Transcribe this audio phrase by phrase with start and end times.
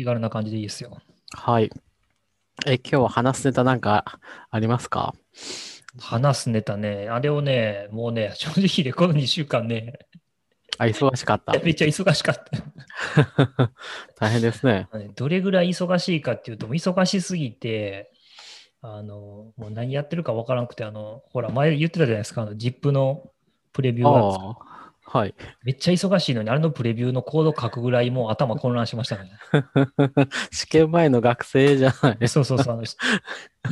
[0.00, 0.96] 気軽な感じでいいですよ。
[1.34, 1.70] はい。
[2.66, 4.18] え、今日は話すネタなんか
[4.50, 5.14] ありますか？
[5.98, 9.98] 話すネタね、あれをね、もうね、正直でこの2週間ね、
[10.78, 11.52] あ、忙しかった。
[11.62, 13.72] めっちゃ忙しかった。
[14.18, 14.88] 大変ですね。
[15.16, 18.10] どれぐらい忙しいかっていうと、忙しすぎて、
[18.80, 23.30] あの、もう何やってるかわからなくて、あの、ほら、前言ってたじゃないですか、あの、ZIP の
[23.74, 24.56] プレビューが
[25.12, 25.34] はい。
[25.64, 29.32] めっちゃ忙しいのに、あれのプレビューのコード書くぐらいもう頭混乱しましたね。
[30.52, 32.28] 試験前の学生じゃない。
[32.28, 32.84] そうそうそう。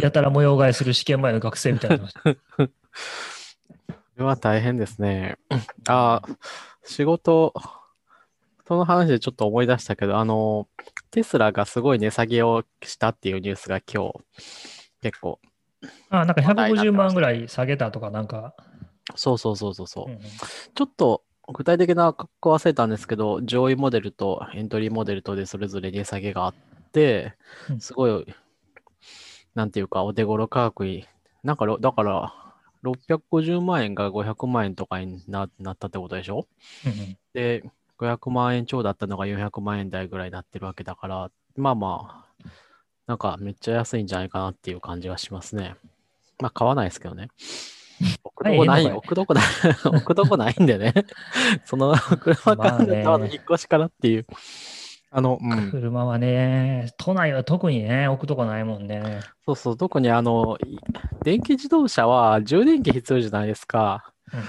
[0.01, 2.67] やたら模様替えする試験前の学生みたいになってました。
[2.67, 5.37] これは大変ですね。
[5.89, 6.29] ああ、
[6.83, 7.55] 仕事、
[8.67, 10.67] その話でちょっと思い出したけど、あの、
[11.12, 14.15] テスラがすごい値下げをしたっていうニュースが今日、
[15.03, 15.39] 結構、
[16.11, 18.57] あ、なんか話題になって150ました万ぐらい下げたとか、なんか、
[19.15, 20.05] そうそうそうそうそう。
[20.07, 20.20] うんうん
[20.75, 26.55] ちょっと具体的な格好忘れたんですけど、上位モデルとエントリーモデルとでそれぞれ値下げがあっ
[26.93, 27.34] て
[27.69, 28.27] う、んすごい、
[29.55, 31.06] なんていうか、お手頃価格に、
[31.42, 32.34] なんかろ、だから、
[32.83, 36.47] 650万円が500万円とかにななったってことでしょ？
[36.86, 37.64] うんうんで、
[37.97, 42.45] 500万円超だったのが400万円台ぐらいになってるわけだから、まあまあ、
[43.06, 45.75] なんかめっちゃ安いんじゃないかなっていう感じはしますね。
[46.41, 47.28] まあ買わないですけどね。
[48.25, 49.45] 置くとこない、置くとこない、
[49.85, 50.95] 置くとこないんでね。
[51.65, 54.27] その車から出たまあね引っ越しからっていう。
[55.11, 55.71] あの、うん。
[55.71, 59.21] 車はね、都内は特にね、置くとこないもんね。
[59.47, 60.79] そうそう、特にあの、い
[61.25, 64.13] 電気自動車は充電器必要じゃないですか。
[64.33, 64.47] うんうん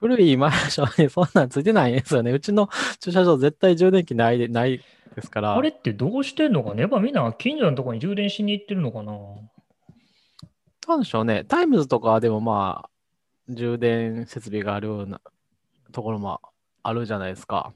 [0.00, 2.30] 古いマンションにそんなんついてないんですよね。
[2.30, 2.68] うちの
[3.00, 4.82] 駐車場絶対充電器ないで、ない
[5.14, 5.56] ですから。
[5.56, 6.82] あれってどうしてんのかね？
[6.82, 9.12] やっぱみんな近所のとこに充電しに行ってるのかな？
[10.88, 11.44] なんでしょうね。
[11.44, 12.90] タイムズとかはでもまあ、
[13.48, 15.20] 充電設備があるような
[15.92, 16.40] ところも
[16.82, 17.72] あるじゃないですか。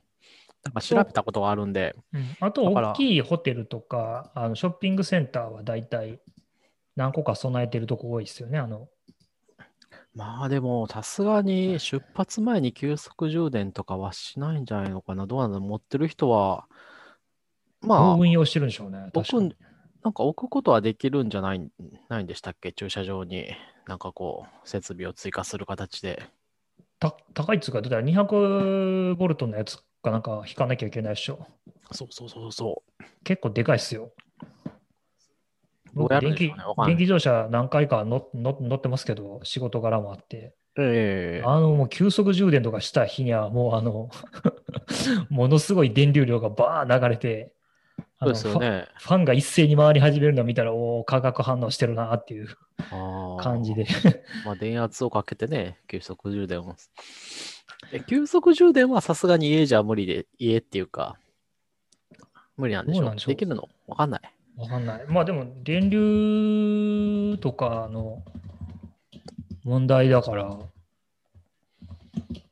[0.64, 1.94] なんか調べたことがあるんで。
[2.40, 6.20] あと、だから大きいホテルとか、あのショッピングセンターは大体
[6.96, 8.58] 何個か備えてるとこ多いですよね。
[8.58, 8.88] あの
[10.14, 15.26] まあでも、さすがに出発前に急速充電とかはしないんじゃないのかな。
[15.26, 16.66] どうなの持ってる人は、
[17.80, 19.10] まあ運用してるんでしょうね。
[19.12, 19.56] 僕確かに
[20.02, 21.70] なんか置くことはできるんじゃない、
[22.08, 22.72] ないんでしたっけ？
[22.72, 23.48] 駐車場に、
[23.86, 26.22] なんかこう、設備を追加する形で。
[27.00, 31.46] た高いっつうか、だから200ボルトのやつかなんか引かなきゃいけないでしょ。
[31.92, 32.82] そうそうそうそ
[33.24, 34.12] 結構でかいっすよ。
[35.94, 40.54] どうやるん電気電気自動車何回か乗乗乗ってますけど、仕事柄もあって。
[40.76, 40.82] う。
[40.82, 44.10] ええあの、もう急速充電とかした日には、もうあの、
[45.30, 47.57] ものすごい電流量がバー流れて、あ
[48.20, 48.88] そうのですよね。
[48.96, 52.48] ファファンが一斉に回り始めるのを見たら、おお、化学反応してるなっていう
[53.40, 53.86] 感じで。
[54.44, 56.74] まあ、電圧をかけてね、急速充電を。
[57.92, 61.16] え、急速充電はさすがに家じゃ無理で、家っていうか、
[62.56, 63.04] 無理なんでしょ？
[63.04, 63.34] どうでしょう？
[63.34, 63.68] できるの？
[63.86, 64.20] わかんない。
[64.56, 65.06] わかんない。
[65.06, 68.24] まあでも、電流とかの
[69.62, 70.58] 問題だから、
[72.32, 72.42] い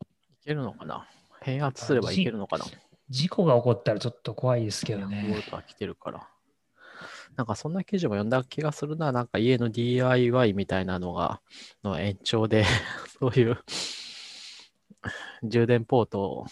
[0.45, 1.09] けるのかな？
[1.43, 2.65] 変圧すればいけるのかな？
[3.09, 5.33] 事故が起こったらちょっと怖いですけどボね。
[5.37, 6.29] ルトは来てるから。
[7.37, 9.13] なんかそんな記事も読んだ気がするな。
[9.13, 11.41] なんか家の DIY みたいなのが、
[11.85, 12.65] の延長で、
[13.21, 13.59] そういう
[15.45, 16.47] 充電ポートを、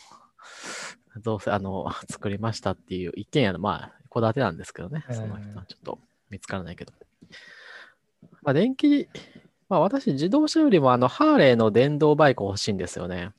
[1.22, 5.04] どうせ、あの、作りましたっていう一軒家の、まあ、戸建てなんですけどね。
[5.08, 5.98] うんその人はちょっと
[6.28, 6.92] 見つからないけど。
[8.42, 9.08] まあ、電気、
[9.68, 13.32] まあ私、自動車よりもあの、ハーレーの電動バイク欲しいんですよね。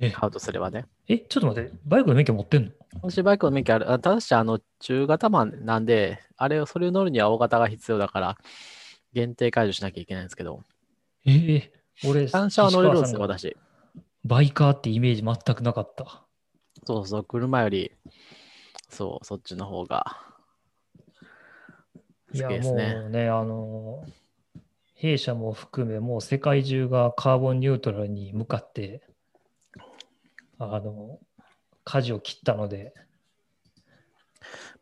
[0.00, 0.86] え買うとすればね。
[1.12, 2.70] え、ちょっと待って、バイクの免許持ってんの？
[3.02, 3.90] 私バイクの免許ある。
[3.90, 8.36] あただし、あの、中型マンなんで、あれを、それを乗るには大型が必要だから、
[9.12, 10.62] 限定解除しなきゃいけないんですけど、
[11.26, 11.72] ええ
[12.06, 13.56] 俺、単車は乗れるんですよ、私。
[14.24, 16.22] バイカーってイメージ全くなかった。
[16.86, 17.90] そうそう、車より、
[18.88, 20.04] そう、そっちの方が、
[22.32, 22.94] 好きですね。
[22.94, 24.04] もうね、あの、
[24.94, 29.02] 弊社も含め、もう世界中がカーボンニュートラルに向かって、
[30.62, 31.18] あの、
[31.84, 32.92] 舵を切ったので、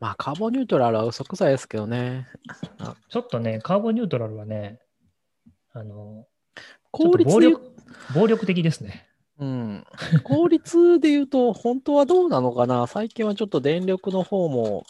[0.01, 2.27] まあ、カーボンニュートラルは嘘くさいですけどね。
[3.09, 4.81] ちょっとね、カーボンニュートラルはね、
[5.73, 6.27] あの、
[6.91, 7.73] 効率で言う力
[8.15, 9.09] 暴力的ですね。
[9.39, 9.87] うん、
[10.25, 12.89] 効率で言うと、本当はどうなのかな？
[12.89, 14.85] 最近はちょっと電力の方も、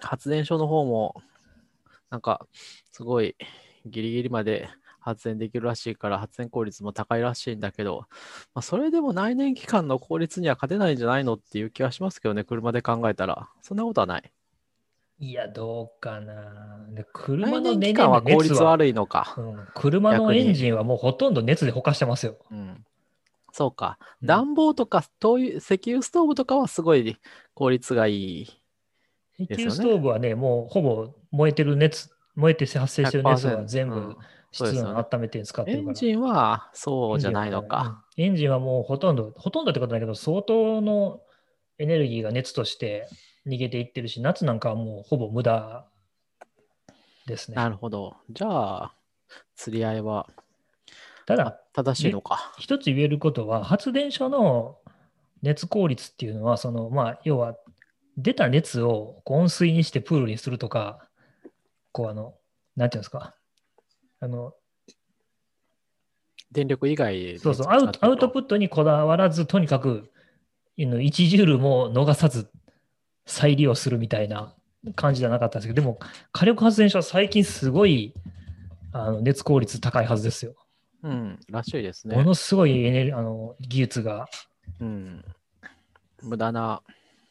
[0.00, 1.14] 発電所の方も、
[2.08, 2.46] なんか、
[2.92, 3.36] すごい
[3.84, 4.70] ギリギリまで
[5.00, 8.06] 発電できるらしいから、発電効率も高いらしいんだけど、
[8.54, 13.48] まあ、それでも内燃機関の効率には勝てないんじゃないのっていう気はしますけどね、車で考えたら。
[13.62, 14.32] そんなことはない。
[15.18, 16.86] いや、どうかな。
[16.90, 19.34] で車内の燃機関は効率は、悪いのか。
[19.36, 22.36] うん車のエンジンはもうほとんど熱でほかしてますよ。
[22.50, 22.84] うん。
[23.52, 23.98] そうか。
[24.22, 27.18] うん暖房とか灯油、石油ストーブとかはすごい
[27.54, 28.42] 効率がいい
[29.38, 34.16] 石油ストーブはね、もうほぼ燃えてる熱、燃えて発生してる熱は100%全部
[34.52, 35.88] 室ですよね温温めて使ってるから。
[35.88, 38.04] エンジンはそうじゃないのか。
[38.16, 41.20] エンジンはもうほとんど、ほとんどってことないけど、相当の
[41.78, 43.08] エネルギーが熱として
[43.46, 45.86] 逃げていってるし、夏なんかはもうほぼ無駄
[47.26, 47.56] ですね。
[47.56, 48.16] なるほど。
[48.30, 48.94] じゃあ、
[49.54, 50.26] 釣り合いは
[51.30, 52.52] ただ、正しいのか。
[52.58, 54.78] 一つ言えることは、発電所の
[55.42, 57.54] 熱効率っていうのは、その、まあ、要は、
[58.16, 61.08] 出た熱を温水にしてプールにするとか、
[61.92, 62.34] こう、あの、
[62.74, 63.36] なんていうんですか、
[64.20, 64.54] あの、
[66.52, 70.10] 電力以外でそうそう、アウトアウトプットにこだわらず、とにかく、
[70.78, 72.50] あの1ジュールも逃さず
[73.26, 74.54] 再利用するみたいな
[74.96, 75.98] 感じじゃなかったんですけど、でも、
[76.32, 78.14] 火力発電所は最近すごい
[78.92, 80.54] あの熱効率高いはずですよ。
[81.02, 82.24] うん、らしいですねも。
[82.24, 84.26] のすごいエネルあの技術が。
[84.80, 85.24] うん。
[86.22, 86.82] 無駄な、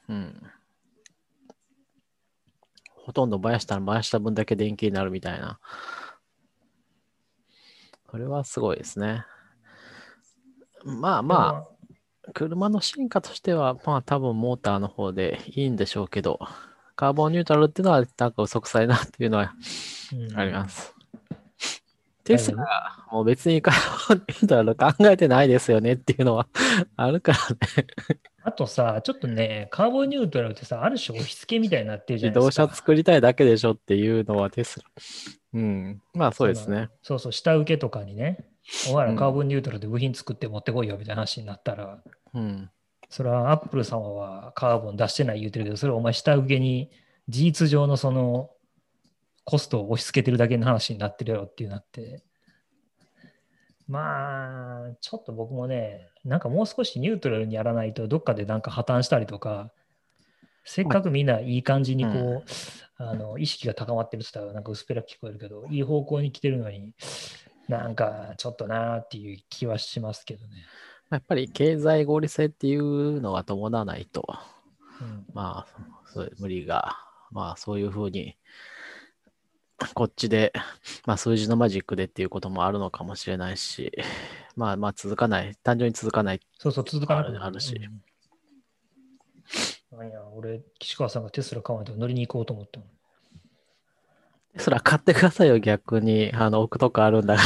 [0.08, 0.42] うん。
[2.96, 5.60] ほとんど燃やしたら燃やした分だけ電気になるみたいな。
[8.10, 9.24] これはすごいですね。
[10.84, 16.40] まあまあ、車の進化としては、まあ多分モーターの方でいいんでしょうけど、
[16.96, 19.54] カーボンニュートラルっていうのはなんか嘘くさいなっていうのは
[20.12, 20.94] うんあります。
[22.24, 26.48] テスラはもう別にカーボンニュートラル考えてないですよねっていうのは
[26.96, 27.38] あるから
[27.84, 27.88] ね。
[28.44, 32.68] あとさ、ちょっとね、カーボンニュートラルってさ、ある種押し付けみたいになってるじゃ自動ないですか。
[32.68, 34.86] 車作りたいだけでしょっていうのはテスラ。
[35.54, 36.02] うん。
[36.14, 36.90] まあそうですね。
[37.02, 38.46] そうそう、下請けとかにね、
[38.90, 42.04] お前らカーボンニュートラルで部品作って持ってこいよみたいな話になったら、
[42.34, 42.70] うん。
[43.10, 46.92] それはアップル様はカーボン出してない言うてるけど、それはお前下請けに
[47.28, 48.52] 事実上のその
[49.44, 52.24] コストを押し付けてるだけの話になってるやろっていうなって。
[53.88, 59.72] まあ、ちょっと僕もね、なんかもう少しニュートラルにやらないと、どっかでなんか破綻したりとか、
[60.64, 62.44] せっかくみんないい感じにこう、うん
[63.02, 66.94] あの意識が高まってるって言ったらなんか薄っぺらく聞こえるけど、いい方向に来てるのに、
[67.70, 70.66] なんかちょっとなーっていう気はしますけどね。
[71.10, 74.28] やっぱり経済合理性っていうのが伴わないと、
[75.02, 76.98] うんまあ、そう無理が、
[77.32, 78.36] まあそういうふうに、
[79.94, 80.52] こっちで、
[81.06, 83.94] まあ数字のマジックでっていうこともあるのかもしれないし、
[84.58, 86.42] まあまあ続かない、単純に続かない。
[86.58, 88.02] そうそう、続かなくなるあるしうん
[90.00, 92.86] なんや、俺、岸川さんがテスラ買わないと乗りに行こうと思ったの。
[94.58, 96.32] そら買ってくださいよ、逆に。
[96.34, 97.44] あの、置くとこあるんだか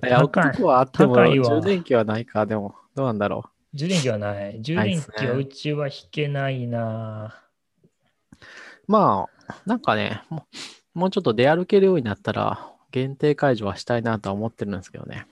[0.00, 0.08] ら。
[0.08, 4.62] いや、置くとこはあっても、充電器はないか、でも、どうなんだろ充電器はない。
[4.62, 7.34] 充電器はうちは引けないな。
[8.32, 8.38] う。
[8.86, 10.22] まあ、なんかね、
[10.94, 15.26] もうちょっと出歩けるようになったら、限定解除はしたいなとは思ってるんですけどね。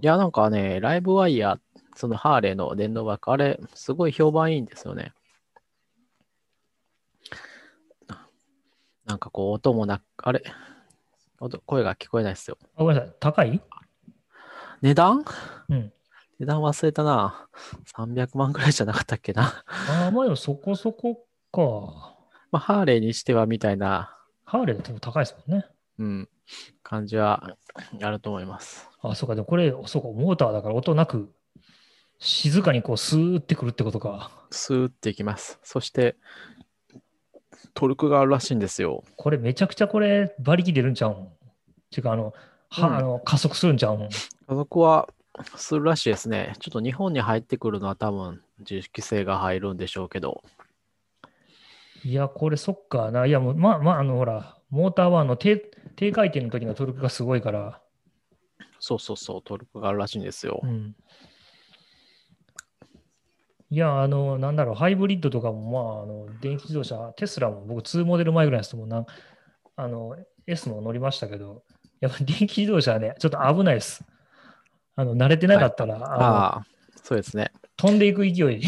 [0.00, 1.58] いや、なんかね、ライブワイヤー、
[1.94, 5.12] そのハーレーの電動バイク、あれ、すごい評判いいんですよね。
[9.04, 10.42] なんかこう、音もなく、あれ、
[11.40, 12.58] 音声が聞こえないですよ。
[12.76, 13.60] あごめんなさい、高い？
[14.80, 15.24] 値段？
[15.68, 15.92] うん。
[16.38, 17.48] 値段忘れたな。
[17.96, 19.64] 300万くらいじゃなかったっけな。
[19.66, 22.16] ああ、まあでもそこそこか。
[22.50, 25.66] まあ、ハーレーにしてはみたいな、ハーレーだと高いですもんね。
[25.98, 26.28] うん、
[26.82, 27.56] 感じは
[28.02, 28.88] あると思います。
[29.02, 31.32] あ、そうか、でもこれ、そうか、モーターだから音なく、
[32.24, 34.30] 静かにこう、スーってくるってことか。
[34.50, 35.58] スーっていきます。
[35.62, 36.16] そして、
[37.74, 39.04] トルクがあるらしいんですよ。
[39.16, 41.14] これ、めちゃくちゃこれ、馬力出るんちゃうん？
[41.90, 42.32] ていうか、あの、
[42.70, 44.08] は、うんあの加速するんちゃうん？
[44.08, 45.08] 家族は
[45.56, 46.54] するらしいですね。
[46.60, 50.42] ちょっと日本に入ってくるのは多分自主規制が入るんでしょうけど。
[52.04, 53.26] いや、これそっかな。
[53.26, 55.58] いや、もう、まあまあ、あの、ほら、モーターはあの低
[55.96, 57.82] 低回転の時のトルクがすごいから、
[58.80, 60.66] そうそうそう、トルクがあるらしいんですよう。
[60.66, 60.96] ん。
[63.74, 69.04] いや、あの、なんだろう、ハイブリッドとかも、まあ、あの、電気自動車、テスラも僕2モデル前ぐらいですもんな、
[69.74, 70.16] あの、
[70.46, 71.64] S も乗りましたけど、
[71.98, 74.04] やっぱ電気自動車はね、ちょっと危ないです。
[74.94, 76.66] あの、慣れてなかったら、あのああ、
[77.02, 77.50] そうですね。
[77.76, 78.62] 飛んでいく勢い。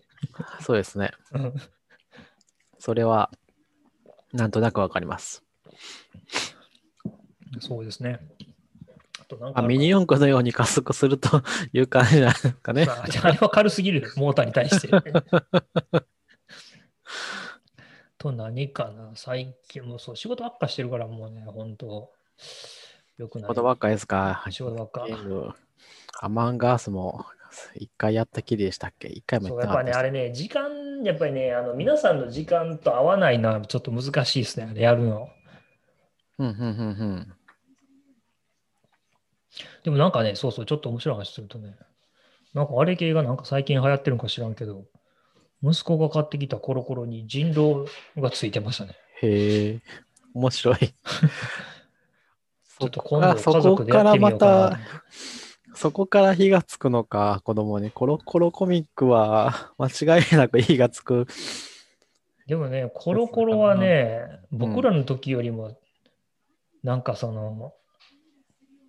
[0.64, 1.10] そうですね。
[1.32, 1.54] うん
[2.78, 3.30] それは、
[4.32, 5.42] なんとなくわかります。
[7.58, 8.20] そうですね。
[9.26, 11.42] あとなんかあミニ四駆のように加速すると
[11.72, 12.86] いう感じなんですかね。
[12.86, 14.88] まああれは軽すぎる、 モーターに対して。
[18.18, 22.10] と何かな、最近もうそう、仕事ばっかしてるからもうね、本当
[23.18, 23.48] よくない。
[23.48, 24.44] ことばっかですか。
[24.50, 25.06] 仕事ばっか
[26.20, 27.26] アマンガースも
[27.74, 29.08] 一回やったきりでしたっけ？
[29.08, 35.28] 一回もやってやっぱね、あれね、時間、やっぱりね、あの皆さんの時間と合わないのはちょっと難しいですね、あれやるの。
[36.38, 36.70] うんうんうんう
[37.16, 37.35] ん。
[39.84, 41.76] でもなんかね、そうそう、ちょっと面白い話するとね、
[42.54, 44.84] なんかあれ系がなんか最近流行ってるのか知らんけど、
[45.62, 48.94] 息子が買ってきたコロコロに人狼がついてましたね。
[49.22, 49.80] へえ、
[50.34, 50.76] 面白い。
[50.78, 54.80] ちょっと今度そ家族でやってみようかな。
[55.74, 57.90] そこから火がつくのか、子供に。
[57.90, 61.26] コロコロコミックは間違いなく火がつく。
[62.46, 64.20] でもね、コロコロはね、
[64.52, 65.78] ん僕らの時よりも、
[66.82, 67.74] なんかその、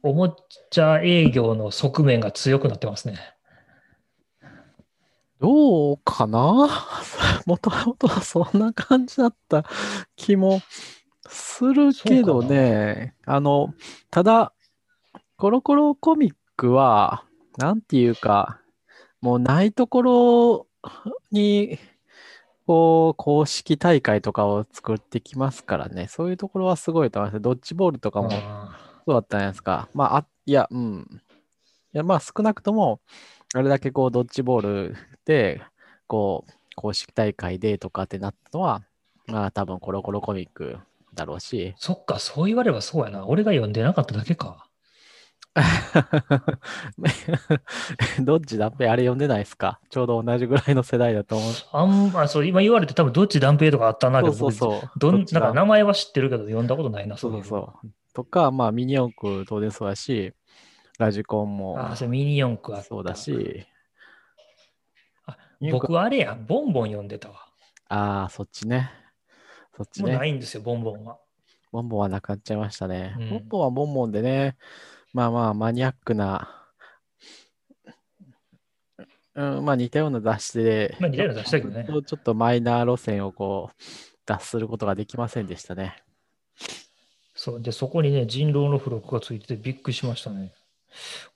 [0.08, 0.36] おも
[0.70, 3.18] ちゃ営業の側面が強くなってますね。
[5.40, 6.70] どうかな？
[7.46, 9.66] もともとはそんな感じだった
[10.16, 10.62] 気も
[11.28, 13.14] するけどね。
[13.26, 13.74] あの、
[14.10, 14.54] ただ、
[15.36, 17.24] コロコロコミックは、
[17.58, 18.60] なんていうか、
[19.22, 20.68] もうないところ
[21.32, 21.78] に、
[22.66, 26.08] こう、公式大会とかを作ってきますからね。
[26.08, 27.42] そういうところはすごいと思います。
[27.42, 29.88] ドッジボールとかもあそうだったんですか。
[29.94, 31.22] まあ、あ、いや、うん。
[31.94, 33.00] いや、まあ、少なくとも、
[33.56, 35.62] あれだけこう、ドッジボールで、
[36.08, 38.84] こう、公式大会でとかってなったのは、
[39.28, 40.78] まあ、多分コロコロコミック
[41.14, 43.26] だろうし、そっか、そう言わればそうやな。
[43.26, 44.66] 俺が読んでなかっただけか。
[48.20, 49.80] どっちだっぺあれ読んでないですか？
[49.90, 51.54] ちょうど同じぐらいの世代だと思う。
[51.72, 55.00] あんま、そう、今言われて多分どっち断平とかあったなけそうそうそう。
[55.00, 57.88] どんなんか名前は知ってるけど読んだことないな、そうそういそう。
[58.18, 60.34] とか、まあ、ミニ四駆当然そうだし、
[60.98, 63.68] ラジコンもああ、それミニ四駆あったそうだし、
[65.72, 67.46] 僕はあれや、ボンボン読んでたわ。
[67.90, 68.90] ああ、そっちね。
[69.76, 70.18] そっちもうね。
[70.18, 71.20] ないんですよ、ボンボンは。
[71.72, 73.16] ボンボンはなくなっちゃいましたね。
[73.20, 74.58] うんボンボンはボンボンでね、
[75.14, 76.66] まあまあマニアックな、
[79.36, 83.84] うん、まあ似たような雑誌で、まあ似たような雑誌だけどねちょっとマイナー路線をこう、
[84.26, 86.02] 脱することができませんでしたね。
[87.38, 87.62] そう。
[87.62, 90.52] で、そこにね、人狼の付録がついててびっくりしましたね。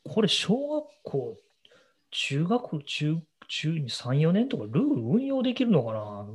[0.04, 1.38] これ、小学校、
[2.10, 3.18] 中学、中、
[3.48, 6.26] 中2、3、4年とかルール運用できるのかな？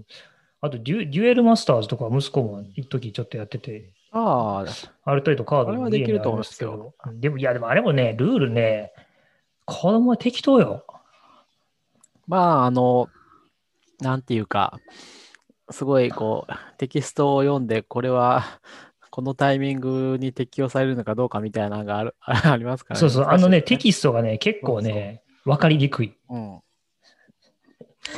[0.62, 7.20] あとデュ、デュエルマスターズとか息子も一時ちょっとやってて、ああ、ある程度カードもできると思い家にありますよけど。
[7.20, 8.92] でも、いや、でもあれもね、ルールね、
[9.64, 10.86] 子供は適当よ。
[12.26, 13.08] まああの、
[14.00, 14.78] なんていうか、
[15.70, 18.44] すごいこう、テキストを読んで、これは、
[19.16, 26.10] このタイミングに適用されるのかどうかみたいなのがあるありますからそうそう、あのね、テスキストがね、結構ね、わかりにくい。
[26.10, 26.60] ト、うん。
[26.60, 26.62] こ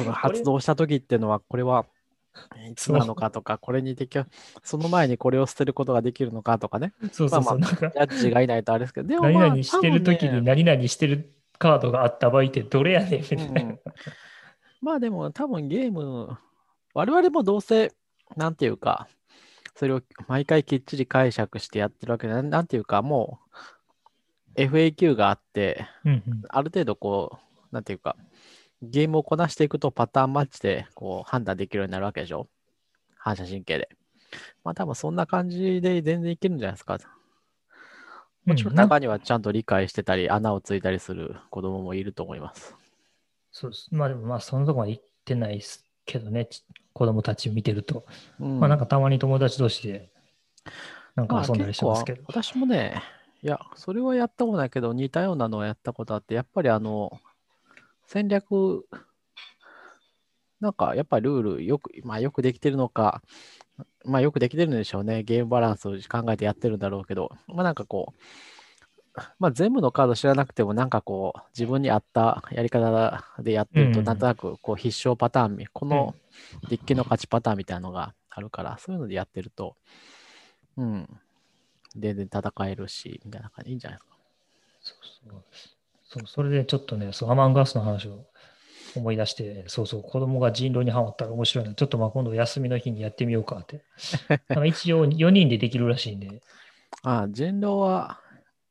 [0.05, 1.87] の発動した時っていうのは、これは
[2.69, 4.27] いつなのかとか、これに適用、
[4.65, 7.61] その前にこれを捨てることができるのかとかね、そうそうそう。
[7.61, 13.63] まなんか、ジャッジがいないとあれですけど、でも、何まあ、々してる時に何々してるカードがあった場合ってどれやねんみたいな。
[13.63, 13.79] うん
[14.81, 16.37] まあでも多分ゲーム、
[16.93, 17.93] 我々もどうせ、
[18.37, 19.07] なんていうか、
[19.79, 23.39] それを毎回きっちり解釈してやってるわけで、なんていうか、も
[24.57, 27.39] う FAQ があって、うんうんある程度こ
[27.71, 28.17] う、なんていうか、
[28.83, 32.49] ゲームをこなしていくとパターンマッチでこう判断できるようになるわけでしょ
[33.19, 33.89] 反射神経で。
[34.65, 36.99] まあ多分そんな感じで全然いけるんじゃないですか。
[38.47, 42.75] もちろん中にはちゃんと理解してたり、穴をついたりする子供もいると思います。
[43.53, 43.89] そうです。
[43.93, 48.05] まあでもまあそのとこまで行ってないですけどね、ち子供たち見てると。
[48.41, 50.09] うんまあなんかたまに友達同士で
[51.15, 52.23] なんまあか遊んだりしてますけど。
[52.27, 53.03] 私もね、
[53.43, 57.21] いや、それはやったことないけど、似たようなのをやったことあって、やっぱりあの、
[58.07, 58.87] 戦略、
[60.61, 63.23] なんかやっぱりルールよく、まあよくできてるのか、
[64.05, 65.23] まあよくできてるんでしょうね。
[65.23, 68.23] ゲームバランスを考えてやってるんだろうけど、まあなんかこう、
[69.39, 76.15] まあ全部のカード知らなくても、なんかこう、自分に合ったやり方でやってると、うんなんとなくこう必勝パターン、この
[76.69, 79.77] デッキの勝ちパターンみたいなのがあるから、そういうのでやってると、
[80.77, 81.09] うん、
[81.97, 84.17] 全然戦えるし、みたいな感じ、いいんじゃないですか？
[84.81, 84.97] そう
[85.31, 85.43] そう
[86.11, 88.25] そうそれでちょっとね、そうアマンガスの話を
[88.97, 91.75] 思い出して、そうそう、子供が人狼にハマったら面白いな。
[91.75, 93.83] ちょっとまあ今度休みの日にやってみようかって。
[94.67, 96.41] 一応4人でできるらしいんで。
[97.03, 98.21] ああ、人狼は、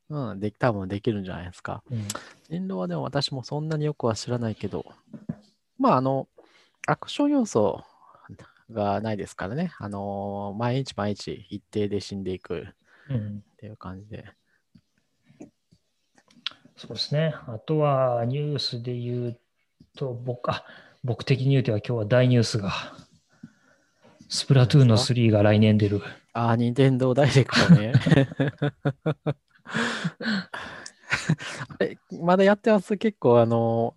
[0.09, 1.83] うん、で多分できるんじゃないですか。
[1.91, 2.07] うん
[2.49, 4.85] 人狼はでも私もそんなによくは知らないけど、
[5.77, 6.27] まあ、あの、
[6.87, 7.83] アクション要素
[8.71, 9.73] がないですからね。
[9.79, 12.67] あの、毎日毎日一定で死んでいく
[13.09, 14.25] うんっていう感じで。
[16.77, 17.35] そうですね。
[17.47, 19.39] あとはニュースで言う
[19.97, 20.63] と、僕、あ、
[21.03, 22.71] 僕的に言うては今日は大ニュースが、
[24.29, 26.01] スプラトゥーンの3が来年出る。
[26.33, 27.93] ああ、任天堂ダイレクトね。
[32.21, 32.97] まだやってます？
[32.97, 33.95] 結構あの、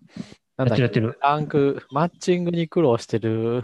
[0.57, 0.79] なんだっ
[1.21, 3.63] ランク、マッチングに苦労してる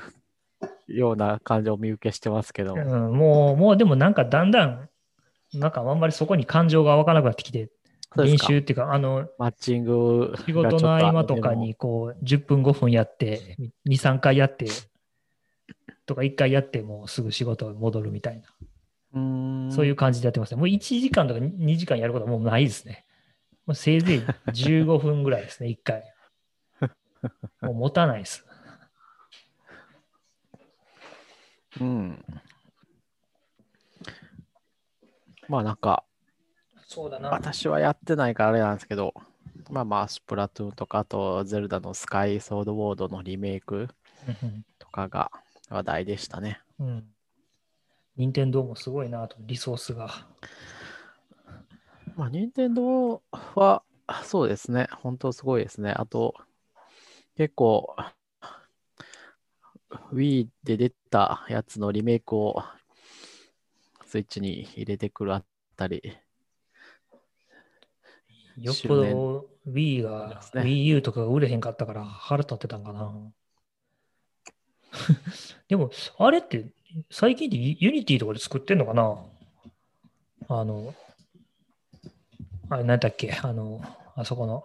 [0.88, 2.76] ような感じを見受けしてますけど。
[2.76, 4.90] うん、もう、もうでもなんかだんだん、
[5.54, 7.70] なんかあんまりそこに感情が湧かなくなってきて、
[8.16, 14.68] 練習っていうか、あの、マッチングが仕事の合間とかに、こう、10分5分やって、2、3回やって、
[16.06, 18.48] とか1回やって、もうすぐ仕事に戻るみたいな、
[19.14, 20.58] うーんそういう感じでやってますね。
[20.58, 23.06] もう1時間とか2時間やることはもうないですね。
[23.66, 24.22] もうせいぜい
[24.52, 26.04] 15分ぐらいですね、1回。
[27.62, 28.46] もう持たないです。
[31.80, 32.26] うん。
[35.48, 36.04] まあなんか、
[36.88, 37.30] そうだな。
[37.30, 39.14] 私はやってないからあれなんですけど、
[39.70, 43.90] まあまあ、スプラトゥーンとか、あと、ゼルダのスカイソードウォードのリメイク
[44.80, 45.32] とかが
[45.70, 46.62] 話題でしたね。
[46.80, 47.17] うんうん。
[48.18, 50.10] 任天堂もすごいなと、リソースが。
[52.16, 53.22] まあ、任天堂
[53.56, 53.84] は、
[54.24, 55.92] そうですね、本当すごいですね。
[55.92, 56.34] あと、
[57.36, 57.96] 結構、
[60.12, 62.64] Wii で出たやつのリメイクを
[64.06, 65.44] スイッチに入れてくるあ
[65.76, 66.02] たり、
[68.58, 73.14] よっぽど Wii が、ね Wii U とかが売れへんかったから腹立ってたんかな。
[75.68, 76.66] でも、あれって
[77.12, 79.18] 最近で Unity とかで作ってんのかな？
[80.50, 80.94] あの、
[82.70, 83.38] あれ何だっけ？
[83.44, 83.82] あの、
[84.16, 84.64] あそこの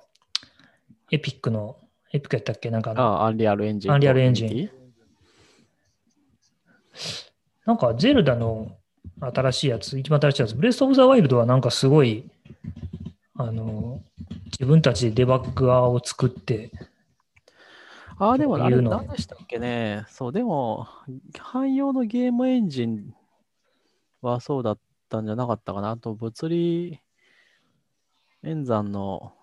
[1.11, 1.77] Epic の、
[2.13, 2.71] Epic やったっけ？
[2.71, 4.71] なんかあ Unreal Engine。Unreal Engine。
[7.65, 8.77] なんかゼルダの
[9.21, 12.31] 新しいやつ、一番新しいやつ、ブレス・オブ・ザ・ワイルドはなんかすごい、
[13.37, 14.01] あの、
[14.47, 16.71] 自分たちでデバッグアーを作って、
[18.19, 20.05] ああ、でもあれ、何でしたっけね。
[20.09, 20.87] そう、でも、
[21.39, 23.15] 汎用のゲームエンジン
[24.21, 24.79] はそうだっ
[25.09, 25.91] たんじゃなかったかな。
[25.91, 27.01] あと、物理
[28.45, 29.35] 演算の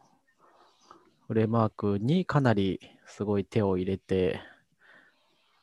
[1.27, 4.41] フレームワークにかなりすごい手を入れて、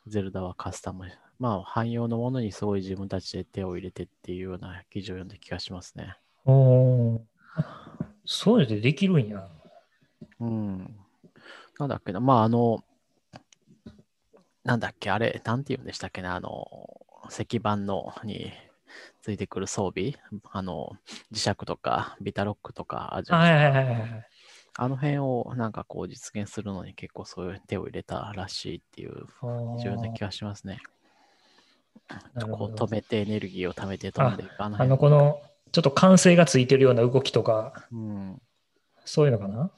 [0.06, 6.16] ゼルダはカスタム、まあ、汎用のものにすごい自分たちで手を入れてっていうような記事を読んだ気がしますね。
[6.44, 7.20] おー
[8.24, 9.48] そういうのでできるんや。
[10.40, 10.96] うん。
[11.78, 12.84] なんだっけな、まあ、あの、
[14.66, 18.52] なんだっけ、あれ、なんて言うんでしたっけね、あの、石板のに
[19.22, 20.14] ついてくる装備、
[20.50, 20.90] あの、
[21.32, 24.26] 磁石とか、ビタロックとかあるじゃはないいですかはいはいはい。
[24.78, 29.24] あの辺をなんかこう実現するのに結構そういう手を入れたらしいっていう
[29.82, 30.80] 重要な気がしますね。
[32.42, 34.52] こう止めてエネルギーを貯めて飛んでいく。
[34.58, 35.40] あのあ辺の、この、
[35.72, 38.42] ちょっと完成がついてるような動きとか、うん。
[39.06, 39.70] そういうのかな？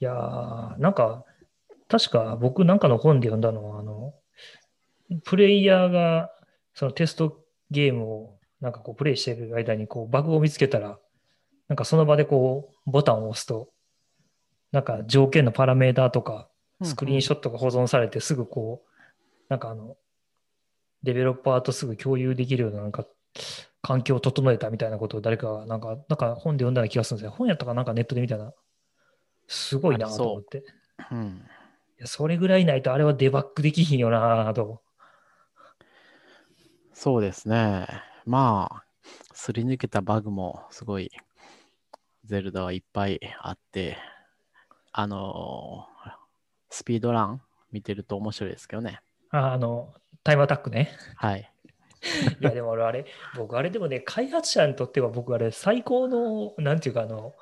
[0.00, 1.24] いやー、なんか、
[1.88, 4.14] 確か僕なんかの本で読んだのは、あの、
[5.24, 6.30] プレイヤーが
[6.74, 10.98] そのテストゲームをなんかこうプレイしてる間にこうバグを見つけたら、
[11.68, 13.70] なんかその場でこうボタンを押すと、
[14.72, 16.48] なんか条件のパラメーターとか
[16.82, 18.90] スクリーンショットが保存されてすぐこう、
[19.48, 19.96] なんかあの、
[21.02, 23.06] デベロッパーとすぐ共有できるようななんか
[23.82, 27.30] 環境を整えたみたいなことを誰かがなんか、なんか本で読んだような気がするんですよ。
[27.30, 28.52] 本やったかなんかネットで見たな。
[29.46, 30.58] すごいなと思って。
[30.58, 30.62] い
[31.12, 31.42] うん。
[31.98, 34.82] やそれぐらいないとあれはデバッグできひんよなと。
[36.92, 37.86] そうですね。
[38.24, 38.84] まあ、
[39.32, 41.10] すり抜けたバグもすごい、
[42.24, 43.98] ゼルダはいっぱいあって、
[44.92, 46.26] あのー
[46.70, 47.40] スピードラン
[47.72, 49.00] 見てると面白いですけどね。
[49.30, 50.90] ああの、タイムアタックね。
[51.16, 51.50] はい。
[52.40, 53.06] いやでも俺あれ、
[53.36, 57.34] 僕あれでもね、開発者にとっては僕あれ最高の、なんていうかあの、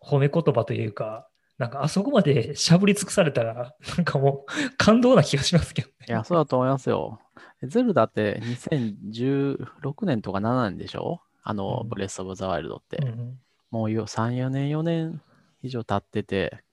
[0.00, 5.94] 褒め言葉というか、なんかあそこまでしゃぶり尽くされたら、 なんかもう感動な気がしますけどね。
[6.08, 7.20] いや、そうだと思いますよ。
[7.64, 11.20] ゼルダって2016年とか7年でしょ？
[11.42, 12.98] あの、うんブレス・オブ・ザ・ワイルドって。
[12.98, 13.40] うん
[13.70, 15.20] もうよ3、4年、4年
[15.62, 16.64] 以上経ってて、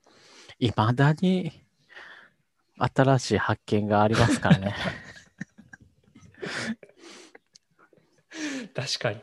[0.59, 1.51] いまだに
[2.77, 4.75] 新しい発見がありますからね。
[8.75, 9.21] 確かに。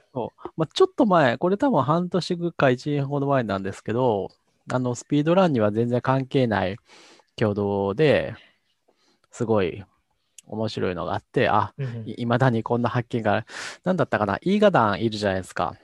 [0.56, 4.28] まあ、ちょっと前、これ多分半年か1年ほど前なんですけど、
[4.70, 6.76] あの、スピードランには全然関係ない
[7.36, 8.34] 挙動で、
[9.30, 9.84] すごい
[10.46, 13.46] 面白いのがあって、あ、うんいまだにこんな発見が、
[13.84, 15.74] なんだったかな、イーガダンいるじゃないですか。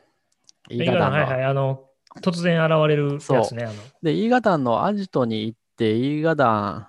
[0.68, 1.84] イーガダンの、はいはい、あの、
[2.20, 3.64] 突然現れるやつね。
[3.64, 6.86] あので、イーガダンのアジトに行って、イーガダン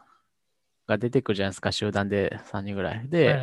[0.88, 3.08] が出てくるじゃないですか、集団で3人ぐらい。
[3.08, 3.40] で、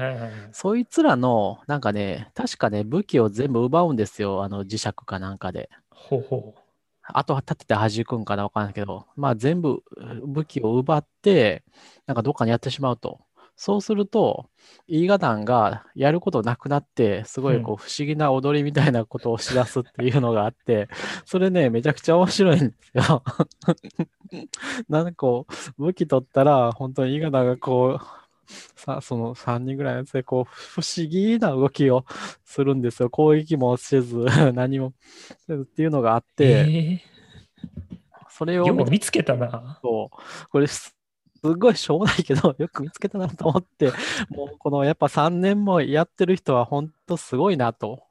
[0.52, 5.70] そいつらの、なんかね、確かね、武器を全部奪うんですよ、あの磁石かなんかで。
[5.90, 6.65] ほうほう。
[7.08, 9.82] あとは立てて弾くんかなわかんないけど、まあ全部
[10.24, 11.64] 武器を奪って、
[12.06, 13.20] なんかどっかにやってしまうと。
[13.58, 14.50] そうすると、
[14.86, 20.88] イーガダンがやることなくなって、すごいこう不思議な踊りみたいなことをしだすっていうのがあって、
[21.24, 23.22] それね、めちゃくちゃ面白いんですよ。
[24.90, 25.46] なんかこ
[25.78, 28.25] う、武器取ったら、本当にイーガダンがこう、
[28.74, 32.04] さその3人ぐらいのやつで、こう、不思議な動きを
[32.44, 33.10] するんですよ。
[33.10, 34.16] 攻撃もせず、
[34.54, 34.92] 何も
[35.46, 37.00] せずっていうのがあって、え
[38.30, 39.78] それー、よを見てく見つけたな。
[39.82, 40.96] そうこれす、
[41.42, 43.92] すごいしょうもないけど、 よく見つけたなと思って、
[44.30, 48.02] もうこのやっぱ3年もやってる人は本当すごいなと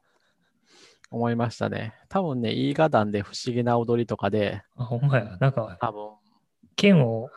[1.11, 1.93] 思いましたね。
[2.09, 5.37] 多分ね、イーガダンで不思議な踊りとかで、あほんまや。
[5.39, 6.09] なんか、多分
[6.75, 7.29] 剣を、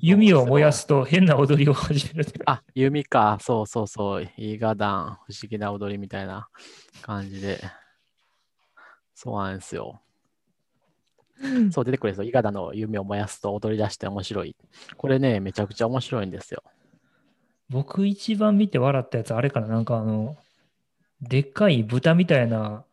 [0.00, 2.32] 弓を燃やすと変な踊りを始める。
[2.46, 3.38] あ、弓か。
[3.40, 4.24] そうそうそう。
[4.36, 6.48] イーガダン、不思議な踊りみたいな
[7.02, 7.60] 感じで。
[9.14, 10.00] そうなんですよ。
[11.70, 12.24] そう出てくるんですよ。
[12.24, 14.56] イーガダンの弓を燃やすと踊り出して面白い。
[14.96, 16.62] これね、めちゃくちゃ面白いんですよ。
[17.68, 20.36] 僕一番見て笑ったやつ、あれかななんかあの、
[21.20, 22.84] でっかい豚みたいな、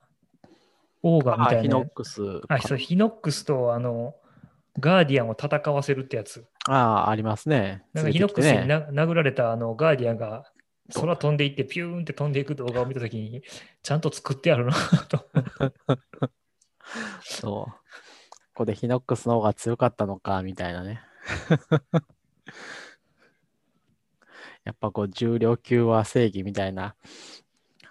[1.03, 2.55] オーガみたいなノックスか。
[2.55, 4.15] あ、そう、ヒノックスとあの、
[4.79, 6.45] ガーディアンを戦わせるってやつ。
[6.67, 7.83] ああ、ありますね。
[7.93, 10.51] なんかヒノックスにな殴られたあのガーディアンが
[10.93, 13.43] 空飛んでいってピューンって飛んでいく動画を見たときに、
[13.81, 14.73] ちゃんと作ってあるな
[15.09, 15.27] と。
[17.23, 17.71] そう。
[18.53, 21.01] ここでヒノックスの方が強かったのか、みたいなね。
[24.63, 26.95] やっぱこう、重量級は正義みたいな、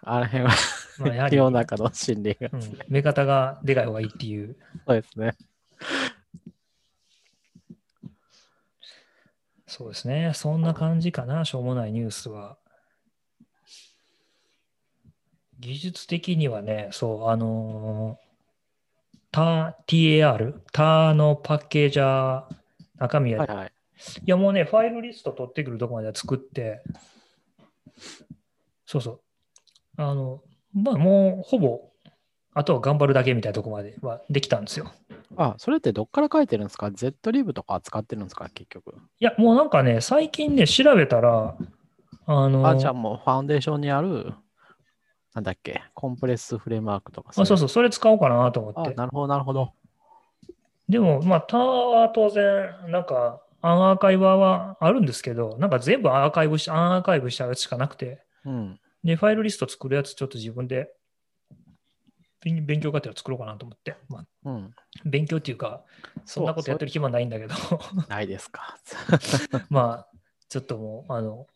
[0.02, 0.50] あの辺は
[0.98, 2.84] まあ世うん、の中の心理がですね。
[2.88, 4.56] 目方がでかい方がいいっていう。
[4.86, 5.36] そうですね。
[9.70, 10.32] そうですね。
[10.34, 12.58] そんな感じかな、しょうもないニュースは。
[15.60, 22.54] 技術的にはね、そう、あのー、タ TAR、タのパッケージャー、
[22.98, 23.72] 中身や、い、はいはい。
[24.26, 26.82] やもうね、ファイルリスト取ってくるとこまでは作って、
[28.86, 29.20] そうそう。
[29.98, 30.42] あの、
[30.74, 31.89] まあもうほぼ、
[32.52, 34.90] あとは頑張るだけみたいなとこまではできたんですよ。
[35.36, 38.94] あ、それってどっから書いてるんですか ?Z リブとか使ってるんですか結局？
[39.20, 41.56] いや、もうなんかね、最近ね、調べたら、
[42.26, 44.32] あのあ、じゃあもうファウンデーションにある、
[45.34, 47.30] なんだっけ、コンプレスフレームワークとか。
[47.36, 48.94] うあそうそう、それ使おうかなと思あって。
[48.94, 49.72] なるほど、なるほど。
[50.88, 58.80] でも、まあ、タワーは当然、なんか、アンアーカイバーはあるんですけど、なんか全部アーカイブし、アンアーカイブしたやつしかなくて、うん。
[59.04, 60.92] で、ファイルリスト作るやつちょっと自分で
[62.42, 64.74] 勉勉強がてら作ろうかなと思って、まあ、うん。
[65.04, 65.84] 勉強っていうか、
[66.24, 67.54] そんなことやってる暇ないんだけど、
[68.08, 68.78] ないですか。
[69.68, 71.46] まあ、ちょっともう、あの、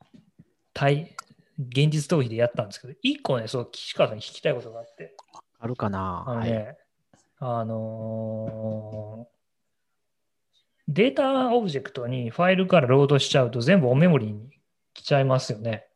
[0.72, 1.16] 対、
[1.58, 5.14] 現実逃避でやったんですけど、一個ね、そう、岸川さんに聞きたいことがあって、
[5.58, 6.52] あるかなはい。
[6.52, 6.78] あのね、
[7.38, 9.34] あのー
[10.86, 14.50] データオブジェクトにファイルからロードしちゃうと全部おメモリに
[14.92, 15.86] 来ちゃいますよね。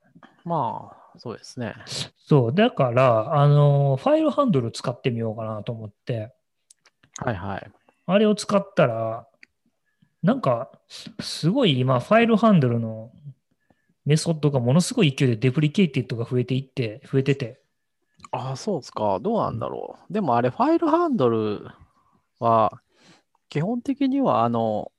[0.44, 1.74] まあ、そうですね。
[2.16, 6.32] そう、だから、あのーファイルハンドル使ってみようかなと思って、
[7.18, 7.70] はいはい。
[8.06, 9.26] あれを使ったら、
[10.22, 10.70] なんか、
[11.20, 13.12] すごい今、ファイルハンドルの
[14.04, 17.60] メソッドがものすごい勢いでデプリケイティッドが増えていって、増えてて、
[18.30, 19.18] ああ、そうですか。
[19.20, 20.12] どうなんだろう。
[20.12, 21.66] でもあれ、ファイルハンドル
[22.38, 22.80] は、
[23.48, 24.92] 基本的には、あの、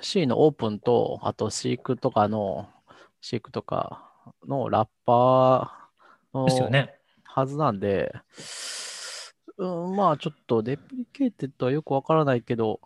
[0.00, 2.68] C のオープンと、あと Seek とかの、
[3.22, 4.07] Seek とか
[4.46, 6.94] のラッパーのですよね。
[7.24, 8.14] はずなんで、
[9.58, 12.80] うん、まあちょっと deprecated はよくわからないけど、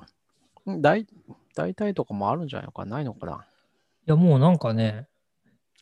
[0.66, 1.06] うん大
[1.54, 5.06] 大体とかもあるんじゃないのかないのかないや、もうなんかね、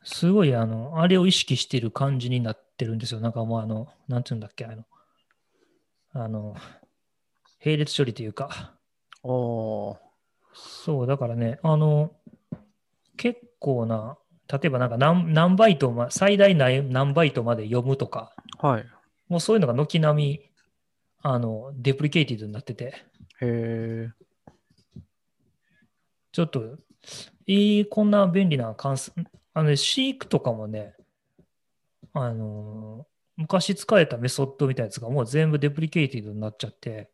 [0.03, 3.21] すごい、あの、あれを意識してる感じになってるんですよ。
[3.21, 4.85] なんかもう、あの、なんていうんだっけ、あの、
[6.13, 6.55] あの、
[7.65, 8.75] 並列処理というか、
[9.23, 9.97] おー
[10.53, 12.13] そう、だからね、あの、
[13.17, 14.19] 結構な、
[14.51, 18.87] 例えばなんか何何バイトま、最大何何バイトまで読むとか、はい。
[19.29, 20.51] もうそういうのが軒並み、
[21.23, 22.95] あの、 deprecated になってて、へ
[23.43, 24.11] え。
[26.33, 26.79] ちょっと、
[27.47, 29.13] えー、こんな便利な関数、
[29.55, 30.95] あのね、 seek とかもね、
[32.13, 37.09] あのー昔使えたメソッドみたいなやつがもう全部 deprecated になっちゃって、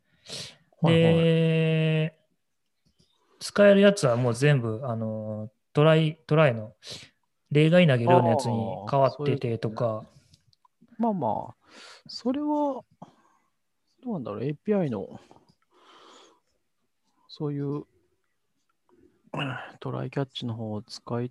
[0.83, 2.19] はいはいで、
[3.39, 6.73] 使えるやつはもう全部、あのー try、try の
[7.51, 10.05] 例外投げるようなやつに変わっててとか、
[10.99, 11.55] まあまあ、
[12.09, 12.83] それは、ど
[14.07, 15.21] うなんだろう、API の、
[17.29, 17.67] そういう
[19.37, 21.31] うん try catch の方を使い、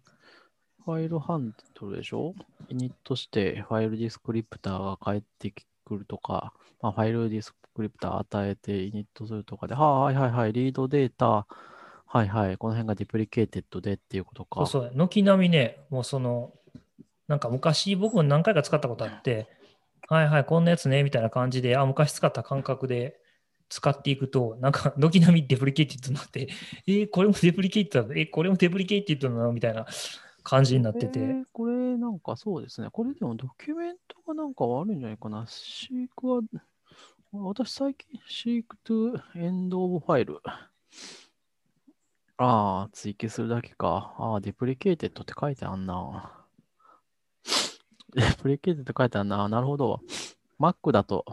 [0.85, 2.35] ファイルハンドルでしょ？
[2.69, 5.51] init して file descriptor が返って
[5.83, 11.47] くるとか、まあ、 file descriptor 与えて init するとかで、はあ、はいはいはい、 read data、
[12.15, 14.65] はいはい、この辺が deprecated でっていうことか。
[14.67, 16.53] そうそう、軒並みね、もうその、
[17.27, 19.49] なんか昔僕も何回か使ったことあって、
[20.07, 23.19] はいはい、こんなやつね、みたいな感じで、あ、昔使った感覚で
[23.67, 26.47] 使っていくと、なんか軒並み deprecated になって、
[26.87, 29.51] えーこれも deprecated だ、えーこれも deprecated なの？
[29.51, 29.85] みたいな
[30.41, 31.19] 感じになってて。
[31.19, 32.87] えーこれなんかそうですね。
[32.91, 35.45] これでもドキュメントがなんか悪いんじゃないかな。
[35.49, 36.41] seek は、
[37.33, 40.39] 私最近、 seek to end of file。
[42.37, 44.13] ああ、追記するだけか。
[44.17, 46.31] ああ、 deprecated って書いてあんな。
[48.13, 49.47] deprecated って書いてあんな。
[49.47, 50.01] なるほど。
[50.59, 51.25] Mac だと、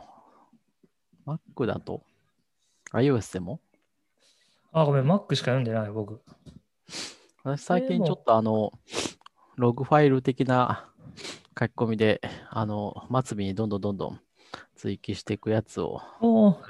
[1.26, 2.02] Mac だと、
[2.92, 3.60] iOS でも？
[4.72, 6.20] あ、ごめん、Mac しか読んでない、僕。
[7.44, 8.72] 私最近ちょっとあの、
[9.56, 10.88] ログファイル的な
[11.58, 14.20] 書き込みで、あの、末尾にどんどんどんどん
[14.76, 16.00] 追記していくやつを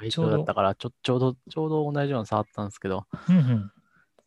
[0.09, 0.53] ちょうどてだった。
[0.55, 3.71] から、ちょちょうど、ちょうど同じようなの触ったんですけど、うんうん。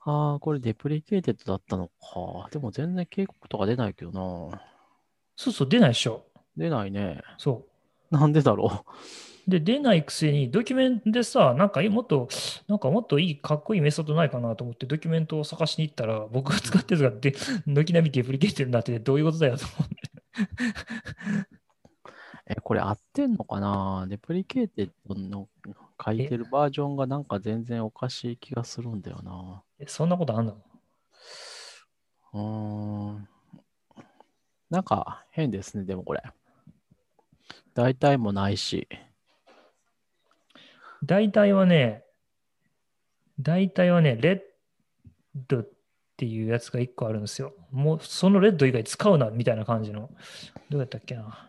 [0.09, 2.49] ああ、これ deprecated だったのか。
[2.53, 4.63] でも全然警告とか出ないけどな。
[5.35, 6.25] そうそう、出ないでしょ。
[6.57, 7.23] 出ないね。
[7.39, 7.67] そ
[8.11, 9.51] なんでだろう。
[9.51, 12.29] で、出ないくせに、ドキュメントでさ、なんかもっと、
[12.69, 17.35] なんかもっといい、かっこいいメソッドないかなと思って、ドキュメントを探しに行ったら、僕が使ってるやつがで、
[17.67, 19.95] 軒並み deprecated になってて、どういうことだよと思って。
[19.95, 21.47] う。
[22.47, 24.07] え、これ合ってんのかな？
[24.09, 25.49] deprecated の
[26.05, 29.63] 書いてるバージョンがなんか全然おかしい気がするんだよな。
[29.79, 30.57] えそんなことあんの？
[32.33, 33.29] うーん。
[34.71, 36.23] なんか変ですね、でもこれ。
[37.75, 38.89] 代替もないし。
[41.05, 42.05] 代替はね、
[43.39, 44.41] 大体はね、レッ
[45.49, 45.69] ドっ
[46.17, 47.53] ていうやつが1個あるんですよ。
[47.71, 50.11] もうそのレッド以外使うなみたいな感じの。
[50.71, 51.46] どうやったっけな。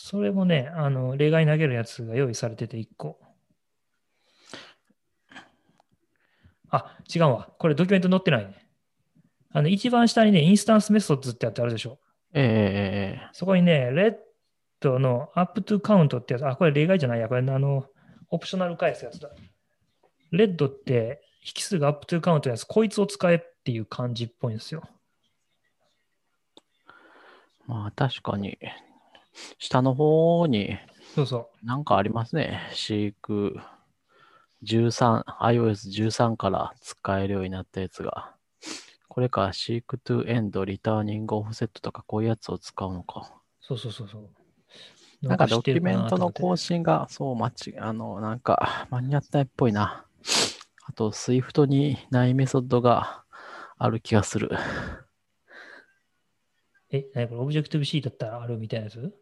[0.00, 3.18] それもね、あの例外投げるやつが用意されてて1個。
[6.70, 7.50] あ、違うわ。
[7.58, 8.64] これドキュメント載ってないね。
[9.50, 11.98] あの一番下にね、インスタンスメソッドってやってあるでしょ。
[12.32, 14.16] ええええそこにね、レッ
[14.78, 17.86] ドの up to count ってやつ、あ、これ例外じゃないや、これあの、
[18.30, 19.30] オプショナル返すやつだ。
[20.30, 24.88] レッドって引数が up to count のやつ、こいつを使えっていう感じっぽいんですよ。
[27.66, 28.56] まあ確かに、
[29.58, 30.78] 下の方に
[31.14, 32.60] そうそなんかありますね。
[32.72, 33.56] 飼育
[34.62, 38.34] 13、iOS13 から使えるようになったやつが。
[39.08, 43.32] これか、飼育 to end、リターニングオフセットとかこういうやつを使うのか。
[43.32, 43.40] う。
[43.60, 44.28] そうそうそうそう。
[45.26, 50.04] なんかドキュメントの更新が、そう、間違あの、なんか、間に合ったっぽいな。
[50.84, 53.24] あと、Swift にないメソッドが
[53.78, 54.50] ある気がする。
[56.90, 58.56] え、何これ、 Objective-C だったらある？
[58.58, 59.14] みたいなやつ？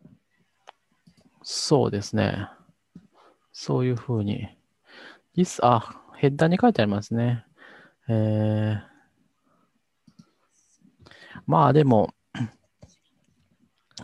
[1.43, 2.49] そうですね。
[3.53, 4.49] そういうふうに。
[5.37, 7.45] This、あ、ヘッダーに書いてありますね。
[8.09, 8.81] えー、
[11.47, 12.15] まあでも、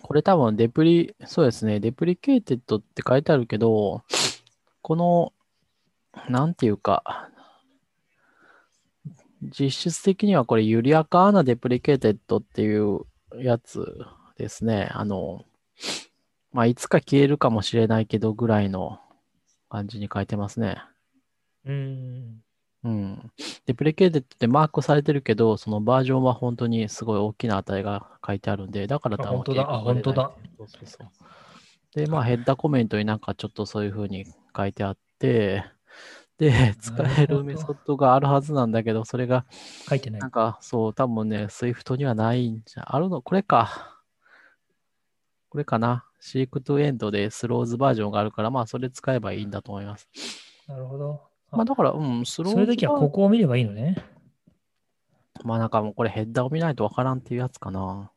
[0.02, 4.02] これ多分デプリ、そうですね、 deprecated って書いてあるけど、
[4.80, 5.32] この、
[6.28, 7.30] なんていうか、
[9.40, 13.00] 実質的にはこれ、緩やかな deprecated っていう
[13.38, 13.98] やつ
[14.36, 14.88] ですね。
[14.92, 15.44] あの、
[16.52, 19.00] まあ、いつか消えるかもしれないけどぐらいの
[19.70, 20.82] 感じに書いてますね。
[21.64, 22.42] うーん。
[22.84, 23.32] うん。
[23.66, 30.30] deprecated ってマークされてるけど、そのバージョンは本当にすごい大きな値が書いてあるんで、だから多分あ本当だあ本当だ。
[30.58, 31.08] そうそうそう。
[31.94, 35.64] で、まあ ヘッダーコメントになんかちょっとそういう風に書いてあって、
[36.42, 39.46] で、使えるメソッドがあるはずなんだけど、それが
[39.88, 40.30] 書いてないなん。
[40.32, 44.00] かそう、多分ね、Swift にはないんじゃ、あるの、これか。
[45.50, 46.04] これかな。
[46.18, 50.08] seekToEnd で throws バージョンがあるから、まあそれ使えばいいんだと思います。
[50.66, 51.22] なるほど。
[51.52, 54.04] あまあだから、うん、 throws そういう時はここを見ればいいのね。
[55.44, 58.10] まあなんかもうこれヘッダーを見ないとわからんっていうやつかな。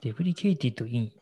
[0.00, 1.12] deprecated in。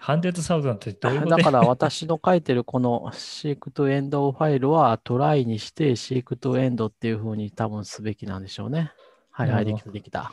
[0.00, 8.92] hundred thousand ってどういうことだから私の書いてるこの seekToEndOfFile は try にして seekToEnd っていう風に多分すべきなんでしょうね。
[9.30, 10.32] はいはい、できたできた。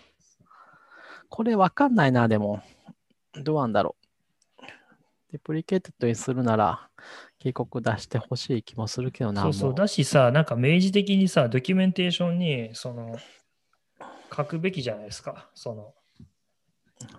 [1.30, 2.62] これわかんないな、でも。
[3.34, 4.08] どうなんだろう。
[5.32, 6.88] deprecated にするなら
[7.40, 9.44] 警告出してほしい気もするけどな。
[9.44, 9.70] そうそう。
[9.72, 13.18] もだしさ、なんか明示的にさ、ドキュメンテーションに、その、
[14.36, 15.50] 書くべきじゃないですか。
[15.54, 15.94] その、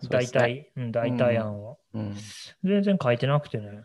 [0.08, 1.78] 代替、うん、代替案を。
[1.94, 2.14] うん。
[2.64, 3.82] 全然書いてなくてね。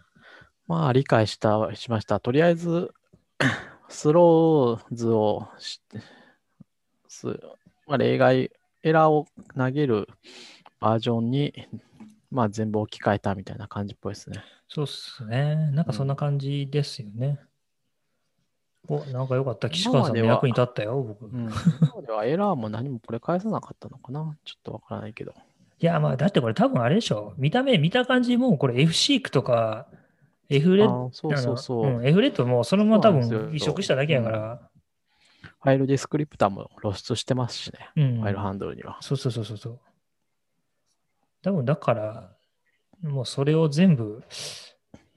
[0.67, 2.19] まあ理解した、しました。
[2.19, 2.93] とりあえず、
[3.89, 5.99] throws をして、
[7.07, 7.27] す
[7.85, 8.51] まあ、例外、
[8.81, 10.07] エラーを投げる
[10.79, 11.53] バージョンに、
[12.31, 14.43] まあ全部置き換えたみたいな感じっぽいですね。
[14.67, 15.69] そうっすね。
[15.71, 17.39] なんかそんな感じですよね。
[18.87, 19.69] お、なんかよかった。
[19.69, 21.25] 岸川さんの役に立ったよ、僕。
[21.25, 21.47] うん。
[22.05, 25.33] ではエラーも何もこれ返さなかったのかなちょっとわからないけど。
[25.79, 27.33] いや、まあ、だってこれ多分あれでしょ。
[27.37, 29.87] 見た目、見た感じもうこれ F シークとか
[30.49, 31.87] F レッあーそうそうそう。
[31.97, 34.69] うん、F レッドもそのまま多分移植しただけやから。
[35.61, 37.89] ファイルディスクリプターも露出してますしね。
[37.95, 38.19] うん。
[38.19, 38.97] ファイルハンドルには。
[39.01, 39.79] そうそうそうそうそう。
[41.41, 42.31] 多分だから、
[43.01, 44.23] もうそれを全部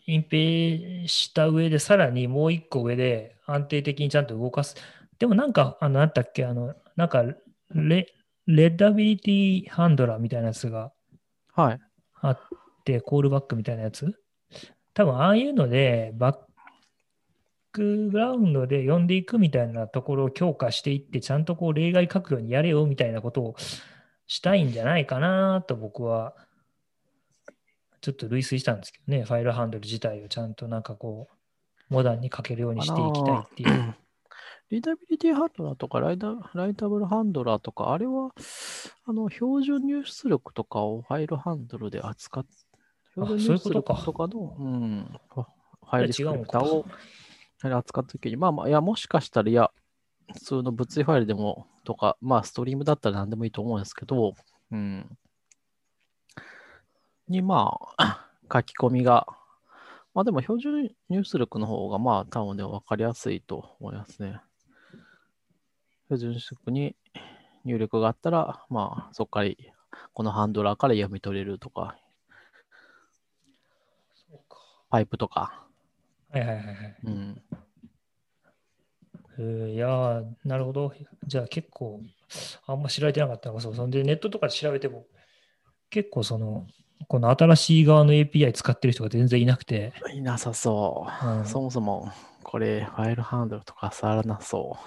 [0.06, 4.76] 隠蔽した上で、さらにもう一個上で安定的にちゃんと動かす。
[5.18, 7.24] でもなんか、あの、なんだっけ、あの、なんか
[7.74, 8.12] レ、
[8.46, 10.92] レッダビリティハンドラーみたいなやつが
[11.56, 11.80] はい。
[12.20, 12.38] あっ
[12.84, 14.12] て、コールバックみたいなやつ。
[14.92, 16.36] 多分ああいうので、バッ
[17.72, 23.56] クグラウンドで呼んでいくみたいなところを強化していって、ちゃんとこう例外書くようにやれよみたいなことを
[24.26, 26.34] したいんじゃないかなと僕は
[28.00, 31.34] ちょっと類推したんですけどね、ファイルハンドル自体をちゃんとなんかこう、
[31.88, 33.94] モダンに書けるようにしていきたいっていう。
[34.70, 38.32] リーダビリティハンドラーとかライダライタブルハンドラーとか、あれは、
[39.04, 42.46] あの、標準入出力とかをファイルハンドルで扱っ
[43.14, 46.84] 標準入出力とかの、うん、ファイルスクリプターを
[47.62, 49.70] 扱ったときに、まあまあ、いや、もしかしたら、いや、
[50.34, 54.34] 普通の物理ファイルでもとか、まあ、ストリームだったら何でもいいと思うんですけど、
[54.72, 55.16] うん。
[57.28, 59.26] に、まあ、 書き込みが、
[60.14, 64.40] まあでも標準入出力の方が、まあ多分でも分かりやすいと思いますね。
[66.06, 66.96] 標準入出力に
[67.64, 69.50] 入力があったら、まあそこから、
[70.12, 71.96] このハンドラーから読み取れるとか、
[74.88, 75.66] パイプとか、
[76.30, 76.96] はいはいはいはい。
[77.04, 77.42] うん。
[79.38, 80.92] えーいやー、なるほど。
[81.26, 82.00] じゃあ結構、
[82.66, 83.74] あんま知られてなかったのか、そう。
[83.74, 85.06] そんで、ネットとかで調べても、
[85.90, 86.66] 結構その、
[87.08, 91.26] この新しい側の API 使ってる人が全然いなくて、いなさそう。
[91.26, 92.10] うんそもそも、
[92.42, 94.78] これ、ファイルハンドルとか触らなそ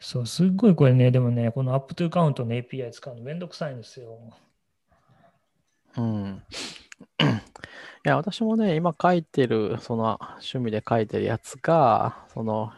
[0.00, 4.18] そう、すっごいこれね、でもね、この UpToCount の API 使うのめんどくさいんですよ。
[5.96, 6.00] う。
[6.00, 6.42] うん。
[7.22, 12.72] いや、私もね、今書いてる、その趣味で書いてるやつが、その、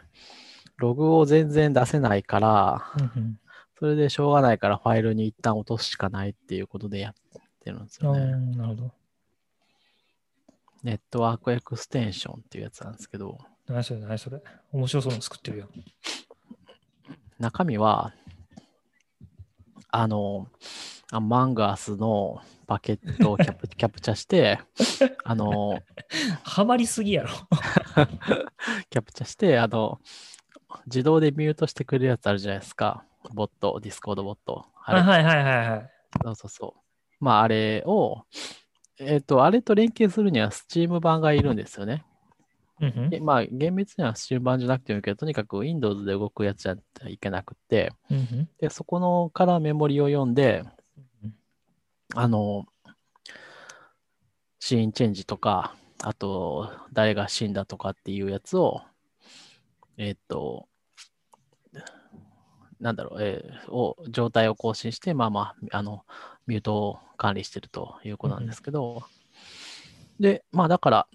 [0.79, 3.39] ログを全然出せないから、うん
[3.79, 7.15] それでしょうがないからファイルに一旦落とすしかないっていうことでやっ
[7.65, 8.21] てるんですよね。
[8.21, 8.93] ーなるほど。
[10.85, 14.41] ネットワークエクステンションっていうやつなんですけど、何それ、何それ。
[14.71, 15.69] 面白そうなの作ってるよ。
[17.43, 18.15] 中身は、
[19.91, 20.47] あの、
[21.11, 24.61] Among Us のパケットをキャプ キャプチャして、
[25.25, 25.81] あの、
[26.45, 27.31] ハマりすぎやろ。
[28.91, 29.99] キャプチャして、あの、
[30.87, 33.05] 自動でミュートしてくれるやつあるじゃないですか。
[33.35, 34.65] ボット、 Discord ボット。
[34.85, 35.91] あれ、はいはいはいはい。
[36.23, 37.25] そうそうそう。
[37.25, 38.23] まあ、あれを、
[39.01, 42.05] えっ、と、あれと連携するには Steam 版がいるんですよね。
[42.81, 43.11] うんうん。
[43.11, 46.77] でまあ、厳密には Steam 版じゃなくてもいいけど、とにかく Windows で動くやつじゃ
[47.09, 48.49] いけなくて、うんうん。
[48.59, 50.65] で、そこのからメモリを読んで
[51.23, 51.35] うん、
[52.15, 52.67] あの、
[54.59, 58.83] シーンチェンジとか、あと、誰が死んだとかっていうやつを、
[59.97, 60.69] えっ、と、
[62.81, 66.05] なんだろう、えーを、状態を更新して、まあまあ、あの、
[66.47, 69.05] ミュートを管理してるということなんですけど、
[70.19, 71.09] で、まあだから、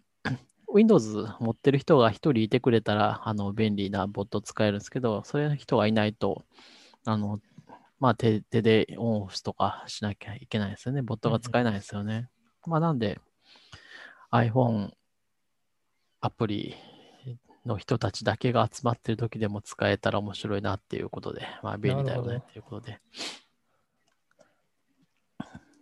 [0.73, 6.45] Windows 持ってる人が一人いてくれたら、あの、便利なボット使えるんですけど、そういう人がいないと、
[7.05, 7.39] あの、
[7.99, 11.01] まあ手、手でオンオフとかしなきゃいけないですよね。
[11.01, 12.29] ボットが使えないですよね。
[12.65, 13.19] まあなんで、
[14.31, 14.91] iPhone
[16.19, 16.75] アプリ
[17.65, 22.99] の人たちだけが集まってる時でも使えたら面白いなっていうことで、まあ便利だよねっていうことで。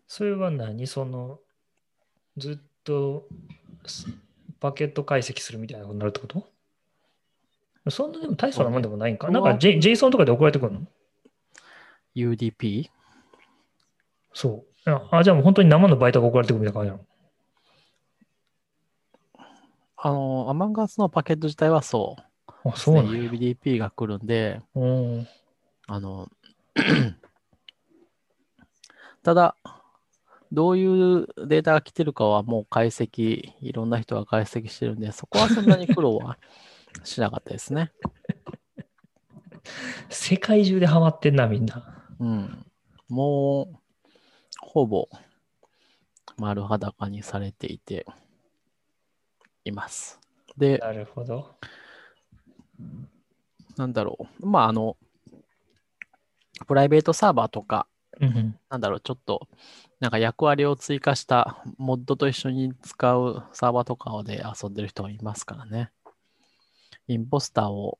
[0.07, 0.87] それは何？
[0.87, 1.39] その、
[2.37, 3.27] ずっと
[4.55, 6.47] すパケット解析するみたいなことになるってこと？
[7.91, 9.29] そんなでも大層なもんでもないんか？
[9.29, 10.87] なんか、J、JSON とかで送られてくるの
[12.15, 12.89] ？UDP?
[14.33, 14.89] そう。
[14.89, 17.05] あ、あじゃあもう本当に生のバイトが送られてくるみたいな感じなの？
[19.97, 22.21] あの、アマンガスのパケット自体はそう。
[22.69, 23.11] あ、そうなんや。
[23.31, 25.27] UDP が来るんで、うん。
[25.87, 26.29] あの、
[29.23, 29.55] ただ、
[30.55, 36.39] どういうデータが来てるかはもう解析、いろんな人が解析してるんで、そこはそんなに苦労は
[37.03, 37.91] しなかったですね。
[40.09, 42.07] 世界中でハマってんな、みんな。
[42.19, 42.65] うん。
[43.09, 43.77] もう、
[44.61, 45.09] ほぼ
[46.37, 48.05] 丸裸にされていて
[49.65, 50.19] います。
[50.57, 51.57] で、なるほど。
[53.75, 54.45] なんだろう。
[54.47, 54.95] まあ、あの、
[56.65, 57.87] プライベートサーバーとか、
[58.19, 59.47] うんなんだろう、ちょっと、
[59.99, 65.91] なんか役割を追加したモッドと一緒に使うサーバーとかで遊んでる人がいますからね。
[67.07, 67.99] インポスターを、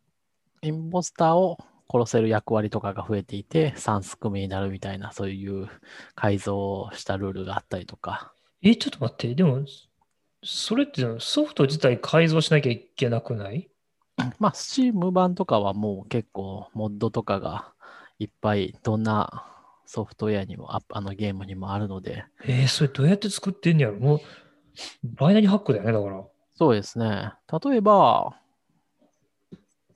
[0.62, 1.58] インポスターを
[1.92, 5.70] 殺せる役割とかが増えていて、3ス組になるみたいな、そういう
[6.16, 8.34] 改造をしたルールがあったりとか。
[8.64, 9.36] え、ちょっと待って。
[9.36, 9.64] でも、
[10.44, 13.70] それってソフト自体改造しなきゃいけなくない？
[14.40, 17.74] まあ、Steam 版とかはもう結構、モッドとかが
[18.18, 19.46] いっぱい、どんな
[19.86, 24.00] ソフトウェアにも、ああのゲームにもあるので、えー、それどうやって作ってんねやろ？
[24.00, 24.20] もう、
[25.04, 26.24] バイナリーハックだよね、だから。
[26.56, 27.34] そうですね。
[27.66, 28.38] 例えば、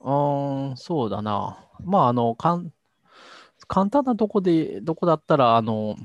[0.02, 1.58] うーん、そうだな。
[1.84, 2.72] まあ、あの、かん
[3.68, 5.96] 簡単なとこで、どこだったら、あの、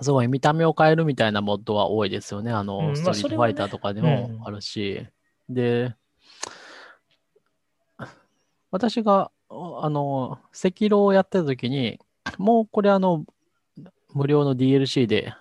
[0.00, 2.50] すごい見た目を変えるみたいなモッドは多いですよね。
[2.50, 5.06] あの、うんまあストリートファイターとかでうんもあるし。
[5.48, 5.94] で、
[8.70, 11.98] 私が、あの、赤狼をやってた時に、
[12.40, 13.26] もうこれあの、
[14.14, 15.34] 無料の DLC で、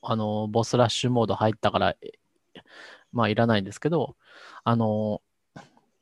[0.00, 2.12] あの、ボスラッシュモード入ったから、え
[3.12, 4.14] まあいらないんですけど、
[4.62, 5.22] あの、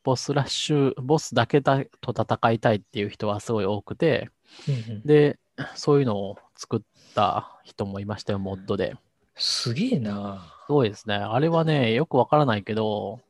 [0.05, 4.29] ボスラッシュ、ボスだけだと戦いたいっていう人はすごい多くて、
[4.69, 5.39] うんうんで、
[5.75, 6.81] そういうのを作っ
[7.15, 8.95] た人もいましたよ、モッドで。
[9.37, 10.45] すげえな。
[10.67, 11.15] すごいですね。
[11.15, 13.21] あれはね、よくわからないけど、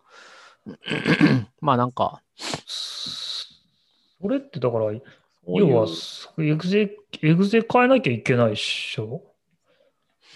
[1.60, 4.86] まあなんか、それってだから、
[5.46, 5.88] 要は、
[6.38, 9.22] エグゼ、エグゼ変えなきゃいけないっしょ？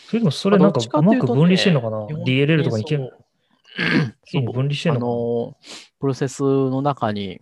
[0.09, 2.07] それともそれなんかうまく分離してんのかな？
[2.07, 5.11] 基本的に ?DLL とかにいけそう 分離してんあのかな？
[5.13, 5.57] の、
[6.01, 7.41] プロセスの中に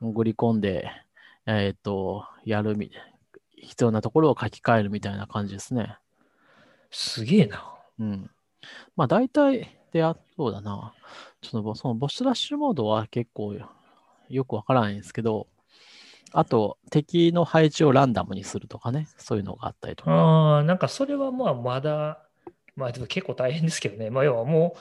[0.00, 0.90] 潜り込んで、
[1.46, 2.90] えっ、と、やるみ、
[3.56, 5.96] 必要なところを書き換えるみたいな感じですね。
[6.90, 7.72] すげえな。
[7.98, 8.30] うん。
[8.96, 10.92] まあ大体であ、そうだな。
[11.40, 13.54] ちょっとぼそのボッシュラッシュモードは結構
[14.28, 15.46] よくわからないんですけど、
[16.32, 20.10] あと敵の配置をランダムにするとかね、そういうのがあったりとか。
[20.10, 22.22] ああ、なんかそれはまあまだ、
[22.76, 24.10] まあでも結構大変ですけどね。
[24.10, 24.76] まあ要はも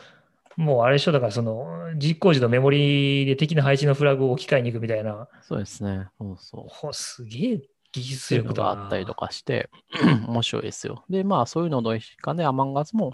[0.58, 5.28] う、もうあれでしょ、だからその実行時のメモリで敵の配置のフラグを置き換えに行くみたいな。
[5.42, 6.08] そうですね。
[6.18, 6.66] そうそう。
[6.68, 9.70] ほすげえ技術力があったりとかして、
[10.28, 11.04] 面白いですよ。
[11.10, 13.14] で、まあそういうのの一環でアマンガスも、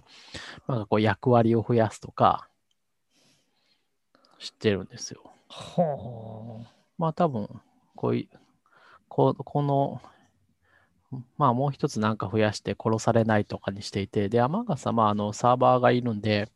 [0.67, 2.49] なんかこう役割を増やすとか、
[4.39, 5.21] 知ってるんですよ。
[5.47, 6.71] はあ。
[6.97, 7.47] まあ多分、
[7.95, 8.37] こういう、
[9.07, 10.01] ここの、
[11.37, 16.49] まあもう一つなんか増やして殺されないとかにしていて、で、アマンガスはまああのサーバーがいるんで、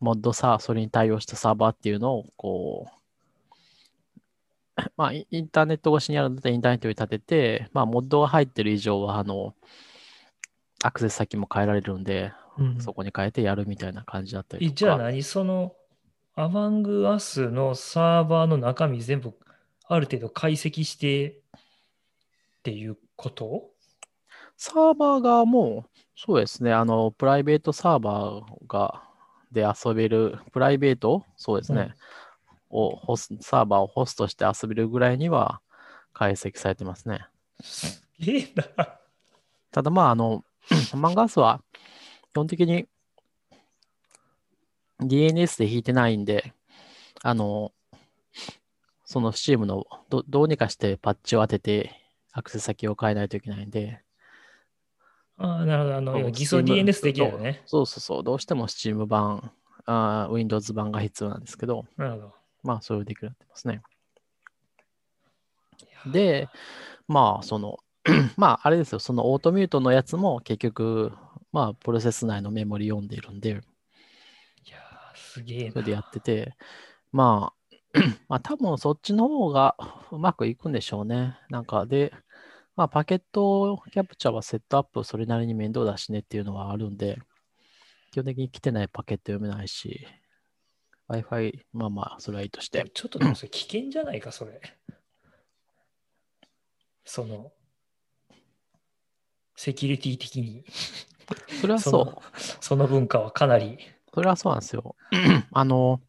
[0.00, 4.20] モッドさ、それに対応したサーバーっていうのを、こう、
[4.96, 9.54] まあイインターネット越しにあるんだったらインターネットに立てて、まあモッドが入ってる以上は、あの、
[10.82, 14.72] アクセス先も変えられるんで、うんそこに変えてやるみたいな感じだったりとか。
[14.72, 15.22] えじゃあ何？
[15.22, 15.74] その
[16.34, 19.34] アマングアスのサーバーの中身全部
[19.94, 21.34] ある程度解析してっ
[22.62, 23.70] ていうこと？
[24.56, 29.02] サーバーがもう、そうですね、あの、プライベートサーバーが、
[29.50, 31.94] で遊べる、プライベートそうですね、
[32.70, 35.60] をホス、サーバーをホストして遊べるぐらいには
[36.14, 37.26] 解析されてますね。
[37.60, 38.64] すげえな。
[39.70, 40.44] ただまあ、あの、
[40.96, 41.60] マンガースは
[42.32, 42.86] 基本的に
[45.00, 46.54] DNS で引いてないんで、
[47.22, 47.72] あの、
[49.12, 51.90] その Steam のどどうにかしてパッチを当てて
[52.32, 54.00] アクセス先を変えないといけないんで、
[55.36, 55.96] ああ、なるほど。
[55.96, 57.62] あの、偽装 DNS できるよね。
[57.66, 59.52] そうそうそう、どうしても Steam 版、
[59.84, 62.34] あー Windows 版が必要なんですけど、なるほど。
[62.62, 63.82] まあ、それをできるようになってますね。
[66.10, 66.48] で、
[67.06, 67.80] まあ、その、
[68.38, 71.12] まあ、あれですよ、そのオートミュートのやつも結局、
[71.52, 75.72] まあ、プロセス内のメモリ読んでいるんで、いやー、すげえな。
[75.72, 76.54] それでやってて、
[77.12, 77.61] まあ、
[78.28, 79.76] まあ、多分そっちの方が
[80.10, 81.38] うまくいくんでしょうね。
[81.50, 82.12] なんか、で、
[82.74, 87.18] まあ、パケットキャプチャーはセットアップそれなりに面倒だしねっていうのはあるんで、
[88.12, 90.06] 基本的に来てないパケット読めないし、
[91.08, 92.90] Wi-Fi、まあまあ、それはいいとして。
[92.94, 94.60] ちょっとでもそれ危険じゃないか、それ。
[97.04, 97.52] その、
[99.56, 100.64] セキュリティ的に。
[101.60, 102.22] それはそうその。
[102.60, 103.78] その文化はかなり。
[104.14, 104.96] それはそうなんですよ。
[105.52, 106.00] あの、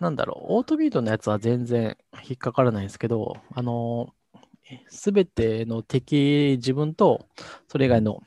[0.00, 1.96] なんだろう、オートミートのやつは全然
[2.28, 4.12] 引っかからないんですけど、あの、
[4.88, 7.26] すべての敵、自分と
[7.68, 8.22] それ以外の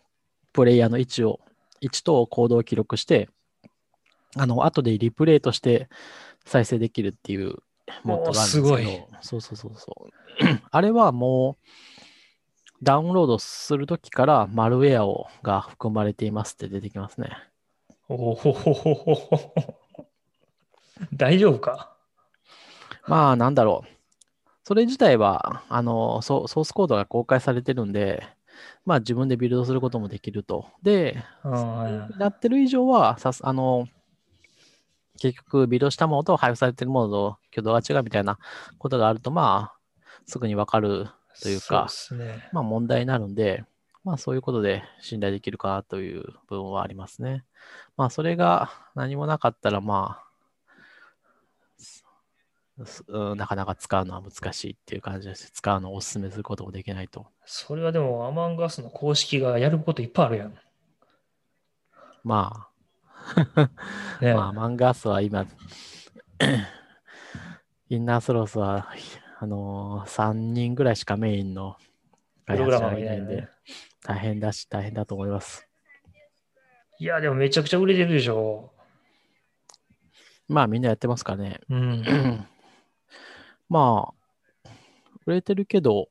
[0.54, 1.40] プレイヤーの位置を、
[1.82, 3.30] 位置と行動を記録して、
[4.36, 5.90] あの、後でリプレイとして
[6.46, 7.58] 再生できるっていう
[8.04, 8.86] モッドがあるんですけど、おーすごい
[9.22, 10.12] そうそうそうそう。
[10.72, 11.66] あれはもう、
[12.84, 17.30] ダウンロードするときからマルウェアをが含まれていますって出てきますね。
[18.10, 19.81] おほほほほほ。
[21.14, 21.96] 大丈夫か？
[23.08, 23.90] まあ、なんだろう。
[24.64, 28.24] それ自体は、あの、ソソースコードが公開されてるんで、
[28.86, 30.68] まあ自分でビルドすることもできると。
[30.84, 33.88] で、あなってる以上は、さすあの、
[35.20, 38.38] 結局、ビルドしたものと配布されてるものと挙動が違うみたいな
[38.78, 39.78] ことがあると、まあ、
[40.26, 41.08] すぐにわかる
[41.42, 42.50] というかそうね。
[42.52, 43.64] まあ問題になるんで、
[44.04, 47.44] まあそういうことで信頼できるかなという部分はありますね。
[47.98, 50.31] まあそれが何もなかったらまあ、
[53.36, 55.52] なかなか使うのは難しいっていう感じです。
[55.52, 57.28] 使うのをお勧めすることもできないと。
[57.46, 60.54] それはでも、アマンガスの公式がやることいっぱいあるやん。
[62.24, 62.68] ま
[64.22, 65.46] ねあ、 まあマンガースは今、
[67.90, 68.88] インナースロースは、
[69.40, 71.78] あのー、3人ぐらいしかメインの
[72.46, 73.48] プログラマーがいないんで
[74.04, 75.68] 大変だし、大変だと思います。
[77.00, 78.72] いや、でもめちゃくちゃ売れてるでしょ。
[80.48, 81.60] まあみんなやってますからね。
[81.70, 82.48] うん。
[83.72, 84.12] ま
[84.66, 84.70] あ、
[85.26, 86.10] 売れてるけど、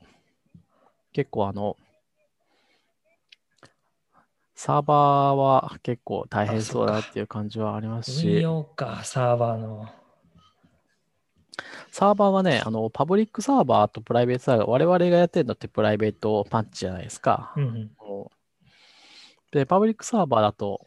[1.12, 1.76] 結構あの、
[4.54, 9.90] サーバーは結構大変そうだなっていう感じはあります運し、用か、サーバーの。
[11.90, 17.52] サーバーはね、あの、パブリックサーバーとプライベートサーバー、我々がやってるのってプライベートパンチじゃないですか。
[17.58, 17.90] うんうん。
[19.52, 20.86] で、パブリックサーバーだと、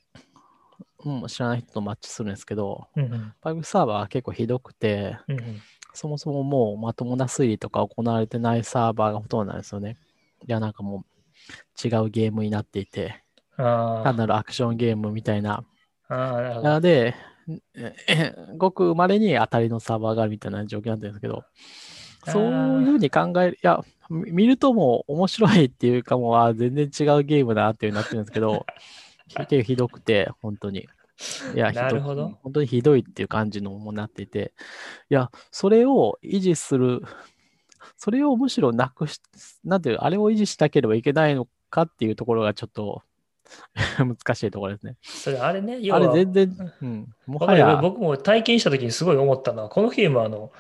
[1.06, 5.62] うん、知らない人とマッチするんですけど、うんうんパブリックサーバーは結構ひどくて、うんうん
[5.94, 9.98] そもそももうまともな推理とか行われてないサーバーがほとんどなんですよね。
[10.48, 13.24] いや、なんかもう違うゲームになっていて、
[13.58, 15.64] あ単なるアクションゲームみたいな。
[16.62, 16.74] な。
[16.76, 17.16] ので、
[17.76, 21.44] え ごく稀に当たりのサーバーがあるみたいな状況になんですけど、
[22.26, 28.66] そういうふうに考える、いや、み見るともう面白いっていうかもう、あ全然違うゲームだなっていうになってるんですけど、
[29.36, 30.88] 結構ひどくて、本当に。
[31.56, 32.38] いや、ひなるほど。
[32.44, 34.54] 本当にひどいっていう感じのもなっていて、
[35.10, 37.02] いや、それを維持する、
[37.98, 39.20] それをむしろなくし、
[39.64, 43.02] なんていう、あれを維持したければいけないのかっていうところがちょっと
[43.98, 44.98] 難しいところですね。
[45.04, 50.52] それあれね、要あれは、全然、うん、もはや、僕も体験したときにすごい思ったのは、このゲームはあの、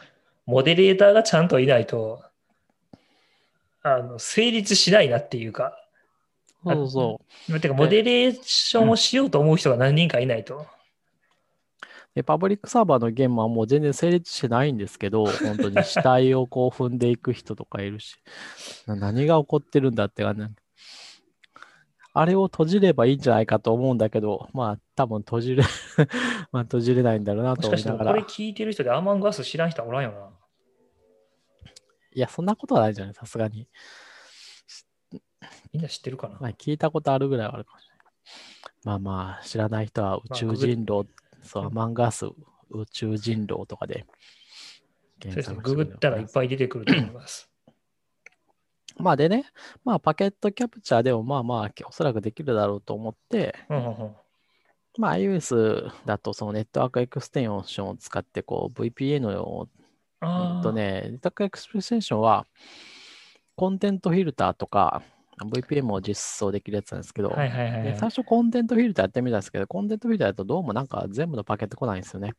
[0.46, 2.24] モデレーターがちゃんといないと、
[3.82, 5.78] あの、成立しないなっていうか、
[6.64, 7.60] そうそう。
[7.60, 10.66] てか、モデレーションをしようと思う人が何人かいないと。
[12.16, 18.16] で、パブリックサーバーのゲームはもう全然成立してないんですけど、本当に死体をこう踏んでいく人とかいるし、
[18.86, 20.44] な何が起こってるんだって感じ。
[22.16, 25.64] あれを閉じればいいんじゃないかと思うんだけど、まあ多分閉じれ、
[26.52, 28.26] まあ閉じれないんだろうなともしかしてこれ思いながら。
[28.28, 30.30] 聞いてる人でアマンガス知らん人はおらんよな。
[32.16, 33.68] いや、そんなことはないじゃない、さすがに。
[35.74, 36.38] みんな知ってるかな？
[36.40, 38.06] まあ聞いたことあるぐらいはあるかもしれない。
[38.84, 41.10] まあまあ、知らない人は宇宙人狼、
[41.42, 42.26] そう、アマンガス
[42.70, 44.06] 宇宙人狼とかで
[45.22, 45.58] そうですね。
[45.62, 47.50] ググったらいっぱい出てくると思います。
[48.98, 49.46] まあでね、
[49.84, 54.16] まあパケットキャプチャーでもまあまあおそらくできるだろうと思って、うんうんうん
[55.00, 59.68] まあ iOS だとその Network Extension を使ってこう VPN を、
[60.20, 62.46] ああ、うんとね、 Network Extension は
[63.56, 65.02] content filter とか
[65.40, 67.84] VPN も実装できるやつなんですけど、はいはいはいはい。
[67.84, 72.34] で最初 content filter やってみたんですけど、 content filter だとどうもなんか全部のパケット来ないんですよね。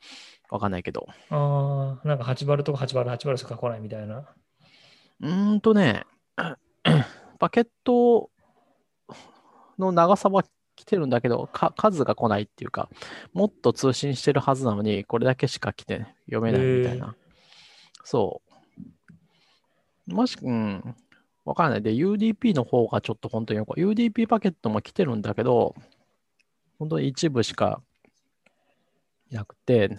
[0.51, 1.07] わかんないけど。
[1.31, 4.25] ああ、なんか8バルとか8バル、8バルしか来ないみたいな。
[5.21, 6.05] うーんとね、
[7.39, 8.31] パケット
[9.79, 10.45] の長さは
[10.77, 12.89] 来てるんだけど、か数が来ないっていうか、
[13.33, 17.15] もっと通信してるはずなのに、これだけしか来て読めないみたいな。
[18.05, 18.43] そ
[20.09, 20.15] う。
[20.15, 20.97] もし、うん、
[21.45, 21.83] わからない。
[21.83, 25.75] で、UDP の方がちょっと本当によく、UDP パケットも来てるんだけど、
[26.79, 27.83] 本当に一部しか
[29.31, 29.99] いなくて、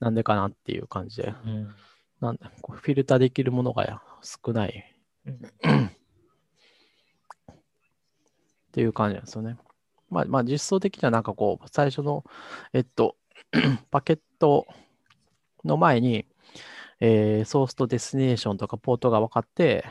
[0.00, 1.34] なんでかなっていう感じで。
[1.44, 1.74] うん
[2.22, 4.94] なんフィルターできるものが少ない
[5.26, 5.90] うんっ
[8.70, 9.58] ていう感じなんですよね。
[10.08, 12.24] まあ、まあ、実装的にはなんかこう、最初の、
[12.72, 13.16] えっと、
[13.90, 14.66] パケット
[15.64, 16.26] の前に、
[17.00, 19.84] えーソースと destination とかポートが分かって、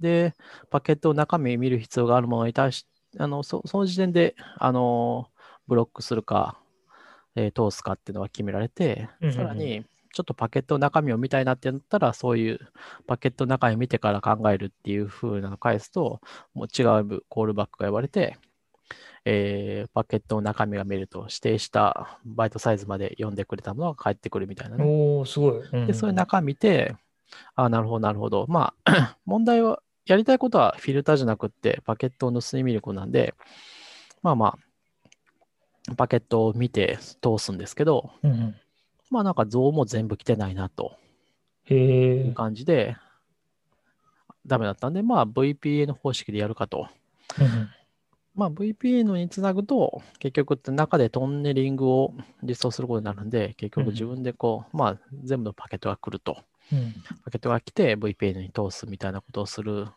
[0.00, 0.34] で、
[0.70, 2.86] パケットの中身見る必要があるものに対し、
[3.18, 5.30] あのそその時点で、あの
[5.66, 6.60] ブロックするか、
[7.36, 9.84] えー通すかっていうのが決められてさらに、
[10.14, 12.60] ちょっとパケットの中身を見たいなってなったら、そういう
[13.06, 16.20] パケットの中身を見てから考えるっていう風なのを返すと、
[16.54, 18.36] もう違うコールバックが呼ばれて、
[19.24, 24.84] えーパケットの中身が見ると指定したバイトサイズまで読んでくれたものが返ってくるみたいなね。
[24.84, 25.58] おお、すごい。
[25.58, 26.94] うんで、そういう中見て、
[27.54, 28.46] あなるほど、なるほど。
[28.48, 33.34] まあ、 問題は、やりたいことはフィルターじゃなくって、パケットを盗み見ることなんで、
[34.22, 34.58] まあま
[35.88, 38.54] あ、パケットを見て通すんですけど、うんうん
[39.10, 40.96] まあなんか像も全部来てないなと
[41.66, 42.32] へいうえ。
[42.32, 42.96] 感じで、
[44.46, 46.88] ダメだったんで、まあ VPN 方式でやるかと。
[47.38, 47.68] うんうん
[48.36, 56.38] まあ VPN につなぐと、結局って中でトンネリングを実装することになるんで、結局自分でこう、まあ全部のパケットが来ると。
[56.72, 56.94] うん
[57.24, 59.88] パケットが来て VPN に通すみたいなことをする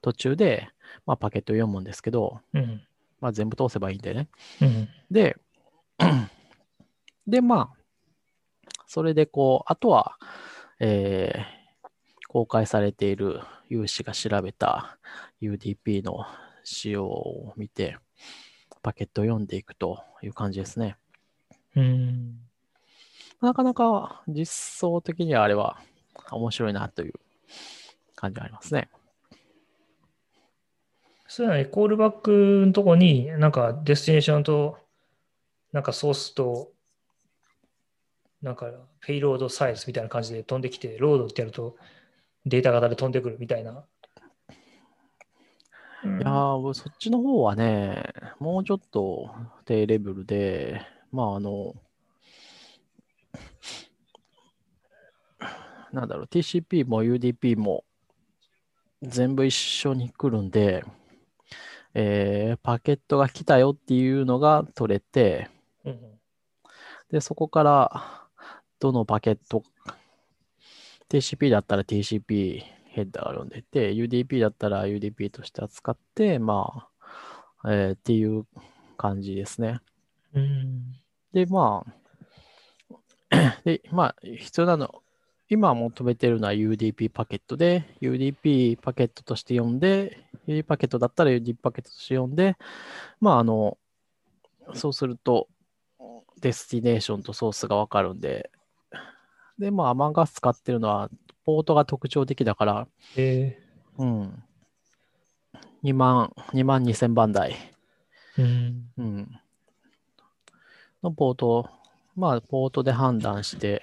[0.00, 0.68] 途中で、
[1.06, 2.82] まあ、パケットを読むんですけど、うん。
[3.20, 4.28] まあ、全部通せばいいんでね。
[4.62, 4.88] うん。
[5.10, 5.36] で、
[7.26, 10.16] で、まあ、それでこう、あとは、
[10.80, 11.60] えー
[12.32, 15.00] 公開されている有志が調べた
[15.42, 16.24] UDP の
[16.62, 17.96] 仕様を見て、
[18.82, 20.96] パケットを読んでいくという感じですね。
[21.74, 22.38] うん。
[23.40, 25.78] なかなか実装的にはあれは
[26.30, 27.14] 面白いなという
[28.14, 28.88] 感じがありますね。
[31.26, 34.78] そうやね、コールバックのとこに、なんか destination と、
[35.72, 36.72] なんかソースと、
[38.42, 41.76] なんか payload size みたいな感じで飛んできて、ロードってやると
[42.46, 43.84] データ型で飛んでくるみたいな。
[46.02, 49.34] うんいやー、そっちの方はね、もうちょっと
[49.66, 50.80] 低レベルで、
[51.12, 51.74] まああの、
[55.92, 57.84] なんだろう、TCP も UDP も
[59.02, 60.84] 全部一緒に来るんで、
[61.94, 65.48] えーパケットが来たよっていうのが取れて、
[65.84, 65.98] うん
[67.10, 68.28] で、そこから
[68.78, 69.64] どのパケット、
[71.08, 76.88] TCP だったら TCP ヘッダーが読んでて、UDP だったら UDP として扱って、ま
[77.62, 78.46] あ、えーっていう
[78.96, 79.80] 感じですね。
[80.34, 80.92] うん
[81.32, 81.84] で、ま
[83.30, 85.02] あ、 で、まあ、必要なの、
[85.50, 92.56] 今求めてるのは UDP パケットで、UDP パケットとして読んで、UDP パケットだったら UDP パケットとして読んで、
[93.20, 93.76] まあ、あの、
[94.74, 95.48] そうすると、
[96.40, 98.52] destination とソースがわかるんで、
[99.58, 101.10] で、まあ、 Among Us 使ってるのは、
[101.44, 103.58] ポートが特徴的だから、え
[103.98, 104.44] うん。
[105.82, 107.56] 2万、2万2000番台。
[108.38, 109.40] ーうんうん。
[111.02, 111.68] のポートを、
[112.14, 113.82] まあ、ポートで判断して、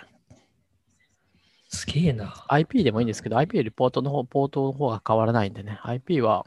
[1.77, 2.45] すげえな。
[2.47, 6.45] IP でもいいんですけど、IP よりポートの方、ポートの方が変わらないんでね、IP は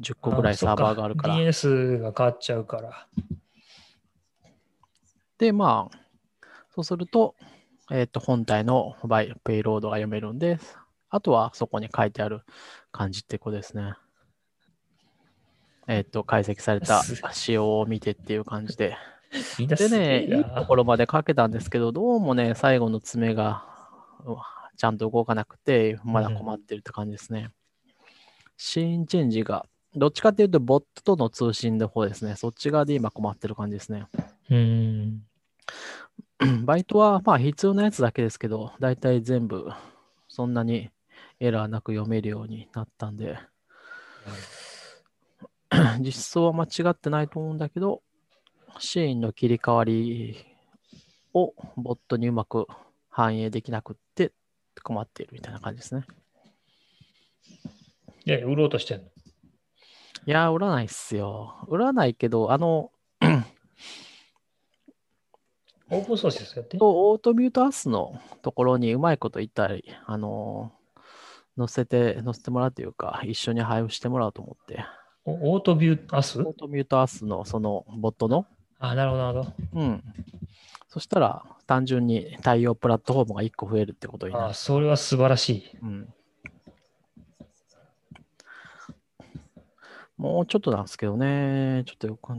[0.00, 1.34] 10個ぐらいサーバーがあるから。
[1.36, 3.06] DNS が変わっちゃうから。
[5.38, 5.98] で、まあ、
[6.74, 7.34] そうすると、
[7.90, 10.58] えっ、と、本体のバイペイロードが読めるんで、
[11.10, 12.42] あとはそこに書いてある
[12.92, 13.94] 感じってことですね。
[15.88, 18.96] えっ、と、解析されたす仕様を見てっていう感じで。
[19.58, 23.75] ですね、いいところまで書けたんですけど、どうもね、最後の爪が
[24.76, 27.50] ちゃんと動かなくて、まだ困ってるって感じですね。
[28.56, 32.36] シーンチェンジが、どっちかっていうと、ボットとの通信の方ですね。
[32.36, 34.06] そっち側で今困ってる感じですね。
[34.50, 35.22] うん。
[36.64, 39.70] バイトはまあ必要なやつだけですけど、だいたい全部
[40.28, 40.90] そんなに
[41.40, 43.38] エラーなく読めるようになったんで、
[46.00, 48.02] 実装は間違ってないと思うんだけど、
[48.78, 50.36] シーンの切り替わり
[51.32, 52.66] をボットにうまく
[53.08, 54.05] 反映できなくって
[54.86, 56.04] 困っているみたいな感じですね。
[58.24, 59.04] いや、売ろうとしてんの？
[59.04, 59.08] い
[60.26, 61.56] やー、売らないっすよ。
[61.66, 62.92] 売らないけど、あの、
[65.88, 66.78] オープンソースですよって？
[66.78, 70.72] と AutoMuteUs のところにうまいこと言ったり、あの
[71.58, 74.84] 載せて、載せてもらうというか、一緒に配布してもらおうと思って、
[75.24, 78.46] お AutoMuteUs？AutoMuteUs のそのボットの、
[78.78, 80.04] あ、なるほど、なるほうん。
[80.88, 84.38] そしたら、単純に対応プラットフォームが1個増えるってことにど。
[84.38, 84.54] あ、なる。
[84.54, 85.64] それは素晴らしい。
[85.82, 86.14] うん。
[90.16, 92.32] もうちょっとなんですけどね、ちょっとよく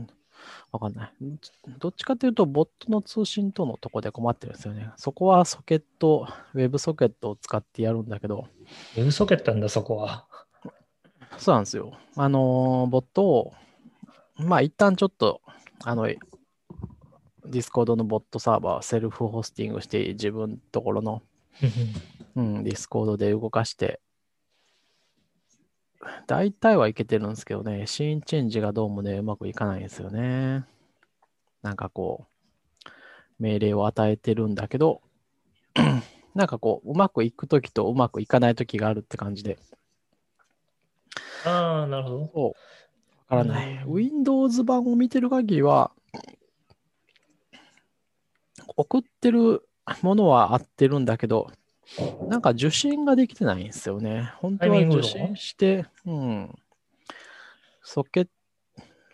[0.72, 1.12] わかんない。
[1.78, 4.90] どっちかというと、ボットの通信とのとこで困ってるんですよね。
[4.96, 8.48] そこはソケット、 WebSocket を使ってやるんだけど、
[8.96, 10.26] WebSocket なんだ、そこは。
[11.36, 11.92] そうなんですよ。
[12.16, 13.52] あのーボットを、
[14.36, 15.40] まあ一旦ちょっと、
[15.84, 21.22] あの、 Discord のボットサーバー、 self-hosting して、自分のところの、
[22.36, 24.00] うん、 Discord で動かして、
[26.26, 30.64] 大体はいけてるんですけどね、シーンチェンジがどうもね、うまくいかないんですよね。
[31.62, 32.88] なんかこう、
[33.38, 35.00] 命令を与えてるんだけど、
[36.34, 39.58] なんかこう、うまくいくときとうまくいかないときがあるって感じで、
[41.44, 42.56] ああ、なるほど。
[43.28, 43.72] からない。
[43.84, 45.92] うん Windows 版を見てる限りは、
[48.76, 49.62] 送ってる
[50.02, 51.50] ものは合ってるんだけど、
[52.28, 54.32] なんか受信ができてないんですよね。
[54.36, 56.54] 本当は受信して、うん。
[57.82, 58.30] ソケット、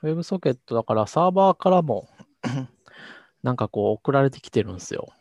[0.02, 2.08] ウェブソケットだからサーバーからも、
[3.42, 5.12] なんかこう送られてきてるんですよ。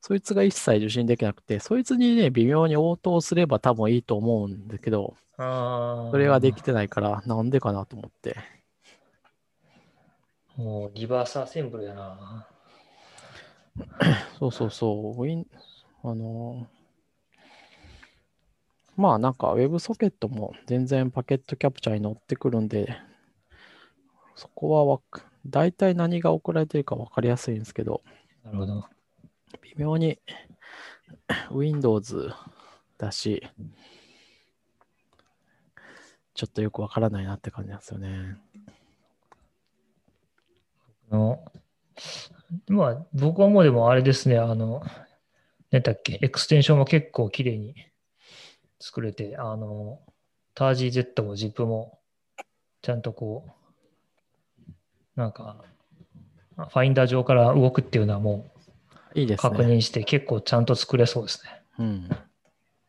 [0.00, 6.10] そいつが一切受信できなくて、そいつにね、微妙に応答すれば多分いいと思うんだけど、ああ。
[6.10, 8.36] それができてないから、なんでかなと思って。
[10.56, 12.46] もうリバースアセンブルやな。
[14.38, 15.22] そうそうそう。
[15.22, 15.46] ウィン、
[16.02, 16.78] あのー
[18.98, 22.98] まあなんか WebSocket も全然パケットキャプチャーに乗ってくるんで、
[24.34, 28.02] そこはわか大体何が送られてるか分かりやすいんですけど、
[28.42, 28.84] なるほど。
[29.62, 30.18] 微妙に
[31.52, 32.32] Windows
[32.98, 33.46] だし、
[36.38, 38.36] ちょっとよくわからないなって感じなんですよね。
[41.10, 41.40] あの
[42.68, 44.84] まあ、僕はもうでもあれですね、あの、
[45.72, 47.74] 何だっけ、エクステンションも結構綺麗に
[48.78, 49.98] 作れて、あの、
[50.54, 51.98] タージー Z も ZIP も
[52.82, 53.44] ちゃんとこ
[54.68, 54.72] う、
[55.16, 55.64] なんか、
[56.56, 58.46] ファインダー上から動くっていうのはも
[59.12, 59.50] いいうですね。
[59.50, 61.62] 確認して結構ちゃんと作れそうですね。
[61.80, 62.08] うん。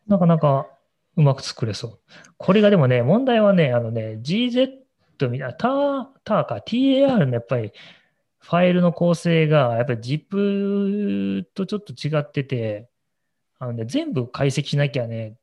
[0.06, 0.68] なかなか
[1.16, 1.98] うまく作れそう。
[2.38, 7.72] これがでもね、問題はね、あのね、GZ みたいな、ター、ターか、TAR のやっぱり
[8.38, 12.88] ファイルの構成が、やっぱり ZIP とちょっと違ってて、
[13.58, 15.36] あのね、全部解析しなきゃね、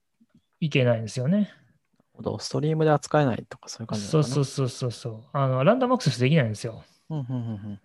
[0.59, 1.51] いけないんですよね。
[2.39, 4.09] ストリームで扱えないとかそういう感じな？
[4.09, 5.23] そうそうそうそうそう。
[5.33, 6.83] あの、ランダムアクセスできないんですよ。
[7.11, 7.79] うんうんうんうん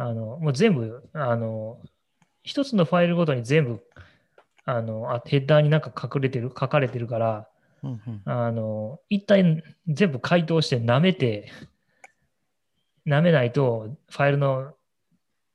[0.00, 1.80] あの、もう全部、あの、
[2.44, 3.82] 一つのファイルごとに全部、
[4.70, 7.48] あの、あヘッダーになんか隠れてる、書かれてるから、
[7.82, 11.50] うんうんあの、一体全部回答して舐めて、
[13.06, 14.74] 舐めないとファイルの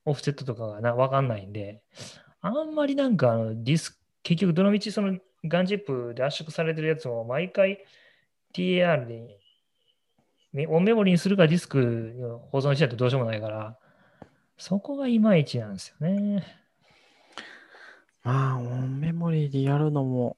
[0.06, 1.84] オフセットとかがな分かんないんで、
[2.42, 7.86] あんまりなんかあのディスク、結局どのみちそのガンジップで圧縮されてるやつを毎回
[8.56, 9.38] TAR で
[10.54, 13.78] メオンメモリにするかディスクに保存しないとどうしようもないから、
[14.58, 16.63] そこがいまいちなんですよね。
[18.24, 20.38] まあ、オンメモリでやるのも、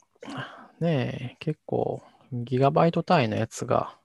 [0.79, 3.95] ねえ、結構ギガバイト単位のやつが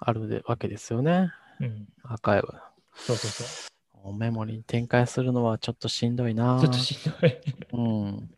[0.00, 1.30] あるでわけですよね。
[1.60, 1.88] うん。
[2.02, 2.48] アーカイブ。
[2.94, 3.70] そうそうそ
[4.02, 6.56] オンメモリに展開するのはちょっとしんどいな。
[6.56, 6.60] う。
[6.60, 7.38] ちょっとしんどい。
[7.72, 8.30] うん。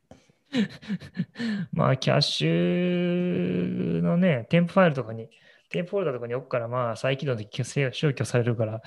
[1.73, 5.29] まあ、キャッシュのね、添付ファイルとかに、
[5.69, 8.83] 添付フォルダとかに置くから、まあ、再起動で消せ消去されるから、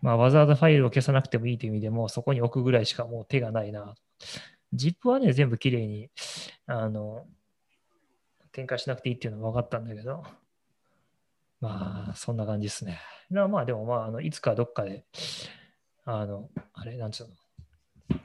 [0.00, 3.94] まあ、わざわざファイルを消さなくてもいいという意味でもうそこに置くぐらいしかもう手がないな。
[4.74, 6.10] ZIP はね、全部きれいに、
[6.66, 7.26] あの、
[8.52, 10.24] 展開しなくていいっていうのは分かったんだけど、
[11.60, 13.00] まあ、そんな感じですね。
[13.30, 15.04] なまあ、でもまあ、あのいつかどっかで、
[16.04, 17.34] あの、あれ、なんつうの、
[18.10, 18.16] そ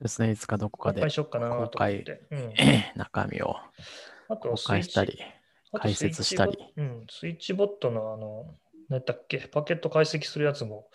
[0.00, 0.30] うですね。
[0.30, 2.04] いつかどこかで公開。
[2.30, 2.54] うん、
[2.94, 3.56] 中身を
[4.28, 5.18] あと公開したり。
[5.76, 8.54] 解説したりスイッチボうん、スイッチボットのあの、
[8.88, 10.88] 何だっけ、パケット解析するやつも、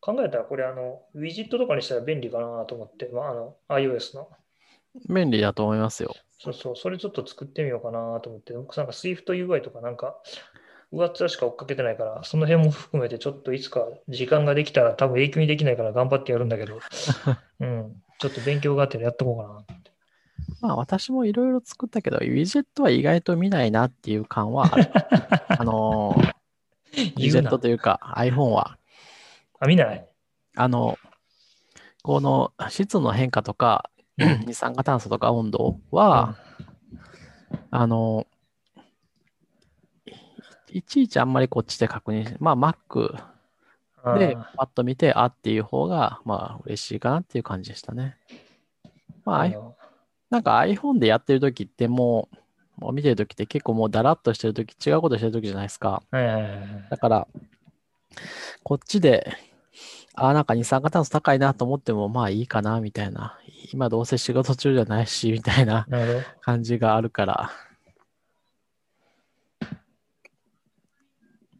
[0.00, 4.28] 考えたらこれあの、ウィジットとかにしたら便利かなと思って、まあ、あの、iOS の。
[5.08, 6.14] 便利だと思いますよ。
[6.38, 10.16] そうそう、それちょっと作ってみようかなと思って、僕なんか SwiftUI とかなんか、
[10.92, 16.80] 上っ面しか追っかけてないから、その辺も含めてちょっといつか時間ができたら多分永久にできないから頑張ってやるんだけど、
[17.60, 19.80] うん、ちょっと勉強があってやっとこうかな。
[20.60, 24.90] まあ私もいろいろ作ったけど、ウィジェットは意外と見ないなっていう感はある。
[25.48, 28.76] あのー、ウィジェットというか iPhone は、
[29.60, 30.08] あ、見ない？
[30.56, 30.98] あの、
[32.02, 36.34] この湿度の変化とか、二酸化炭素とか温度は、
[37.70, 38.26] あの、
[40.72, 43.22] いいちいちあんまりこっちで確認し、まあ Mac
[44.02, 48.16] あであパッと見て、あっていう方が、まあ嬉しいかなっていう感じでしたね。
[49.26, 49.48] まあ、
[50.30, 52.30] なんか iPhone でやってる時っても
[52.78, 56.02] う、もう見てる時って結構もうだらっとしてる時、違うことしてる時じゃないですか。
[56.10, 56.60] はいはいはいはい。
[56.88, 57.28] だから、
[58.62, 59.36] こっちで、
[60.14, 63.38] あ、なんか二酸化炭素高いなと思っても、まあいいかな、みたいな。
[63.72, 65.86] 今どうせ仕事中じゃないし、みたいな。
[66.40, 67.50] 感じがあるから。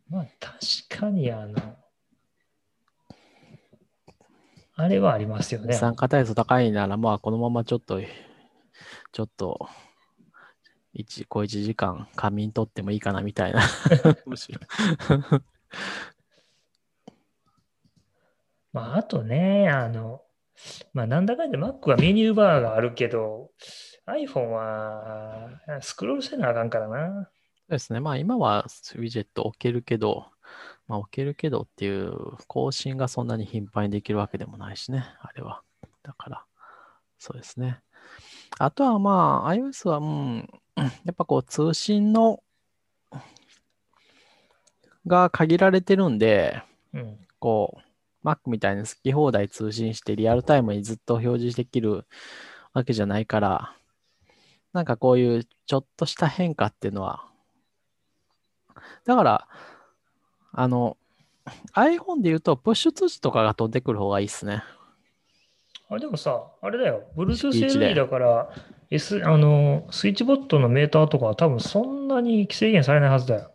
[0.09, 1.55] まあ確かにあの、
[4.75, 5.69] あれはありますよね。
[5.69, 8.01] 二酸化炭素高いなら、まあこのままちょっと、
[9.13, 9.69] ちょっと、
[10.93, 13.63] 一、小一時間仮眠取ってもいいかな、みたいな。
[14.27, 14.59] むしろ。
[18.73, 20.23] まああとね、あの、
[20.93, 23.51] まあなんだかんだ Mac はメニューバーがあるけど、
[24.07, 25.49] iPhone は
[25.81, 27.25] スクロールせなあかんからな。
[27.25, 28.01] そうですね。
[28.01, 28.65] まあ今は
[28.97, 30.27] ウィジェット置けるけど、
[30.87, 32.13] まあ置けるけどっていう
[32.47, 35.63] 更新がそんなに頻繁にできるわけでもないしね、あれは。
[36.03, 36.45] だから、
[37.19, 37.81] そうですね。
[38.59, 42.43] あとはまあ iOS は、うん、やっぱこう通信の
[45.07, 46.63] が限られてるんで、
[46.93, 47.19] うん。
[47.39, 47.90] こう、
[48.25, 52.05] Mac みたいに好き放題通信してリアルタイムにずっと表示できる
[52.73, 53.77] わけじゃないから、
[54.73, 57.25] なんかこういうちょっとした変化っていうのは、
[59.05, 59.49] だから、
[60.53, 60.97] あの、
[61.75, 64.63] iPhone で言うと、プッシュ通知とかが飛んでくる方がいいっすね。
[65.89, 68.51] あでもさ、あれだよ、Bluetooth 敷地で LE だから、
[68.91, 73.53] S、あの、スイッチボットのメーターとかは多分そんなに制限されないはずだよ。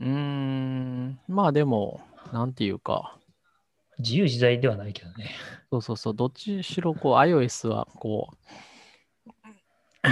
[0.00, 0.69] うーん、
[1.30, 2.00] まあでも、
[2.32, 3.16] なんていうか、
[4.00, 5.30] 自由自在ではないけどね。
[5.70, 10.08] そうそうそう、どっちしろこう iOS はこう、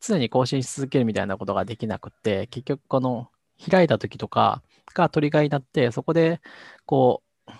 [0.00, 3.30] 常に更新し続けるみたいなことができなくって、結局この
[3.70, 4.62] 開いた時とか
[4.94, 6.42] がトリガーになって、そこで
[6.84, 7.52] こう、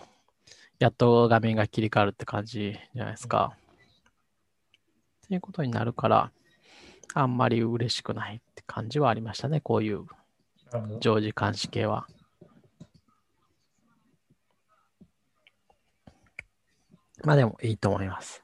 [0.78, 3.56] やっと画面が切り替わるって感じじゃないですか。
[5.24, 6.32] っていうことになるから、
[7.14, 10.04] あんまり嬉しくないって感じはありましたね、こういう。
[11.00, 12.06] 常時監視系は。
[17.24, 18.42] まあでもいいと思います。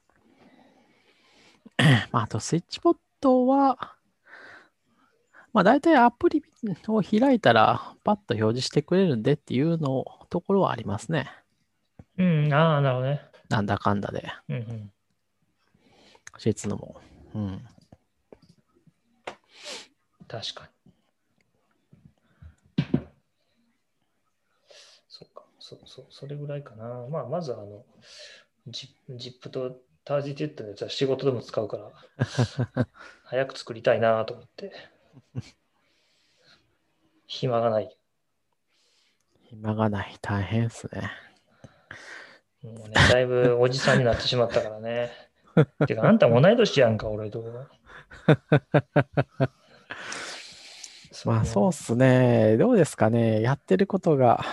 [2.13, 3.97] まああとスイッチボットは、
[5.53, 6.43] まあ大体アプリ
[6.89, 11.31] を開いたらパッと表示してくれるんでっていうのところはありますね。
[12.19, 13.21] うん、ああ、なるほどね。
[13.49, 14.29] なんだかんだで。
[14.49, 14.93] うんうん。
[16.39, 17.01] 教えつのも。
[17.35, 17.65] うん。
[20.27, 20.75] 確かに。
[25.09, 27.07] そうか、そうそう、それぐらいかな。
[27.09, 27.85] まあ、まずあの、
[28.67, 31.91] ジジップとタージテッドのやつは仕事でも使うから、
[33.25, 34.73] 早く作りたいなと思って。
[37.27, 37.97] 暇がない。
[39.45, 40.17] 暇がない。
[40.21, 41.11] 大変ですね。
[42.63, 45.11] もうね、だいぶおじさんになってしまったからね。
[45.87, 47.43] てか、あんたも同い年やんか、俺と。
[51.25, 52.57] まあそうっすね。
[52.59, 53.41] どうですかね。
[53.41, 54.45] やってることが、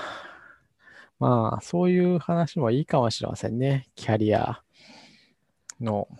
[1.21, 3.87] まあそういう話もいいかもしれませんね。
[3.95, 4.63] キャリア
[5.79, 6.17] の、ね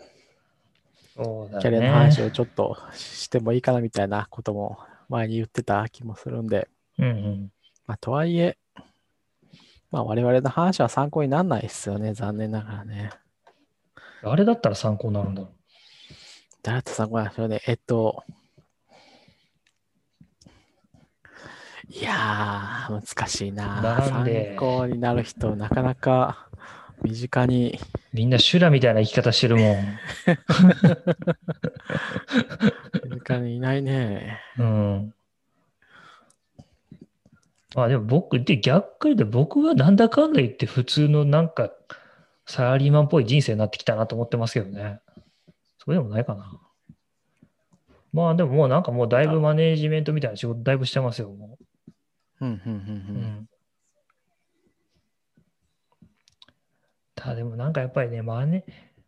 [1.60, 4.78] キャリアの話をちょっとしてもいいかなみたいなことも
[5.10, 7.52] 前に言ってた気もするんで、うんうん。
[7.88, 8.60] まあとはいえ、
[9.90, 12.14] まあ我々の話は参考にならないですよね。
[12.14, 13.10] 残念ながらね。
[14.22, 15.50] あれだったら参考になるんだろ
[16.62, 17.64] 誰と参考なんでしょうね。
[17.66, 18.24] えっと、
[21.94, 23.82] いやー、難しいな。
[23.82, 24.56] なんで？
[24.56, 26.48] 参考になる人、なかなか
[27.04, 27.86] 身近に、う。
[28.14, 29.76] みんな修羅みたいな生き方してるもん。
[33.10, 34.40] 身近にいないね。
[34.58, 35.14] うん。
[37.76, 41.72] まあでも僕、で逆に言うと僕はなんだかんだ言って普通のなんか
[42.46, 45.02] サラリーマンっぽい人生になってきたなと思ってますけどね。
[45.78, 46.58] そうでもないかな。
[48.14, 51.64] まあでももうなんかもうだいぶマネージメントみたいな仕事だいぶしてますよ、もう
[52.46, 52.76] ん、うん、う。
[52.76, 52.80] う
[53.16, 53.48] うん、ん。
[57.16, 58.66] ただでもなんかやっぱりね、マネ、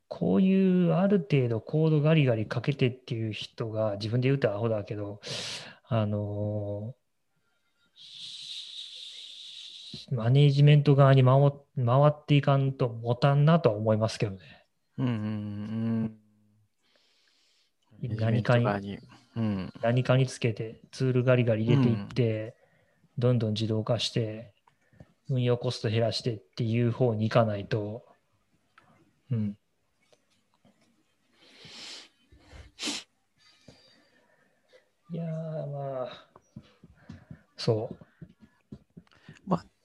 [0.07, 5.19] こういうある程度コードガリガリかけてっていう人が自分で言うとアホだけど、
[5.87, 7.03] あのー
[10.11, 11.39] マネージメント側に回
[11.85, 14.39] 回っていかんと持たんなとは思いますけどね。
[14.97, 15.05] うん。
[15.05, 16.17] うん、うん、
[18.03, 18.15] うん。
[18.17, 18.65] 何かに。
[19.35, 19.73] うん。
[19.81, 22.55] 何かにつけてツールガリガリ入れていって、
[23.17, 24.53] どんどん自動化して、
[25.29, 28.03] 運用コスト減らしてっていう方に行かないと、
[29.31, 29.57] うん。
[35.11, 36.27] いやー、まあ、
[37.57, 38.03] そう。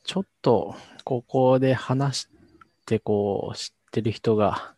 [0.09, 0.75] ちょっと、
[1.05, 2.29] ここで話し
[2.87, 4.75] て、こう、知ってる人が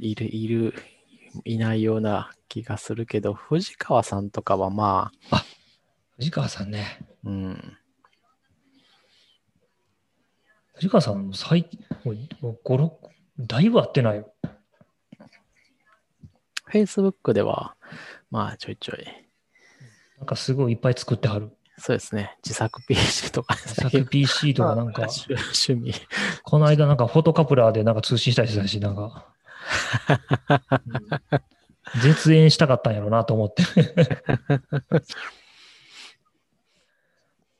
[0.00, 0.74] いる、いる、
[1.44, 5.44] いないような気がするけど、藤川さんとかはまあ、
[6.16, 6.98] 藤川さんね。
[7.26, 7.76] うん、
[10.74, 12.90] 藤川さん、最近、もうもう5、6、
[13.40, 14.32] だいぶ会ってないよ。
[16.72, 17.74] Facebook では、
[18.30, 19.04] まあ、ちょいちょい、
[20.18, 21.50] なんかすごいいっぱい作ってはる。
[21.78, 25.94] そうですね、自作 PC とか、自作 PC とかなんか、 趣趣味。
[26.44, 29.26] この間なんかフォトカプラーでなんか通信したりしてたし、なんか、
[31.32, 31.56] うん
[32.02, 33.62] 絶縁したかったんやろうなと思って。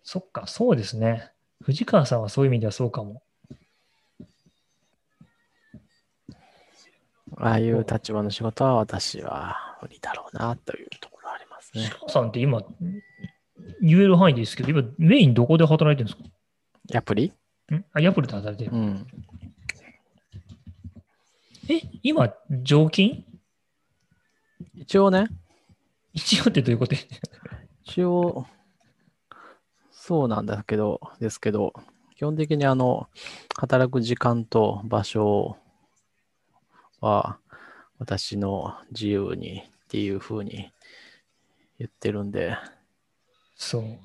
[0.08, 1.32] そっか、そうですね。
[1.64, 3.24] 藤川さんはそういう意味ではそうかも。
[7.38, 11.90] ああいう立場の仕事は私は無理だろうなというところはあります藤ね。
[11.98, 12.62] 川さんって今、
[13.82, 16.30] 言える範囲ですけど、今メインどこで働いてるんで
[16.92, 17.32] すアプリ？
[17.68, 17.84] かん？
[17.92, 18.76] あ、ヤプルで働いてる。
[18.76, 19.06] うん。
[21.68, 22.32] え、今、
[22.62, 23.24] 常勤？
[24.72, 25.26] 一応ね、
[26.12, 26.94] 一応ってどういうこと？
[27.82, 28.46] 一応、
[30.06, 31.72] そうなんだけど、ですけど、
[32.14, 33.08] 基本的にあの、
[33.56, 35.56] 働く時間と場所
[37.00, 37.40] は、
[37.98, 40.70] 私の自由にっていうふうに
[41.80, 42.56] 言ってるんで、
[43.56, 43.98] そう。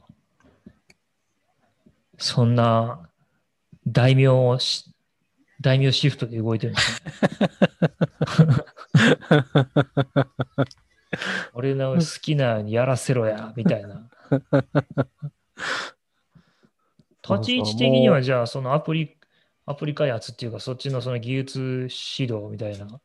[2.17, 3.07] そんな、
[3.85, 4.91] 大名をし、
[5.61, 7.11] 大名シフトで動いてるんですね。
[11.53, 14.09] 俺の好きなようにやらせろや、みたいな。
[17.27, 19.15] 立ち位置的にはじゃあそのアプリ、
[19.65, 21.59] アプリ開発っていうかそっちのその技術
[22.19, 22.87] 指導みたいな。
[22.87, 22.99] そ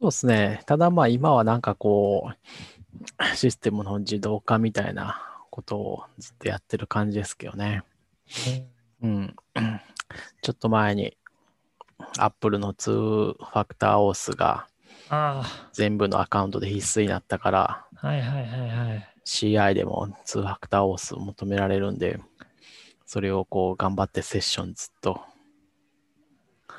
[0.00, 0.62] うですね。
[0.66, 7.82] ただまあ今はなんかこう、システムの自動化みたいなことをずっとやってる感じですけどね。
[9.02, 9.36] うん。
[10.42, 11.16] ちょっと前に
[12.18, 14.66] Apple の2ファクターオースが
[15.08, 19.09] あ全部のアカウントで必須になったから、あ、はいはいはいはい。
[19.24, 22.18] CI でも2ファクターオースを求められるんで、
[23.06, 25.20] それをこう頑張ってセッションずっと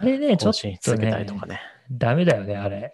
[0.02, 1.62] あれね、ちょっとね続けたりと、かね。
[1.92, 2.94] ダメだよね、あれ。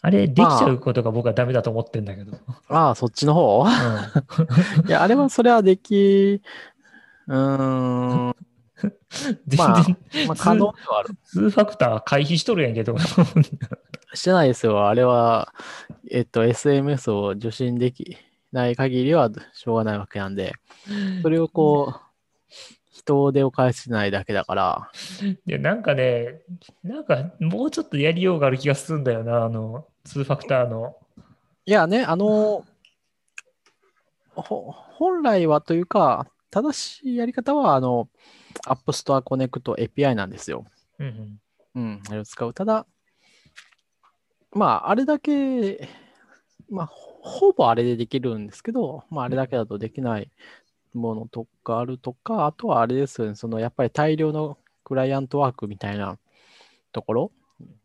[0.00, 2.38] あれ、できちゃうことが僕はダメだと思ってんだけど。
[2.68, 3.64] ああ、そっちの方？
[3.64, 3.68] うん
[4.86, 6.40] いや、あれはそれはでき、
[7.26, 8.36] うーん、
[9.46, 9.96] 全まあ然、
[10.26, 11.10] まあ可能ではある。
[11.34, 12.96] 2ファクター回避しとるやんけど。
[14.14, 14.88] してないですよ。
[14.88, 15.54] あれは、
[16.10, 18.16] えっと、SMS を受信でき
[18.52, 20.54] ない限りはしょうがないわけなんで、
[21.22, 22.00] それをこう、
[22.90, 24.90] 人手を返してないだけだから、
[25.46, 26.40] いや、なんかね、
[26.82, 30.96] なんかもうちょっとやりようがある気がするんだよな、あの、2ファクターの。
[31.66, 32.64] いやね、あの、
[34.34, 38.08] ほ本来はというか、正しいやり方は、あの、
[38.66, 40.64] App Store Connect API なんですよ。
[40.98, 41.38] うん
[41.74, 42.54] うん、あれを使う。
[42.54, 42.86] ただ、
[44.52, 45.88] まあ、あれだけ、
[46.70, 50.30] まあ、ほほぼあれでできるんですけど、まあ、あれだけだとできない
[50.94, 56.18] ものとかあるとか、あとはあれですよね、そのやっぱり大量のクライアントワークみたいな
[56.92, 57.32] ところ、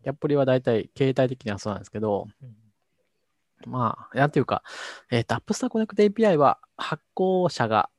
[0.03, 2.55] やっぱりは大体携帯的にはそうなんですけど、うん。
[3.69, 4.63] まあ、なんていうか、
[5.11, 7.89] えっ、と、App Store Connect API は発行者が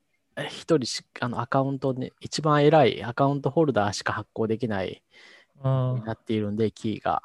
[0.48, 5.02] 一人しあのアカウントに、一番偉いアカウントホルダーしか発行できない
[5.62, 7.22] あになっているんで、キーが。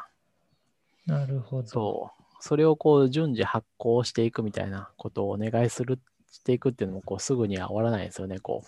[1.08, 1.68] あ、なるほど。
[1.68, 2.24] そう。
[2.40, 6.00] それをこう順次発行していくみたいなことをお願いする、
[6.30, 8.40] していくっていうのもこうすぐには終わらないですよね。
[8.40, 8.68] こう、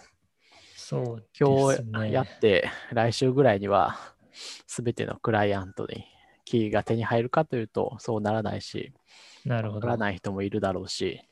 [0.76, 2.08] そうね。
[2.08, 4.00] 日やって来週ぐらいには
[4.66, 6.06] 全てのクライアントに
[6.46, 8.92] キーが手に入るかというとそうならないし、
[9.46, 9.76] なるほど。
[9.76, 11.29] わからない人もいるだろうし。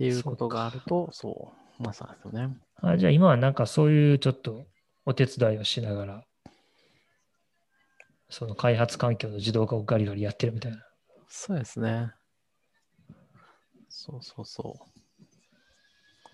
[0.00, 2.56] っていうことがあると、そう、まあそうですよね。
[2.76, 4.64] あじゃあ今はなんかそういうちょっと
[5.04, 6.24] お手伝いをしながら、
[8.30, 10.78] その開発環境の自動化をガリガリやってるみたいな。
[11.28, 12.12] そうですね。
[13.90, 14.74] そうそうそ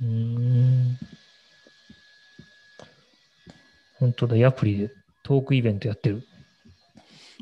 [0.00, 0.04] う。
[0.04, 0.08] うー
[0.92, 0.98] ん。
[3.94, 4.90] 本当だ、アプリで
[5.24, 6.22] トークイベントやってる。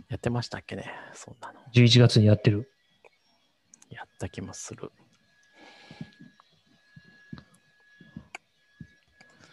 [0.09, 1.61] やってましたっけね、そんなの。
[1.75, 2.71] 11月にやってる。
[3.91, 4.91] やった気もする。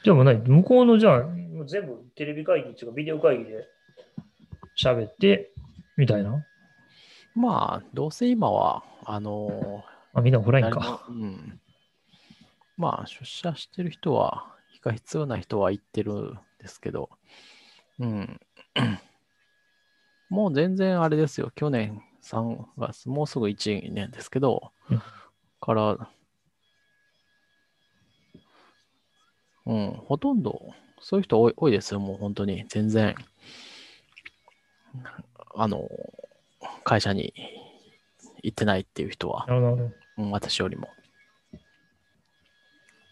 [0.03, 3.67] じゃあもう何向こうのじゃあ、もう全部テレビ会議っていうかビデオ会議で
[4.81, 5.51] 喋って、
[5.97, 6.43] みたいな。
[7.35, 9.83] まあ、どうせ今は、あの
[10.13, 11.03] あ、みんなオフライン誰か。
[11.07, 11.59] もうん。
[12.77, 14.47] まあ、出社してる人は、
[14.81, 17.09] が必要な人は行ってるんですけど、
[17.99, 18.39] うん。
[20.29, 21.51] もう全然あれですよ。
[21.53, 25.01] 去年3月、もうすぐ1年ですけどうん、
[25.59, 26.09] から、
[29.71, 32.01] うん、ほとんど、そういう人多い多いですよ。
[32.01, 33.15] もう本当に、全然。
[35.55, 35.87] あの、
[36.83, 37.33] 会社に
[38.43, 39.91] 行ってないっていう人はな、るほど。
[40.17, 40.89] うん、私よりも。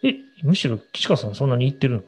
[0.03, 2.05] え、むしろ岸川さんそんなに言ってる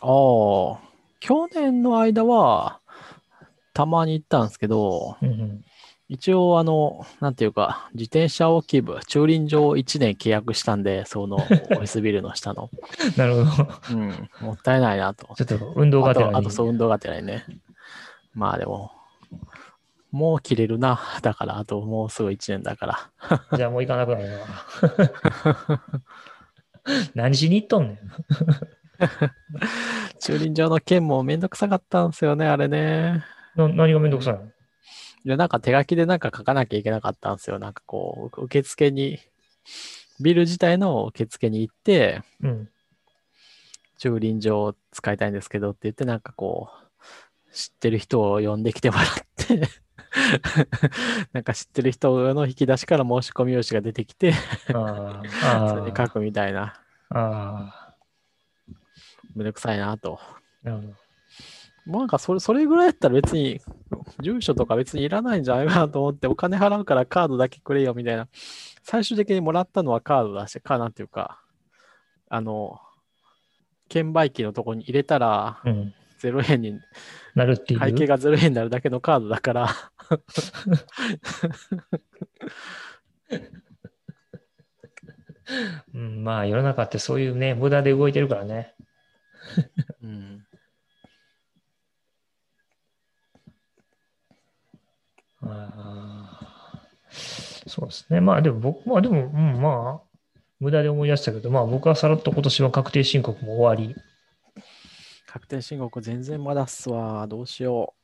[0.00, 0.80] ああ、
[1.20, 2.80] 去年の間は、
[3.72, 5.64] たまに行ったんですけど、のうんうん。
[6.12, 12.68] 一応、あの、なんていうか、自転車置き部、駐輪場を1年契約したんで、その オフィスビルの下の。
[13.16, 13.68] なるほど。
[13.92, 15.34] うん、もったいないなと。
[15.34, 16.50] ちょっと運動あと、がてらにあと。
[16.50, 17.46] そう、運動がてらにね。
[18.34, 18.92] まあでも、
[20.10, 21.00] もう切れるな。
[21.22, 23.10] だから、あともうすぐ1年だから。
[23.56, 25.82] じゃあもう行かなくなるな。
[27.16, 27.98] 何しに行っとんねん。
[30.20, 33.24] 駐輪場の件もめんどくさかったんですよね、あれね。
[33.56, 34.52] な何がめんどくさいの？
[35.24, 37.58] いや、なんか手書きでなんか書かなきゃいけなかったんですよ。
[37.58, 39.18] なんかこう、受付に、
[40.20, 42.68] ビル自体の受付に行って、うん。
[43.98, 49.06] 駐輪場を使いたいんですけどって言って、なんかこう、知ってる人を呼んできてもらっ
[49.36, 49.68] て、
[51.32, 54.32] なんか知ってる人の引き出しから申し込み用紙が出てきて。
[54.66, 57.94] それに書くみたいな、ああ。
[59.34, 60.18] めんどくさいなと。
[60.62, 61.01] なるほど。
[61.84, 63.60] もうなんかそれ、それぐらいやったら別に、
[64.20, 68.28] 住所とか別にいらないんじゃないかなと思って、お金払うからカードだけくれよみたいな。
[68.84, 71.40] 最終的にもらったのはカードだし、かなんていうか、
[72.28, 72.80] あの、
[73.88, 75.94] 券売機のとこに入れたらうん。
[76.22, 76.80] 0円に、
[77.34, 77.80] なるっていう？
[77.80, 79.68] 会計が0円になるだけのカードだから、
[85.92, 88.76] うん、まあ世の中ってそういうね、無駄で動いてるからね。
[90.00, 90.46] うん。
[95.31, 95.31] あー
[97.66, 98.20] そうですね。
[98.20, 103.96] まあでも僕、まあでも、うん、まあ、無駄で思い出したけど、まあ僕はさらっと今年は確定申告も終わり、
[105.26, 107.26] 確定申告全然まだっすわ。
[107.26, 107.94] どうしよ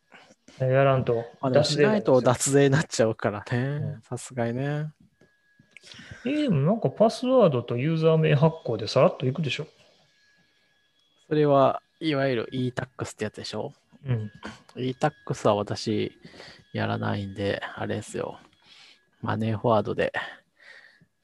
[0.60, 0.64] う。
[0.64, 1.24] やらんと。
[1.40, 4.02] まあ、しないと脱脱税になっちゃうからねう。
[4.02, 4.90] さすがにね。
[6.24, 9.66] 税えーでもなんかパスワードとユーザー名発行でさらっといくでしょ。
[11.28, 13.72] それはいわゆる e-tax ってやつでしょ
[14.06, 14.30] うん。
[14.76, 16.12] e-tax は私
[16.78, 18.38] やらないんで、あれですよ。
[19.20, 20.12] マネーフォワードで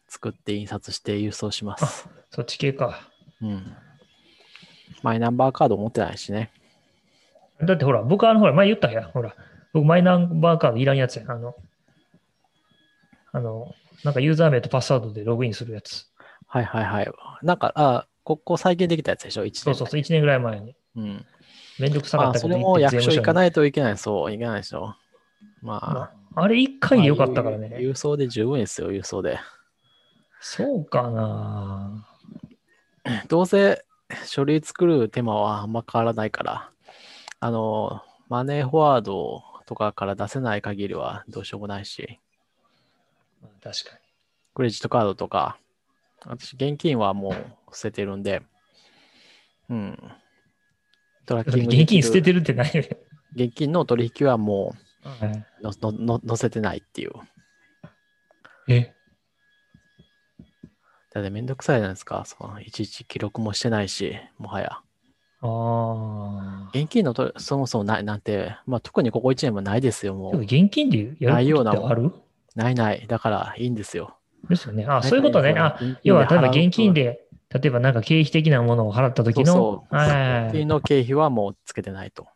[0.08, 2.08] 作って印刷して郵送します。
[2.30, 3.00] そっち系か。
[3.40, 3.76] うん。
[5.02, 6.50] マイナンバーカード持ってないしね。
[7.62, 9.10] だってほら、僕はあの、ほら、前言ったやん。
[9.10, 9.34] ほら、
[9.72, 11.30] 僕マイナンバーカードいらんやつやん。
[11.30, 11.54] あの、
[13.32, 16.06] あの、なんかユーザー名とパスワードでログインするやつ。
[16.46, 17.12] はいはいはい。
[17.42, 19.54] なんか、あ、ここ再現できたやつでしょ ?1 年。
[19.60, 20.74] そうそうそう、1年ぐらい前に。
[20.96, 21.26] うん。
[21.78, 23.34] めんどくさかまあ、ったけど、それも役所行かい。
[23.34, 23.98] ないといけない。
[23.98, 24.94] そう、いけないでしょ？
[25.64, 26.00] まあ、ま
[26.36, 27.68] あ、あれ1回でよかったからね。
[27.70, 29.40] まあ郵送で十分ですよ、郵送で。
[30.40, 32.06] そうかな。
[33.28, 33.84] どうせ
[34.26, 36.70] 書類作る手間はあんま変わらないから、
[37.40, 42.20] あの、マネーフォワードとかから出せない限りはどうしようもないし、
[43.42, 43.98] まあ確か
[44.54, 45.58] クレジットカードとか、
[46.26, 48.42] 私現金はもう捨ててるんで、
[49.70, 49.98] うん。
[51.26, 51.66] トラッキンに。
[51.68, 52.88] グ現金捨ててるってないね。
[53.34, 54.83] 現金の取引はもはい、う
[55.62, 57.12] ののの載せてないっていう。
[58.68, 58.92] え？
[61.12, 62.24] だってめんどくさいじゃないですか。
[62.26, 64.80] そのいちいち記録もしてないし、もはや。
[65.42, 66.70] ああ。
[66.74, 70.40] 現金のとそもそもないなんて、まあ特にここ1年もないですよ、もう。
[70.40, 72.12] 現金でやることってある？
[72.56, 73.06] ないない。
[73.06, 74.16] だからいいんですよ。
[74.48, 74.86] ですよね。
[74.86, 75.54] あ、そういうことね。
[75.58, 82.26] あ、要は、例えば払う現金で、例えばなんか経費的なものを払った時の、そうそうはいはいはい現金の経費はもうつけてないと。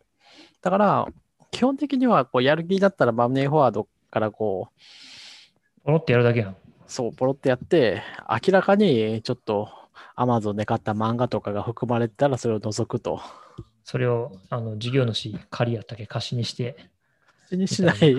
[0.63, 1.09] だから、
[1.51, 6.57] 基本的にはこうやる気だったらマネーフォワードからこう、ポロってやるだけやん。
[6.87, 9.69] そう、ポロってやって、明らかにちょっと
[10.17, 13.21] Amazon で買った漫画とかが含まれてたらそれを除くと。
[13.85, 16.77] それを、あの、事業主、借りやったっけ、貸しにして、
[17.49, 18.15] 気にしない。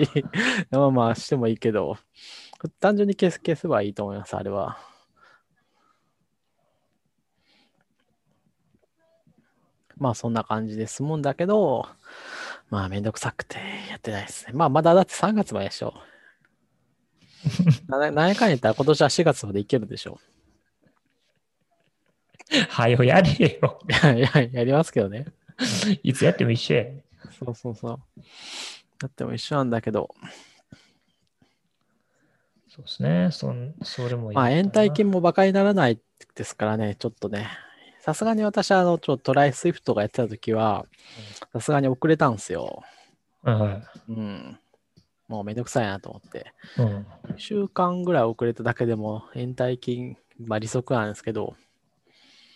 [0.70, 1.96] まあまあしてもいいけど、
[2.80, 4.78] 単純に消す消せばいいと思います、あれは。
[9.96, 11.86] まあそんな感じで済むんだけど、
[12.70, 13.58] まあめんどくさくて
[13.90, 14.52] やってないですね。
[14.54, 15.92] まあまだだって3月まででしょ。
[17.88, 20.18] ななんやかんやったら今年は4月までいけるでしょ。
[22.68, 23.80] はよやれよ。
[23.88, 25.26] いやいや、やりますけどね。
[26.02, 26.84] いつやっても一緒や。
[27.38, 28.00] そうそうそう。
[28.98, 30.14] だっても一緒なんだけど、
[32.68, 33.28] そうですね。
[33.32, 36.00] そんそれもまあ延滞金も馬鹿にならない
[36.34, 37.48] ですからね、ちょっとね。
[38.10, 39.46] さすがに私、あの、ちょっと try!
[39.46, 40.84] Swift がやってた時は、
[41.52, 42.82] さすがに遅れたんですよ。
[43.42, 44.58] はうん。
[45.28, 46.52] もうめんどくさいなと思って。
[46.76, 46.82] い。
[46.82, 47.06] うん。
[47.28, 51.54] 1週間ぐらい遅れただけでも延滞金、まあ利息なんですけど、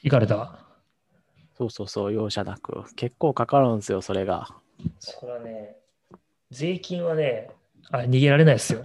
[0.02, 0.58] 行かれた？
[1.56, 2.84] そうそうそう、容赦なく。
[2.96, 4.48] 結構かかるんですよ、それが。
[4.98, 5.76] それはね、
[6.50, 7.48] 税金はね、
[7.92, 8.84] あ逃げられないですよ。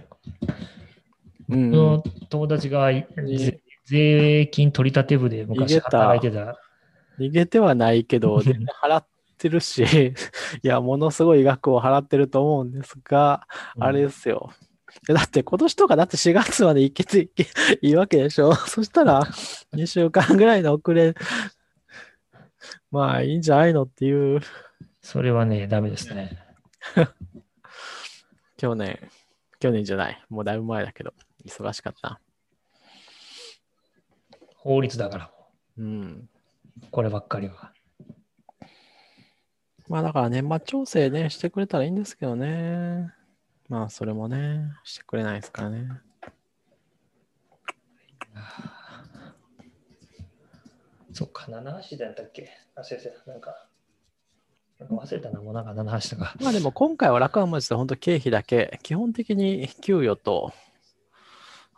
[1.48, 3.59] うん、僕の友達がぜ
[3.90, 6.56] 税金取り立て部で昔働いてた。
[7.18, 9.82] 逃げてはないけど、 全然払ってるし、
[10.62, 13.48] いや、ものすごい額を払ってると思うんですが、
[13.80, 14.52] あれですよ。
[15.08, 17.46] えだって今年とかだって4月まで行けていけ
[17.82, 18.54] いいわけでしょ？
[18.54, 19.22] そしたら
[19.72, 21.14] 2週間ぐらいの遅れ、
[22.92, 24.40] まあいいんじゃないのっていう、
[25.00, 26.38] それはね、ダメですね。
[28.56, 29.00] 去年、
[29.58, 31.12] 去年じゃない、もうだいぶ前だけど、
[31.44, 32.20] 忙しかった。
[34.62, 35.30] 法律だから、
[35.78, 36.28] うん。
[36.90, 37.72] こればっかりは。
[39.88, 43.12] まあだから年末調整ね、してくれたらいいんですけどね。
[43.68, 45.88] まあそれもね、してくれないですからね。
[51.12, 52.50] そっか、七橋だったっけ？
[52.76, 53.66] あ、先生、なんか、
[54.78, 56.34] なんか忘れたな、もうなんか七橋とか。
[56.40, 60.52] まあでも今回は楽な文字で本当経費だけ、基本的に給与と、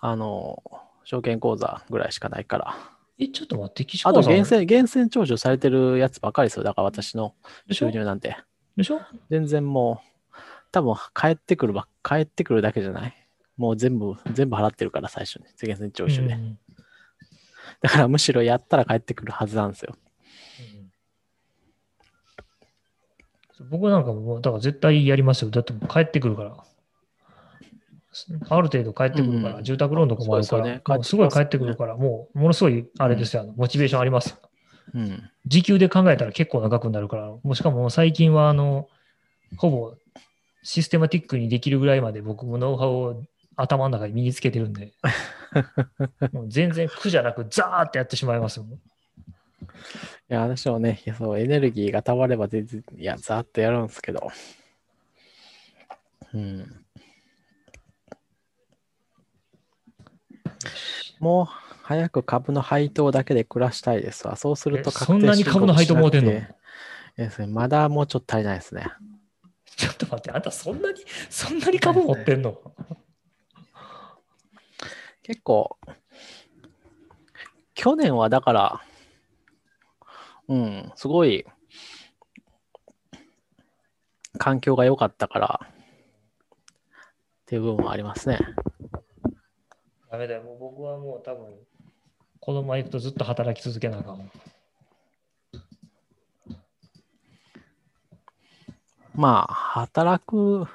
[0.01, 0.63] あの、
[1.05, 2.77] 証券口座ぐらいしかないから。
[3.19, 4.07] え、ちょっと待って、岸。
[4.09, 6.62] あと、源泉、源泉徴収されてるやつばかりですよ。
[6.65, 7.35] だから私の
[7.70, 8.37] 収入なんて。
[8.77, 9.01] でしょ？
[9.31, 10.37] 全然もう、
[10.73, 13.15] 多分帰ってくるば、帰ってくるだけじゃない？
[13.57, 15.45] もう全部、全部払ってるから、最初に。
[15.62, 16.39] 源泉徴収で。
[17.83, 19.95] だから、むしろやったら帰ってくるはずなんですよ。
[23.70, 25.51] 僕なんかもう、だから絶対やりますよ。
[25.51, 26.57] だって帰ってくるから。
[28.49, 34.37] ある程度帰ってくるから、うん住宅ローンとかもあるから、すよねすごい帰ってくるから、もうものすごいあれですよ、あのモチベーションありますよ。
[34.95, 35.31] うん。
[35.47, 38.89] 時給で考えたら結構長くなるから、もうしかも最近はあの、
[39.57, 39.95] ほぼ
[40.63, 43.23] システマティックにできるぐらいまで僕もノウハウを
[43.57, 44.93] 頭の中に身につけてるんで、
[46.33, 48.67] もう全然苦じゃなくザーってやってしまいますよ。
[50.31, 54.31] いや、私もね、いやそう、エネルギーがたまれば全然、いや、ざーっとやるんですけど。
[56.35, 56.82] うん。
[61.21, 61.47] もう、
[61.83, 64.37] 早く株の配当だけで暮らしたいですわ。
[64.37, 66.33] そうするとえそんなに株の配当持てんの？
[67.17, 68.87] ですね、まだもうちょっと足りないですね。
[69.77, 72.59] ちょっと待って、あんたそんなに、そんなに株持ってんの？
[75.23, 75.77] 結構、
[77.75, 78.81] 去年はだから、
[80.49, 81.45] うん、すごい、
[84.39, 85.69] 環境が良かったから、っ
[87.47, 88.39] ていう部分はありますね。
[90.13, 91.47] ダメだよ、もう僕はもう多分、
[92.39, 94.31] このまま行くとずっと働き続けなあかん。
[99.15, 100.67] まあ、働く、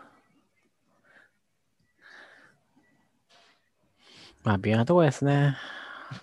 [4.44, 5.56] まあ、微妙なところですね。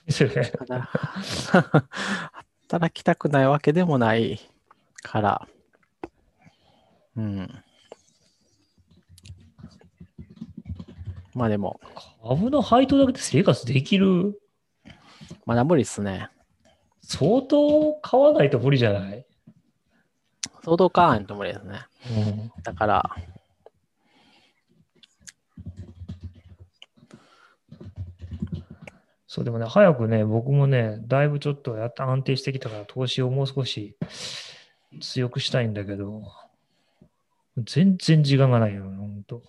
[0.07, 0.51] ですよね。
[2.66, 4.41] 働きたくないわけでもない
[5.05, 5.49] から、
[7.16, 7.64] うん。
[11.35, 11.81] まあでも、
[12.23, 14.40] 株の配当だけで生活できる？
[15.47, 16.28] まだ無理っすね。
[17.02, 19.27] 相当買わないと無理じゃない、
[20.62, 21.81] 相当買わんと無理ですね。
[22.11, 23.16] うん、だから、
[29.27, 33.97] そうでもね、早くね、僕もね、だいぶちょっとやっと安定してきたから、投資をもう少し
[35.01, 36.23] 強くしたいんだけど、
[37.59, 39.43] 全然時間がないよ、ほんと。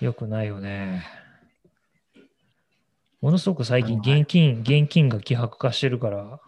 [0.00, 1.04] よくないよね。
[3.20, 6.40] ものすごく最近、現金、現金が希薄化してるから、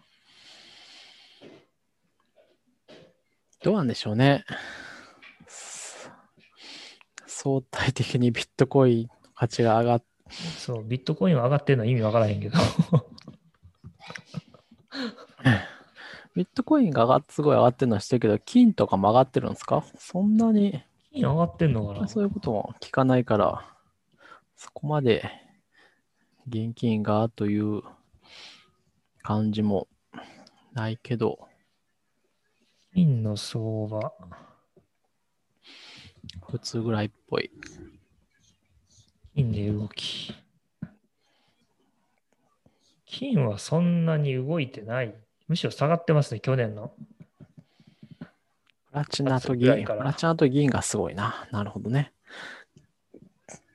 [3.62, 4.44] どうなんでしょうね。
[7.26, 10.04] 相対的にビットコインの価値が上がっ
[10.58, 12.58] そう、ビットコインは上がってるのは意味わからへんけど、
[16.34, 19.84] ビットコインが上がっすごい上がってるのは知ってるけど、金とかも上がってるんですか？
[19.96, 20.82] そんなに、
[21.16, 22.08] 金上がってんのかな？
[22.08, 23.74] そういうことも聞かないから、
[24.54, 25.24] そこまで
[26.46, 27.82] 現金がという
[29.22, 29.88] 感じも
[30.74, 31.48] ないけど、
[32.92, 34.12] 金の相場。
[36.50, 37.50] 普通ぐらいっぽい。
[39.34, 40.34] 金で動き。
[43.06, 45.14] 金はそんなに動いてない。
[45.48, 46.92] むしろ下がってますね、去年の。
[48.96, 51.46] プラチナと銀、プラチナと銀がすごいな。
[51.50, 52.14] なるほどね。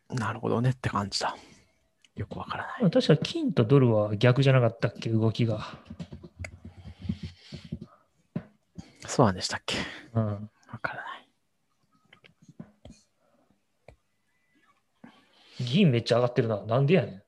[0.10, 1.35] なるほどねって感じだ。
[2.15, 2.91] よくわからない。
[2.91, 5.60] 確か金とドルは逆じゃなかったっけ、動きが。
[9.06, 9.77] そうなんでしたっけ？
[10.15, 10.26] うん。
[10.26, 10.39] わ
[10.81, 11.18] からな
[15.60, 15.64] い。
[15.64, 16.65] 銀めっちゃ上がってるな。
[16.65, 17.22] なんでやねん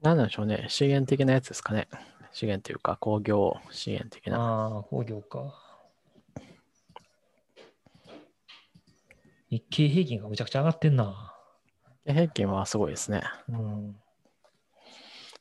[0.00, 0.66] なんでしょうね。
[0.68, 1.88] 資源的なやつですかね。
[2.30, 4.38] 資源というか工業資源的な。
[4.38, 5.61] ああ、工業か。
[9.52, 11.34] 日経平均がめちゃくちゃ上がってんな。
[12.06, 13.20] 平均はすごいですね。
[13.50, 13.96] うん。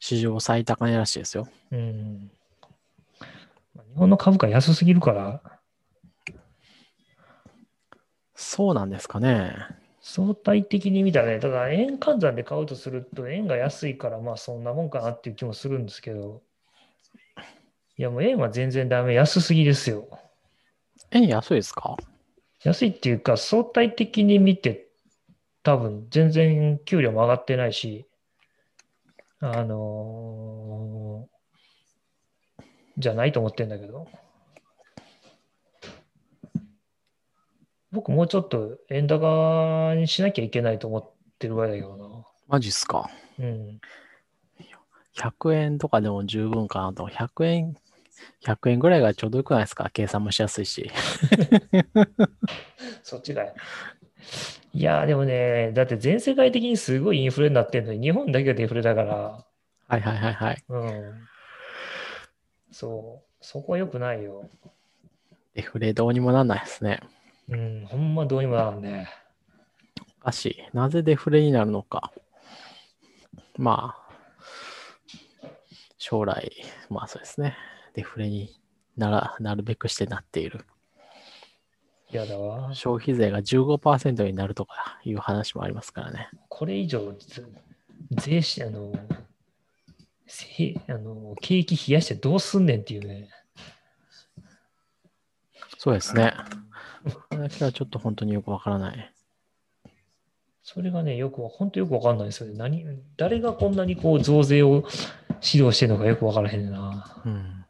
[0.01, 1.47] 史上最高値らしいですよ。
[1.71, 2.29] うん。
[3.73, 5.41] まあ日本の株価安すぎるから、
[8.35, 9.55] そうなんですかね。
[10.01, 16.41] 相対的に見たらね、ただ円換算で買うとすると円が安いからまあそんなもんかなっていう気もするんですけど、
[17.97, 20.09] いやもう円は全然ダメ、安すぎですよ。
[21.11, 21.95] 円安いですか？
[22.63, 24.87] 安いっていうか相対的に見て
[25.63, 28.07] 多分全然給料も上がってないし、
[29.39, 31.31] あのー
[32.97, 34.07] じゃないと思ってんだけど、
[37.91, 41.09] 僕もうちょっと円高にしなきゃいけないと思っ
[41.39, 43.09] てるぐらいだけどマジっすか
[43.39, 43.45] な。
[43.45, 43.81] うん。
[45.17, 47.07] 100円とかでも十分かなと。
[47.07, 47.75] 100円、
[48.45, 49.89] 100円ぐらいがちょうどよくないですか？
[49.93, 50.89] 計算もしやすいし。
[53.03, 53.43] そっちが。
[54.73, 59.15] いやー、でもね、だって全世界的にすごいインフレになってるのに、日本だけがデフレだから、
[59.87, 60.63] はいはいはいはい。
[60.69, 61.27] うん。
[62.71, 64.49] そう、そこは良くないよ。
[65.53, 67.01] デフレどうにもなんないですね。
[67.49, 69.09] うん、ほんまどうにもならんね。
[70.21, 70.57] おかしい。
[70.73, 72.13] なぜデフレになるのか。
[73.57, 74.13] まあ、
[75.97, 76.49] 将来、
[76.89, 77.57] まあそうですね。
[77.93, 78.55] デフレに
[78.97, 80.65] ならなるべくしてなっている。
[82.11, 82.73] やだわ。
[82.73, 86.29] 消費税が15%になるとかいう話もありますからね。
[86.49, 87.47] これ以上、ず
[88.11, 88.93] 税収、あの、
[90.27, 93.29] せあの景気冷やしてどうすんねんっていうね。
[95.77, 96.33] そうですね。
[97.03, 99.13] これだけはちょっと本当によくわからない。
[100.63, 102.57] それがね、よくわ、本当よくわかんないですよね。
[102.57, 102.85] 何、
[103.17, 104.83] 誰がこんなにこう増税を
[105.41, 107.21] 指導してるのかよくわからへんな。
[107.25, 107.60] うん。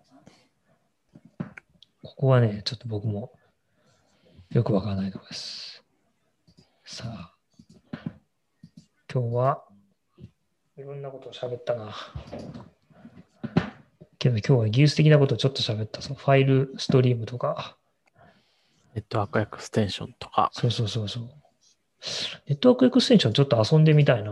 [2.21, 3.31] ここはね、ちょっと僕も
[4.51, 5.83] よくわからないところです。
[6.85, 7.33] さあ、
[9.11, 9.63] 今日は
[10.77, 11.95] いろんなことを喋ったな。
[14.19, 16.03] けど今日は技術的なことをちょっと喋った。
[16.03, 17.75] そのファイルストリームとか、
[18.93, 21.23] Network Extension とかそうそうそうそう。
[22.45, 24.31] Network Extension ちょっと遊んでみたいな。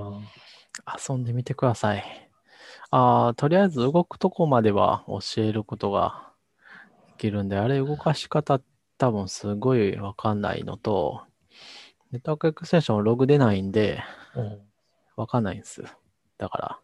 [1.09, 2.03] 遊んでみてください。
[2.91, 6.28] ああ、とりあえず動くとこまでは教えることがで
[7.19, 8.59] きるんで、あれ動かし方
[8.97, 11.21] 多分すごいわかんないのと、
[12.11, 14.01] Network Extension ログ出ないんで、
[14.35, 14.59] うん。
[15.15, 15.83] わかんないんです。
[16.37, 16.79] だから、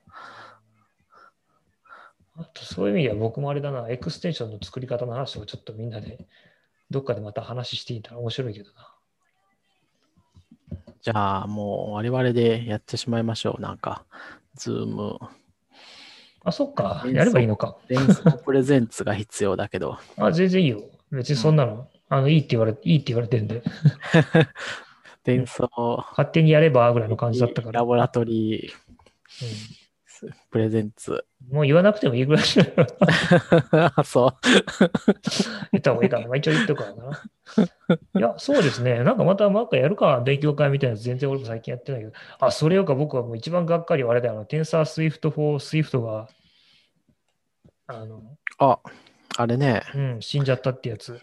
[2.37, 6.27] あとそういう意味では僕もあれだな、 Extension の作り方の話をちょっとみんなで
[6.91, 8.91] どっかでまた話していたら面白いけどな。
[11.01, 13.61] じゃあもう我々でやってしまいましょう。
[13.61, 14.05] なんか、
[14.55, 15.19] Zoom、
[16.45, 17.03] あ、そっか。
[17.07, 17.75] やればいいのか。
[17.87, 20.83] 連想 presents が必要だけど、 あ、全然いいよ。
[21.11, 23.63] 別にそんなの、あの、いいって言われ、いいって言われてるんで、
[25.25, 25.67] 連想
[26.11, 27.79] 勝手にやればぐらいの感じだったから。
[27.79, 31.11] laboratory presents。
[31.11, 31.21] うん
[31.51, 32.43] もう言わなくてもいいぐらい
[33.71, 34.33] だ そう。
[35.71, 36.27] 言った方がいいかな。
[36.27, 37.21] まあ、一応言っとくからな。
[38.19, 39.03] いや、そうですね。
[39.03, 42.13] なんかまたマークやるか、勉強会みたいなやつ全然俺も最近やってないけど。
[42.39, 44.43] あ、それよか僕はもう一番がっかりはあれだよ。
[44.45, 46.29] TensorSwift for Swift が、
[47.87, 48.23] あの、
[48.57, 48.79] あ、
[49.37, 49.83] あれね。
[49.93, 51.19] うん、死んじゃったってやつ。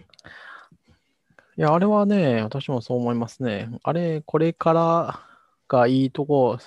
[1.56, 3.69] いや、あれはね、私もそう思いますね。
[3.82, 5.20] あれ、これから
[5.69, 6.59] がいいとこ、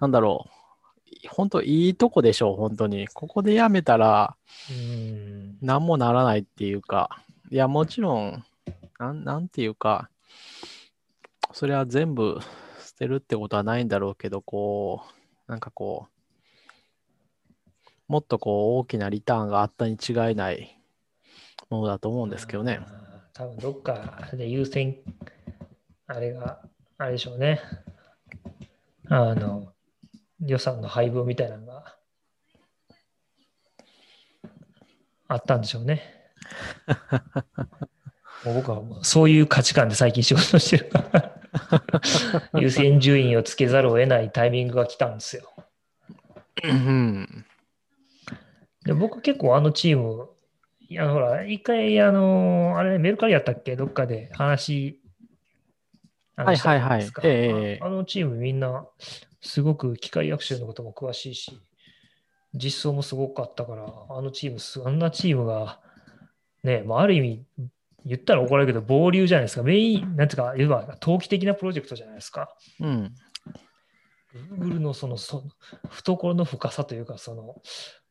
[0.00, 0.59] なんだろう。
[1.28, 3.08] 本当いいとこでしょう、本当に。
[3.08, 4.36] ここでやめたら、
[4.70, 5.58] うん。
[5.60, 8.44] 何もならないっていうか、いや、もちろん、
[8.98, 10.10] なんなんていうか、
[11.52, 12.38] それは全部
[12.84, 15.02] 捨てるってことはないんだろうけど、こ
[15.48, 16.20] う、なんかこう、
[18.08, 20.80] もっとこう大きなリターンがあったに違いない
[21.68, 22.80] ものだと思うんですけどね。
[23.32, 24.98] 多分どっかで優先、
[26.06, 26.60] あれが、
[26.98, 27.60] あれでしょうね。
[29.08, 29.72] あの、
[30.44, 31.96] 予算の配分みたいなのが
[35.28, 36.02] あったんでしょうね。
[38.44, 41.40] もう僕はそういう価値観で最近仕事してるから
[42.60, 45.52] 優先順位をつけざるを得ないタイミングが来たんですよ。
[46.64, 47.46] うん。
[48.84, 50.30] で僕結構あのチーム、
[50.88, 53.76] いやほら、一回、あの、あれ、メルカリやったっけ？
[53.76, 55.00] どっかで話、
[56.34, 58.86] はいはいはいあのチームみんな、
[59.40, 61.60] すごく機械学習のことも詳しいし、
[62.54, 65.80] 実装もすごかったから、あのチームす、あんなチームが、
[66.62, 67.44] ね、まあ、ある意味、
[68.04, 69.62] 言ったら怒られるけど、暴流じゃないですか。
[69.62, 72.54] メイン、なんていうか、いわば投機的なプロジェクトじゃないですか。
[72.80, 73.14] うん。
[74.34, 75.44] Google のそのそ
[75.88, 77.56] 懐の深さというか、その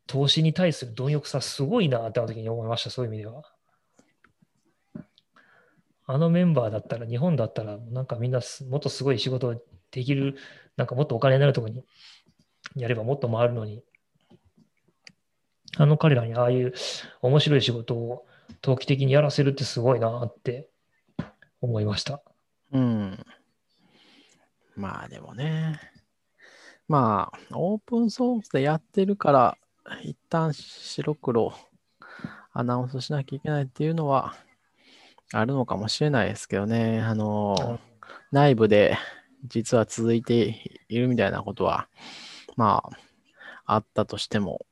[0.07, 3.43] 投資に対する貪欲さ、すごいなってあの時に思いました、そういう意味では。
[6.05, 9.61] あのメンバーだったら、日本だったら、なんかみんなすもっとすごい仕事
[9.91, 10.35] できる、
[10.79, 11.83] なんかもっとお金になるところに
[12.77, 13.83] やればもっと回るのに、
[15.75, 16.73] あの彼らにああいう
[17.21, 18.25] 面白い仕事を
[18.61, 20.69] 投機的にやらせるってすごいなって
[21.59, 22.21] 思いました。
[22.71, 23.25] うん。
[24.77, 25.81] まあでもね。
[26.87, 29.57] まあ、オープンソースでやってるから、
[30.03, 31.53] 一旦白黒
[32.53, 34.33] アナウンスしなきゃいけないっていうのは
[35.33, 37.01] あるのかもしれないですけどね。
[37.01, 37.81] あの、
[38.31, 38.97] 内部で
[39.45, 41.87] 実は続いているみたいなことは、
[42.55, 42.83] ま
[43.65, 44.65] あ、あったとしても、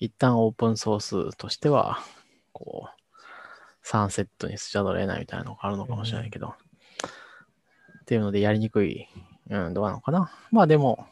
[0.00, 1.00] 一旦オープンソー
[1.30, 2.00] スとしては、
[2.52, 3.04] こう、
[3.82, 9.06] サンセットにしちゃどれないみたいなのがあるのかもしれないけど、っていうのでやりにくい、
[9.50, 10.30] うん、どうなのかな。
[10.50, 11.06] まあでも、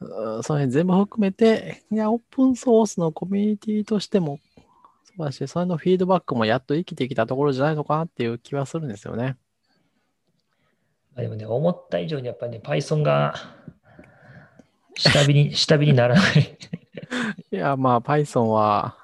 [0.00, 4.38] その辺全部含めて、いや、オープンソースのコミュニティとしても、
[5.16, 9.36] そうだし、それのフィードバックもやっと生きてきたところじゃないのかなっていう気はするんですよね。
[11.14, 13.34] まあでもね、思った以上にやっぱりね、Python が
[14.96, 16.58] 下火に、 下火にならない。
[17.52, 18.96] いや、まあ、Python は、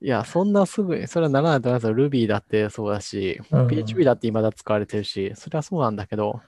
[0.00, 1.94] いや、そんなすぐに、それはならないと思いますよ。
[1.94, 6.40] Ruby だってそうだし、うん PHP だって未だ使われてるし、それはそうなんだけど、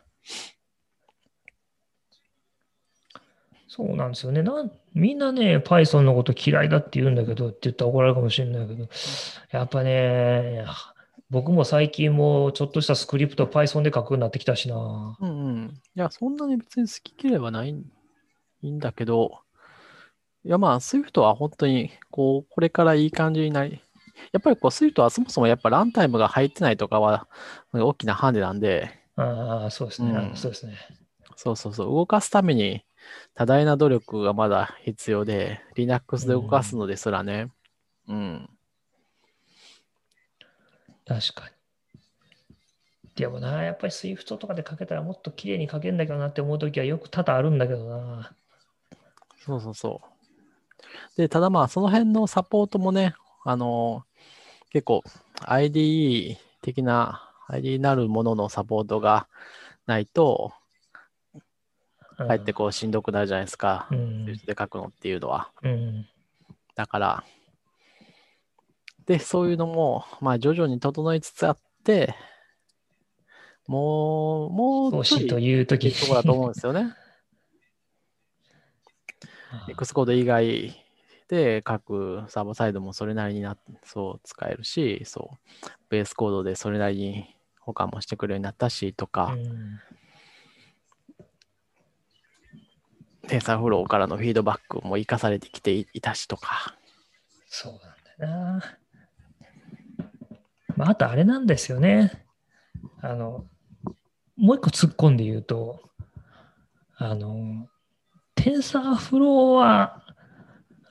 [3.77, 4.43] そうなんですよね。
[4.43, 8.89] なんみんなね、Python のこと嫌いだって言うんだけどって言ったら怒られるかもしれないけど、
[9.51, 10.65] やっぱね、
[11.29, 15.19] 僕も最近もちょっとしたスクリプト Python で書くようになってきたしな。
[15.21, 15.81] うんうん。
[15.95, 17.81] いや、そんなに別に好き嫌いはないん
[18.63, 19.41] いいんだけど、
[20.43, 23.83] いやまあ、Swift は本当に、こう、これからいい感じになり、
[24.33, 27.29] やっぱりこう、Swift はそもそもやっぱランタイムが入ってないとかは
[27.75, 30.79] 大きなハンデなんで、ああ、そうですね、うんそうですね。
[31.37, 32.83] そうそうそう、動かすために
[33.35, 37.51] 多大な努力がまだ必要で、Linux で動かすのですらね、
[38.09, 38.49] うん。
[41.07, 41.57] 確かに。
[43.15, 48.33] でもな、やっぱり Swift とかで書けたらもっと綺麗に書けるんだけどなって思うときはよく多々あるんだけどな。
[49.45, 51.17] そうそうそう。
[51.17, 53.15] で、ただまあ、その辺のサポートもね、
[53.45, 54.05] あの
[54.71, 55.03] 結構
[55.41, 59.29] IDE 的な、IDE なるもののサポートが
[59.87, 60.66] ないと、うん
[62.17, 63.89] かえってこうしんどくなるじゃないですか。
[63.91, 65.51] うんで書くのっていうのは。
[65.63, 66.07] うん。
[66.75, 67.25] だから、
[69.07, 72.15] で、そういうのも、まあ徐々に整いつつあって、
[73.67, 76.95] もう、もそうしといいうときとこだと思うんですよね。
[79.69, 80.85] Xcode 以外
[81.29, 89.81] で書くサーバーサイドもそれなりになそう使えるし、そう、ベースコードでそれなりに他もしてくれるようになったしとか、うん
[93.29, 96.77] テンサーフローからのフィードバックも活かされてきていいたしとか。
[97.49, 97.81] そうなん
[98.19, 98.79] だよな。
[100.77, 102.25] まあ、あとあれなんですよね。
[103.01, 103.47] あの、
[104.37, 105.81] もう一個突っ込んで言うと、
[106.97, 107.69] あの、
[108.35, 110.03] TensorFlow は、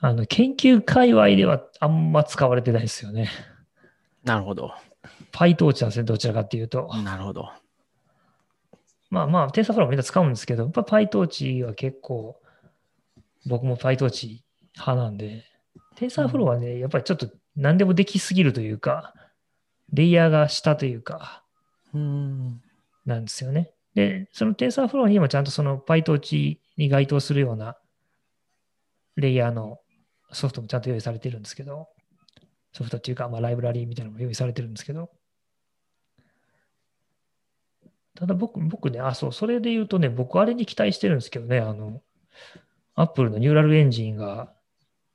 [0.00, 3.30] あの、研究界隈ではあんま使われてないですよね。
[4.24, 4.72] なるほど。
[5.32, 6.90] PyTorch なんですね、どちらかっていうと。
[7.02, 7.50] なるほど。
[9.10, 12.40] まあまあ、 TensorFlow もみんな使うんですけど、やっぱ PyTorch は結構、
[13.46, 14.40] 僕も PyTorch
[14.74, 15.44] 派なんで、
[15.96, 19.14] TensorFlow はね、やっぱりちょっと何でもできすぎるというか、
[19.92, 21.44] レイヤーが下というか、
[21.94, 22.60] うん。
[23.04, 23.72] なんですよね。
[23.94, 27.78] で、そのテンサーフローにもちゃんとその PyTorch に該当するような
[29.16, 29.78] レイヤーの
[30.32, 31.88] ソフトもちゃんと用意されてるんですけど、
[32.72, 35.10] ソフトっていうか、まあ、ライブラリーみたいなのも用意されてるんですけど、
[38.16, 42.02] ただ僕、僕ね、あ、そう、それで言うとね、僕あれに期待してるんですけどね、あの、
[42.94, 44.52] Apple のニューラルエンジンが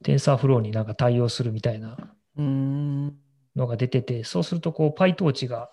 [0.03, 1.97] TensorFlow になんか対応するみたいな
[2.37, 3.17] うん。
[3.55, 5.69] のが出てて、そうするとこう PyTorch が、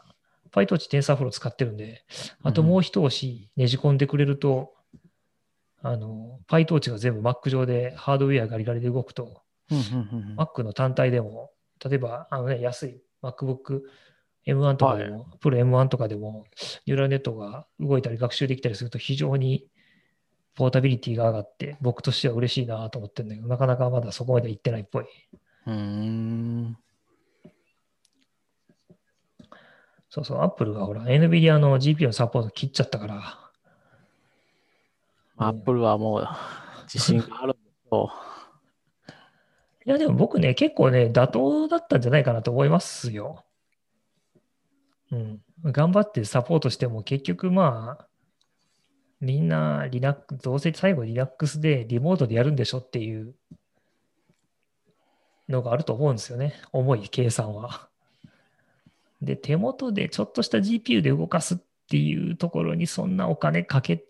[0.53, 2.05] PyTorch TensorFlow 使ってるんで、
[2.43, 4.75] あともう一押しねじ込んでくれると、
[5.83, 9.43] あの、PyTorch が全部 Mac 上でハードウェアガリガリで動くと、
[10.37, 11.51] Mac の単体でも、
[11.85, 13.83] 例えば、あのね、安い MacBook
[14.49, 16.47] M1 とかでも、プロ M1 とかでも、
[16.87, 19.67] ニューラルネットが動いたり学習できたりすると非常に
[20.55, 25.05] ポータビリティが上がって、僕としては嬉しいなと思ってるんだけど、なかなかまだそこまで行ってないっぽい。
[25.67, 26.79] うーん。
[30.11, 33.51] そうそう、Apple がほら、NVIDIA の GPU のサポート切っちゃったから、
[35.37, 36.29] アップルはもう
[36.93, 37.55] 自信がある
[37.91, 38.11] と。
[39.87, 43.45] いや、でも僕ね、結構ね、妥当だったんじゃないかなと思いますよ。
[45.13, 45.41] うん。
[45.65, 48.07] 頑張ってサポートしても、結局まあ、
[49.21, 53.35] みんな Linux、どうせ最後 Linux でリモートでやるんでしょっていう
[55.49, 56.55] のがあると思うんですよね。
[56.73, 57.89] 重い計算は。
[59.21, 61.59] で、手元でちょっとした GPU で動かすっ
[61.89, 64.05] ていうところにそんなお金かけ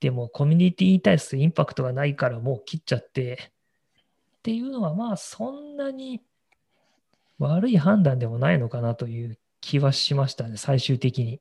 [0.00, 3.52] てもコミュニティに対するインパクトがないからもう切っちゃって、
[4.38, 6.20] っていうのはまあそんなに
[7.38, 11.40] 悪い判断でもないのかなという気はしましたね、最終的に。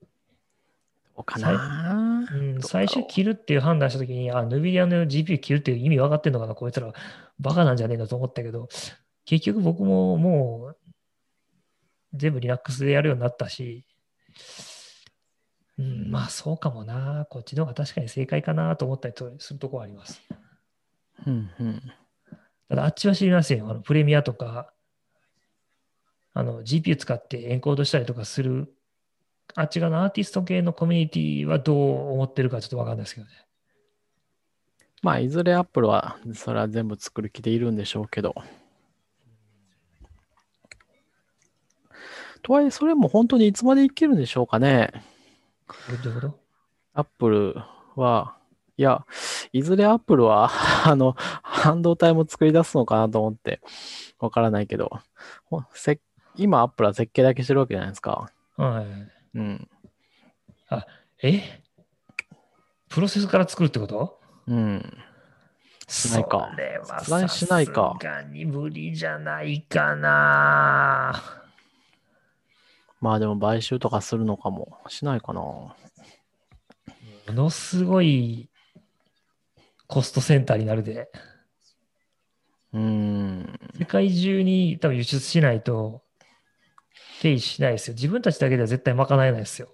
[1.18, 6.94] どうかなうん、最終切るっていう判断したときに、あ、NVIDIA の GPU 切るっていう意味分かってんのかな、こいつら
[7.40, 8.70] バカなんじゃねえのと思ったけど、
[9.26, 10.78] 結局僕ももう
[12.14, 13.86] 全部 Linux でやるようになったし、
[15.78, 20.22] うん、まあそうかもな、こっちの方が確かに正解かなと思ったりするところはあります。
[21.26, 21.82] うんうん。
[22.70, 23.70] ただあっちは知りませんよ。
[23.70, 24.74] あのプレミアとか、
[26.34, 28.74] あの GPU 使ってエンコードしたりとかする、
[29.56, 33.34] あっち側のアーティスト系のコミュニティはどう思ってるかちょっとわかんないですけどね。
[35.02, 38.36] まあ、いずれアップルはそれは全部作る気でいるんでしょうけど。
[42.44, 44.92] とはいえ、それも本当にいつまでいけるんでしょうかね。
[46.04, 46.40] どういうこと？
[46.94, 47.56] アップル
[47.96, 48.38] は、
[48.78, 49.06] いや、
[49.54, 50.50] いずれアップルは、
[50.88, 51.14] あの、
[51.44, 53.62] 半導体も作り出すのかなと思って、
[54.20, 54.90] わからないけど、
[55.46, 56.00] ほせ
[56.36, 58.32] 今アップルは設計だけしてるわけじゃないですか。
[58.58, 58.86] はい。
[59.38, 59.70] うん。
[61.24, 61.42] え？
[62.90, 64.20] プロセスから作るってこと？
[64.48, 64.98] うん。
[65.88, 71.22] しないかそれはさすがに無理じゃないかな。
[73.02, 74.78] まあでも買収とかするのかも。
[74.88, 75.42] しないかな。
[75.42, 75.76] も
[77.28, 78.50] のすごい
[79.88, 81.12] コストセンターになるで。
[82.74, 83.60] うーん。
[83.78, 86.04] 世界中に多分輸出しないと、
[87.22, 87.94] 経費しないですよ。
[87.94, 89.68] 自分たちだけでは絶対賄えないですよ。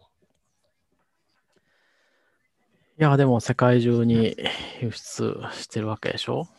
[2.99, 4.35] いや、でも世界中に
[4.81, 6.49] 輸出してるわけでしょ？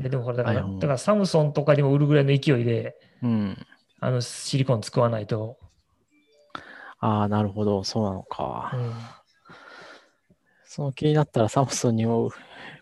[0.00, 3.66] ででもこれだから、はいだからサムソンとかにも売るぐらいの勢いで、うん。
[4.00, 5.58] あのシリコン使わないと、
[6.98, 7.84] ああ、なるほど。
[7.84, 8.72] そうなのか。
[8.74, 9.19] うん
[10.70, 12.30] その気になったらサムソンにも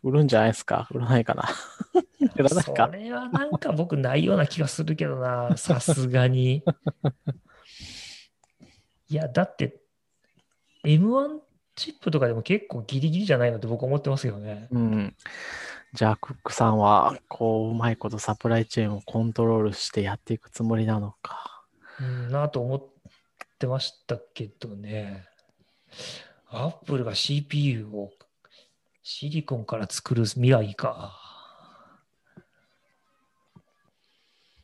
[0.02, 1.48] 売るんじゃないですか売らないかな
[2.36, 6.62] 売らないそかれはなんか僕ないような気がするけどな、 さすがに。
[9.09, 9.81] いや、だって、
[10.85, 11.40] M1
[11.77, 14.69] チップとかでも結構ギリギリじゃないのって僕思ってますよね。
[14.70, 15.16] うん。
[15.94, 21.65] じゃあ、クックさんは、こう、うまいことサプライチェーンをコントロールしてやっていくつもりなのか。
[21.98, 22.86] うん、なと思っ
[23.59, 25.24] てましたけどね。
[26.50, 28.10] アップルが CPU を
[29.02, 31.18] シリコンから作る未来か。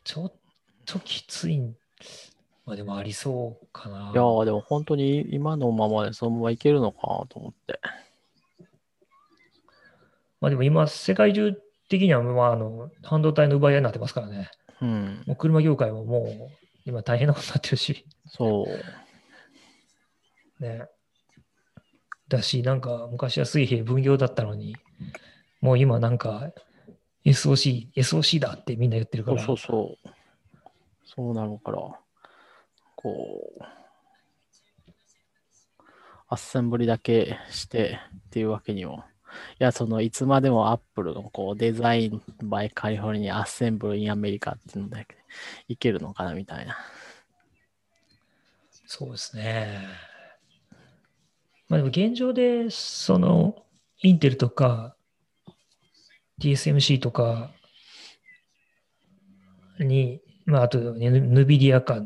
[0.03, 0.33] ちょっ
[0.85, 1.75] ときついん。
[2.65, 4.11] まあでもありそうかな。
[4.13, 7.79] いやー、でも本当に今のままでそのままいけるのかなと思って。
[10.41, 11.53] まあでも今、世界中
[11.89, 14.49] 的には、まあ、あの半導体の奪い合いになってますからね。
[14.81, 15.23] うん。
[15.27, 16.49] もう車業界ももう
[16.85, 18.05] 今大変なことになってるし。
[18.27, 18.67] そ
[20.59, 20.63] う。
[20.63, 20.87] ね。
[22.27, 24.75] だし、なんか昔は水平分業だったのに、
[25.61, 26.51] もう今なんか
[27.25, 30.09] SOC、SOC だってみんな言ってるかそうら、そうそう。
[31.05, 31.77] そうなるから、
[32.95, 33.63] こう、
[36.27, 39.03] アッセンブリだけしてっていうわけにも。
[39.59, 45.19] いや、その、いつまでもアップルのこうデザインバイカリフォルニア、アッセンブルインアメリカっていうのだけで
[45.67, 46.77] いけるのかなみたいな。
[48.85, 49.87] そうですね。
[51.67, 53.55] まあでも現状で、その、
[54.01, 54.95] インテルとか、
[56.41, 57.51] TSMC とか
[59.79, 62.01] に、まああと、ね、ヌビディアか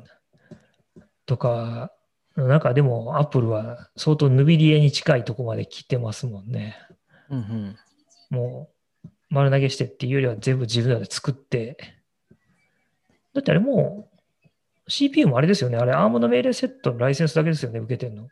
[1.26, 1.92] とか、
[2.36, 6.78] なんかでも、アップルは相当ヌビディアに近いとこまで来てますもんね。
[7.30, 7.78] うんうん。
[8.30, 8.70] も
[9.04, 11.78] う丸投げしてっていうよりは全部自分らで作って。
[13.34, 14.10] だってあれも
[14.88, 15.78] う CPU もあれですよね。
[15.78, 18.28] あれ、ARM の命令セットのライセンスだけですよね、受けてんの。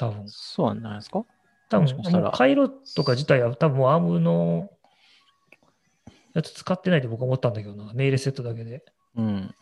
[0.00, 0.24] 多分。
[0.28, 1.24] そうなんじゃないですか？
[1.68, 4.70] 多分もしもう回路とか自体は多分もう ARM の
[6.34, 7.92] やつ使ってないと僕は思ったんだけどな。
[7.92, 8.84] 命令セットだけで。
[9.16, 9.54] うん。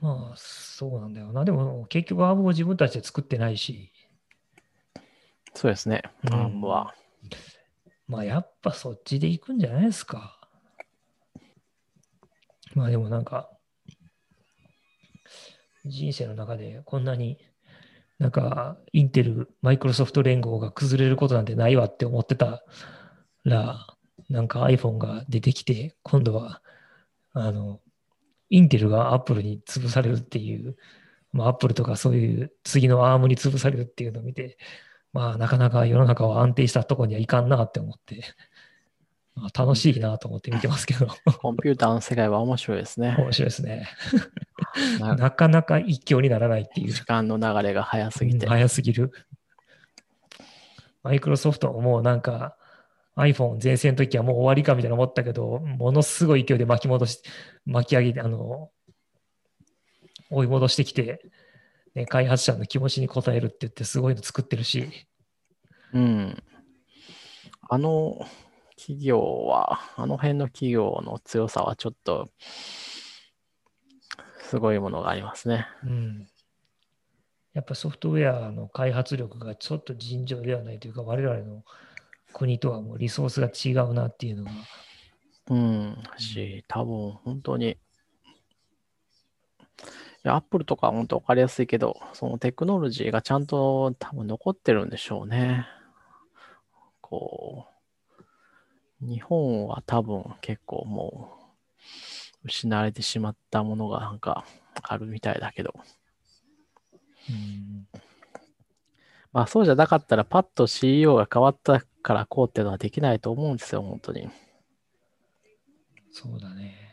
[0.00, 1.44] まあ、そうなんだよな。
[1.44, 3.90] でも結局 ARM を自分たちで作ってないし。
[5.54, 6.02] そうですね。
[6.24, 6.94] うんアームは。
[8.06, 10.38] まあやっぱそっちで行くんじゃないですか。
[12.74, 13.50] まあでもなんか、
[15.86, 17.38] 人生の中でこんなに
[18.24, 22.64] なんかインテル、マイクロソフト連合が崩れることなんてないわって思ってた
[23.44, 23.86] ら、
[24.30, 26.62] なんか iPhone が出てきて、今度は、
[27.34, 27.82] あの、
[28.48, 30.74] インテルがアップルに潰されるっていう、
[31.34, 34.56] まあアップルとかそういう次のアームに潰されるっていうのを見て、
[35.12, 38.22] まあ、なかなか世の中は安定したとこにはいかんなって思って、
[39.52, 41.06] 楽しいなと思って見てますけど、
[41.40, 43.16] コンピューターの世界は面白いですね。
[43.18, 43.88] 面白いですね。
[45.00, 46.92] ななかなか一挙にならないっていう。
[46.92, 48.52] 時間の流れが早すぎてうん。
[48.52, 49.10] 早すぎる。
[51.02, 52.56] マイクロソフトももうなんか
[53.16, 57.22] iPhone 全盛の時はもう終わりかみたいな思ったけど、ものすごい勢いで巻き戻し、
[57.64, 58.70] 巻き上げて、あの、
[60.30, 61.20] 追い戻してきて、
[61.94, 64.88] ね、開発者の気持ちに応えるって言ってすごいの作ってるし、
[65.92, 66.42] うん。
[67.70, 68.26] あの
[68.76, 72.28] 企業は、あの辺の企業の強さはちょっと、
[74.40, 75.66] すごいものがありますね。
[75.84, 76.28] うん。
[77.54, 81.64] やっぱソフトウェアの開発力がちょっと尋常ではないというか、我々の
[82.32, 84.50] 国とはもうリソースが違うなっていうのが、
[85.50, 86.02] うん。
[86.18, 87.76] し、多分本当に、い
[90.24, 95.66] や、アップルとかは本当分かりやすいけど、そのテクノロジーがちゃんと多分残ってるんでしょうね。
[97.00, 97.73] こう、
[99.04, 101.36] 日本は多分結構も
[102.44, 104.44] う失われてしまったものがなんか
[104.82, 105.74] あるみたいだけど、
[107.28, 107.86] うん、
[109.32, 114.28] まあそうじゃなかったらパッと CEO が変わったからこうっていうのはできないと思うんですよ、本当に。
[116.10, 116.84] そうだね。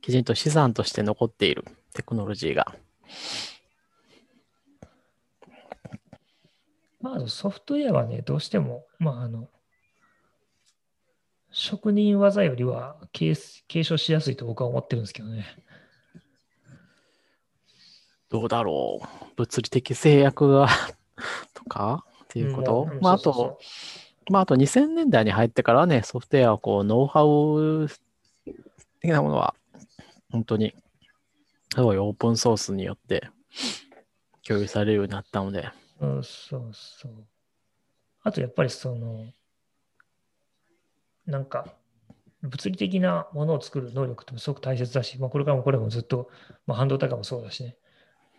[0.00, 2.76] きちんと資産として残っているテクノロジーが。
[7.00, 9.48] まあ、ソフトウェアはね、どうしても、まあ、あの、
[11.52, 13.34] 職人技よりは継
[13.68, 15.46] 継承しやすいと僕は思ってるんですけどね。
[18.30, 19.06] どうだろう。
[19.36, 20.68] 物理的制約が
[21.52, 23.58] とかっていうこと、うんまあ、あと、
[24.30, 27.88] まあ、あと2000年代に入ってからはね、ソフトウェアはこう、ノウハウ
[29.00, 29.54] 的なものは、
[30.30, 30.74] 本当に、
[31.74, 33.28] すごいオープンソースによって
[34.46, 35.70] 共有されるようになったので、
[36.00, 37.12] そうそうそう。
[38.22, 39.26] あとやっぱりその、
[41.26, 41.66] なんか、
[42.42, 46.28] 物理的なものを作る能力ってすごく大切だし、まあ、これからもこれもずっと、
[46.66, 47.76] まあ、半導体化もそうだしね、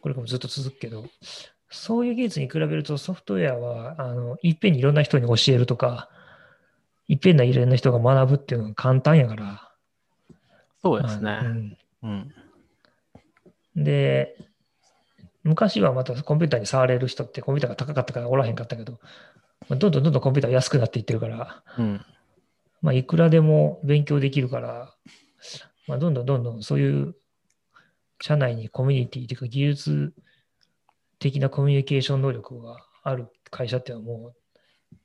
[0.02, 1.06] これからもずっと続くけど、
[1.70, 6.10] そういう技術に比べるとソフトウェアは、あの、いっぺんにいろんな人に教えるとか、
[7.08, 9.72] いっぺんないろんな人が学ぶっていうのが簡単やから。
[10.82, 11.24] そうですね。
[11.24, 13.84] まあうんうん。
[13.84, 14.38] で、
[15.44, 19.00] 昔はまたコンピューターに触れる人ってコンピューターが高かったからおらへんかったけど、
[19.70, 22.06] まあどんどんどんどんコンピューターが安くなっていってるから、うん。
[22.84, 24.94] まあ、いくらでも勉強できるから、
[25.88, 27.16] まあ、どんどんどんどんそういう
[28.22, 30.14] 社内にコミュニティというか技術
[31.18, 34.34] 的なコミュニケーション能力がある会社っていうのはもう、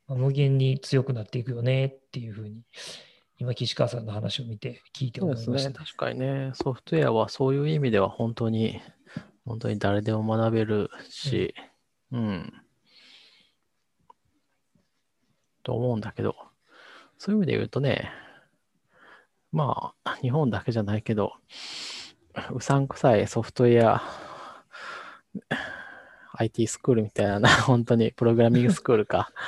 [0.07, 2.63] まあ無限に強くなっていくよねっていうふうに、
[3.37, 5.45] 今、岸川さんの話を見て聞いてそうですね。
[5.45, 5.79] 思いました。
[5.85, 8.81] 確かにね、ソフトウェアはそういう意味では本当に、
[9.45, 11.53] 本当に誰でも学べるし、
[12.11, 12.53] うん。
[15.63, 16.35] と思うんだけど、
[17.19, 18.11] そういう意味で言うとね、
[19.51, 21.33] まあ、日本だけじゃないけど、
[22.53, 24.01] うさんくさいソフトウェア、
[26.37, 29.33] IT スクールみたいなな、 本当にプログラミングスクールか。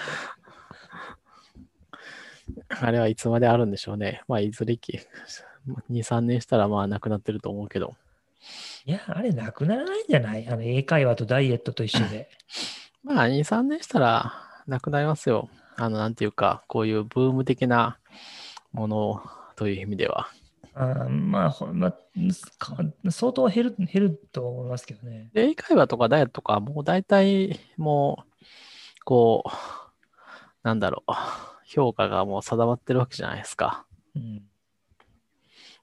[2.81, 4.22] あれはいつまであるんでしょうね。
[4.27, 4.99] まあ、いずれき、
[5.89, 7.95] 2、3年したらまあなくなってると思うけど。
[8.84, 10.45] いや、あれなくならないんじゃない？
[10.49, 12.30] あの英会話とダイエットと一緒で。
[13.02, 14.34] まあ、2、3年したら
[14.68, 15.49] なくなりますよ。
[15.81, 17.97] あの、なんていうか、こういうブーム的な
[18.71, 19.23] もの
[19.55, 20.27] という意味では。
[20.75, 21.91] あーまあ、ほま
[23.09, 25.31] 相当減る減ると思いますけどね。
[25.33, 29.49] で、英会話とかダイエットとか、もう大体、もう、こう、
[30.61, 31.11] なんだろう、
[31.65, 33.87] 評価がもう定まってるわけじゃないですか。
[34.15, 34.43] うん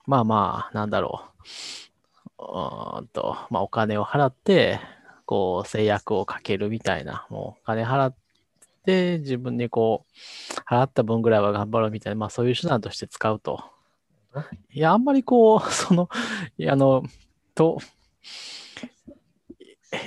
[0.07, 1.23] まあまあ、なんだろ
[2.39, 2.45] う。
[2.45, 4.79] うーんと、まあお金を払って、
[5.27, 8.15] こう制約をかけるみたいな、もうお金払っ
[8.89, 13.63] て自分にこう、払った分ぐらいは頑張ろうみたいな、まあそういう手段として使うと。
[14.73, 17.03] いや、あんまりこう、 その、あの、
[17.55, 17.79] と、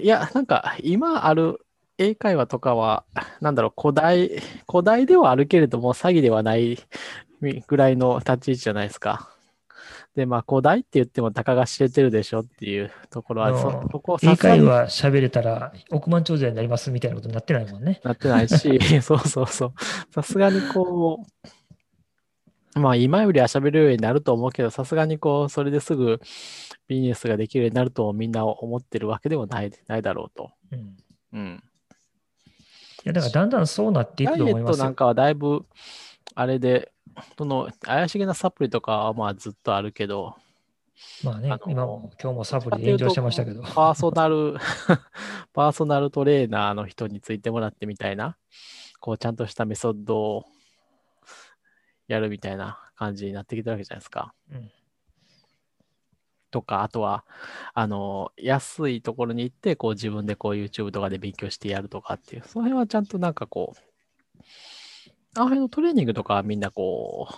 [0.02, 1.66] いや、なんか今ある
[1.98, 3.04] 英会話とかは、
[3.40, 6.80] なんだろう、古代、古代ではあるけれども、詐欺ではない
[7.68, 9.30] ぐらいの立ち位置じゃないですか。
[10.16, 18.02] で、まあ、古代って言っても、たかが知れてるでしょっていうところは、そそこを英さすがに会話喋れたら億万長者になりますみたいなことになってないもんね。
[18.04, 19.74] なってないし、 そうそうそう。
[20.14, 21.26] さすがにこ
[22.76, 26.20] う、まあ、今よりは喋れるようになると思うけど、さすがにこう、それですぐ
[26.88, 30.52] ビジネスができるようになるとみんな思ってるわけではないないだろうと。
[30.72, 30.84] うん、い
[31.34, 31.64] うん。
[33.06, 34.76] やだからだんだんそうなっていくとダイエ思いますよ。
[34.76, 35.66] ットなんかはだいぶ、
[36.36, 36.92] あれで、
[37.38, 40.36] その怪しげなサプリとかはまあずっとあるけど、
[41.24, 43.62] まあねあの、今も今日もサプリで炎上してましたけど。
[43.74, 44.58] パーソナル、
[45.54, 48.38] パーソナルトレーナーの人についてもらってみたいな、
[49.00, 50.46] こうちゃんとしたメソッドを
[52.08, 54.34] やるみたいな感じになってきたわけじゃないですか。
[54.52, 54.72] うん
[56.52, 57.26] とか、あとは、
[57.74, 63.91] あの、安いところに行って、こう自分でこう YouTube とかで勉強してやるとかっていう、その辺はちゃんとなんかこう、
[65.36, 67.34] あの辺のトレーニングとかはみんなこう、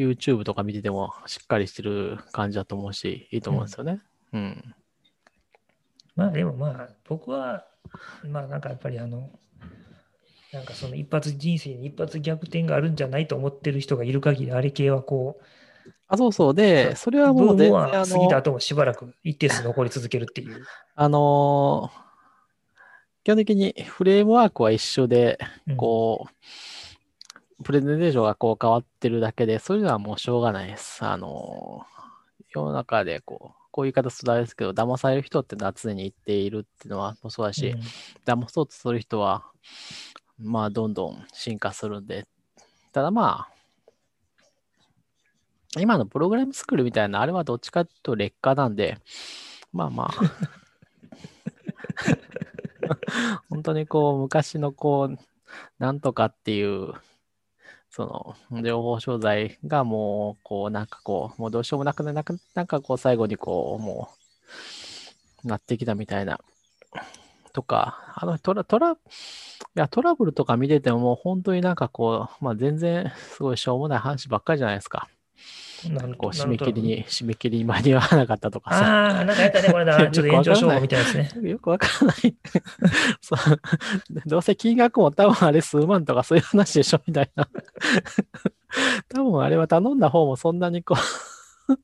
[0.00, 4.00] YouTube とか見ててもしっかりしてる感じだと思うし、いいと思うんですよね。
[4.32, 4.74] うん。
[6.14, 7.66] まあでもまあ、僕は、
[8.28, 9.30] まあなんかやっぱりあの、
[10.52, 15.44] なんかその一発人生に一発逆転があるんじゃないと思ってる人がいる限り、あれ系はこう、
[16.06, 16.54] あ、そうそう。
[16.54, 20.64] で、それはもう全然はあ過ぎたの、後もしばらく一定数残り続けるっていう。
[20.94, 22.09] あのー
[23.24, 25.38] 基本的にフレームワークは一緒で、
[25.68, 25.76] うん。
[25.76, 26.26] こ
[27.60, 31.04] う、プレゼンテーションがこう変わってるだけで、そういうのはもうしょうがないです。
[31.04, 32.00] あのー
[32.52, 37.80] 世の中でこう、こういう言い方するとあれですけど、騙される人ってのは常に言っているっていうのはもそうだし、うん。
[38.24, 39.44] 騙そうとする人は、
[40.38, 42.26] まあ、どんどん進化するんで、
[42.92, 43.52] ただまあ、
[45.78, 48.98] 今のプログラムスクールみたいな、あれはどっちかというと劣化なんで、
[49.72, 50.10] まあまあ、
[53.48, 55.18] 本当にこう、昔のこう、
[55.78, 56.92] なんとかっていう、
[57.90, 64.10] その、情報商材がもう、こう、なんかこう、もうどうしようもなくななく、なんかこう、最後にこう、も
[65.44, 66.40] う、なってきたみたいな
[67.52, 68.96] とか、あのトラ、トラ、い
[69.74, 75.08] や、トラブルとか見ててももう本当になんかこう、まあ全然すごいしょうもない話ばっかりじゃないですか。
[75.88, 78.84] なんこう締め切りに、締め切りに間に合わなかったとかさ。
[78.84, 79.96] ああ、なんかやったね、これだ。
[80.10, 81.50] ちょっと延長しようみたいですね。
[81.50, 82.36] よくわかんない
[83.20, 83.38] そう。
[84.26, 87.48] どうせ金額も多分あれ数万とかそういう話でしょみたいな。
[89.08, 90.94] 多分あれは頼んだ方もそんなにこ
[91.68, 91.76] う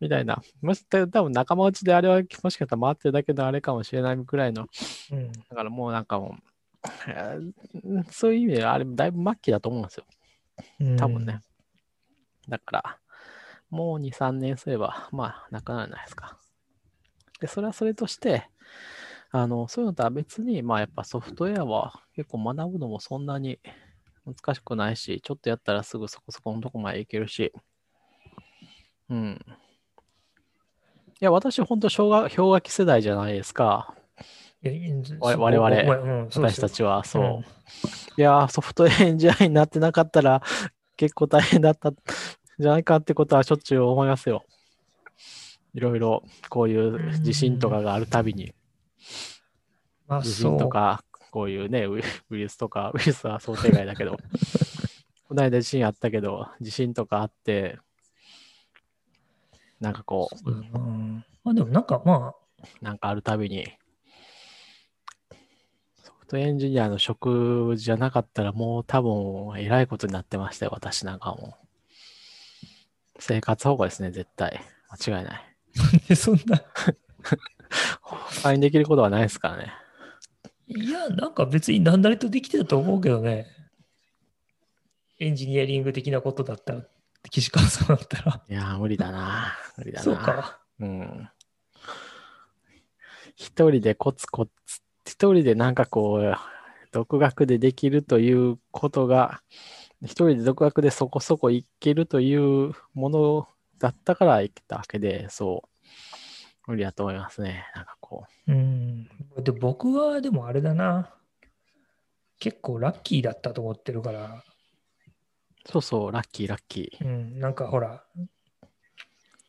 [0.00, 0.42] みたいな。
[0.62, 4.66] もし、多分仲間内であれはもしかしたら回ってるだけのあれかもしれないくらいの。
[5.12, 6.52] うん、だからもうなんかもう、
[8.10, 10.04] そういう意味ではあれだいぶ末期だと思うんですよ。
[10.96, 11.40] 多分ね。
[12.48, 12.98] だから、
[13.70, 16.38] もう2、3年すれば、まあ、なくなるじゃないですか。
[17.40, 18.48] で、それはそれとして、
[19.30, 23.58] あの、そういうのとは別に、まあ、やっぱソフトウェアは結構学ぶのもそんなに
[24.24, 27.52] 難しくないし、ちょっとやったらすぐそこそこのとこまでいけるし、
[29.10, 29.40] うん。
[31.20, 33.94] いや、私、本当氷河氷河期世代じゃないですか。
[35.20, 35.68] 我々
[36.30, 37.22] 私たちは、そう。
[37.22, 37.44] うん
[38.16, 40.40] いやー、ソフトウェアエンジニアになってなかったら、
[40.96, 41.96] 結構大変だったん
[42.58, 44.44] じゃないかってことはしょっちゅう思いますよ。
[45.74, 48.54] いろいろ、こういう地震とかがあるたびに、
[50.06, 51.02] まあ、地震とか、
[51.32, 52.02] こういうね、ウイ
[52.42, 54.18] ルスとか、 ウイルスは想定外だけど、
[55.26, 57.78] この間地震あったけど、地震とかあって、
[59.80, 61.24] なんかこそうだな。
[61.42, 63.72] まあでもなんかまあ、う、なんかあるたびに、ソ
[66.24, 73.18] フトエンジニアの職じゃなかったらもう多分えらいことになってましたよ、私なんかはもう。
[73.18, 74.62] 生活保護ですね、絶対。
[74.88, 75.56] 間違いない。
[76.08, 76.62] で そんな、
[78.00, 79.72] 他にできることはないですからね。
[80.66, 83.46] いや、なんか別に何なりとできてたと思うけどね。
[85.20, 86.86] エンジニアリング的なことだったら、
[87.30, 88.42] 岸川さんだったら。
[88.48, 89.52] いやー、無理だな。
[89.76, 90.04] 無理だな。
[90.04, 90.62] そうか。
[90.80, 91.28] うん。
[93.36, 96.34] 一人でコツコツ、一人でなんかこう、
[96.92, 99.42] 独学でできるということが、
[100.02, 103.48] 一人で独学でそこそこいけるというもの
[103.78, 105.64] だったからいけたわけで、そ
[106.66, 107.66] う、無理だと思いますね。
[107.74, 109.08] なんかこうん。
[109.42, 111.14] で、僕はでもあれだな。
[112.38, 114.44] 結構ラッキーだったと思ってるから、
[115.66, 117.04] う、そうそう、ラッキー、ラッキー。
[117.04, 118.04] うん、なんかほら、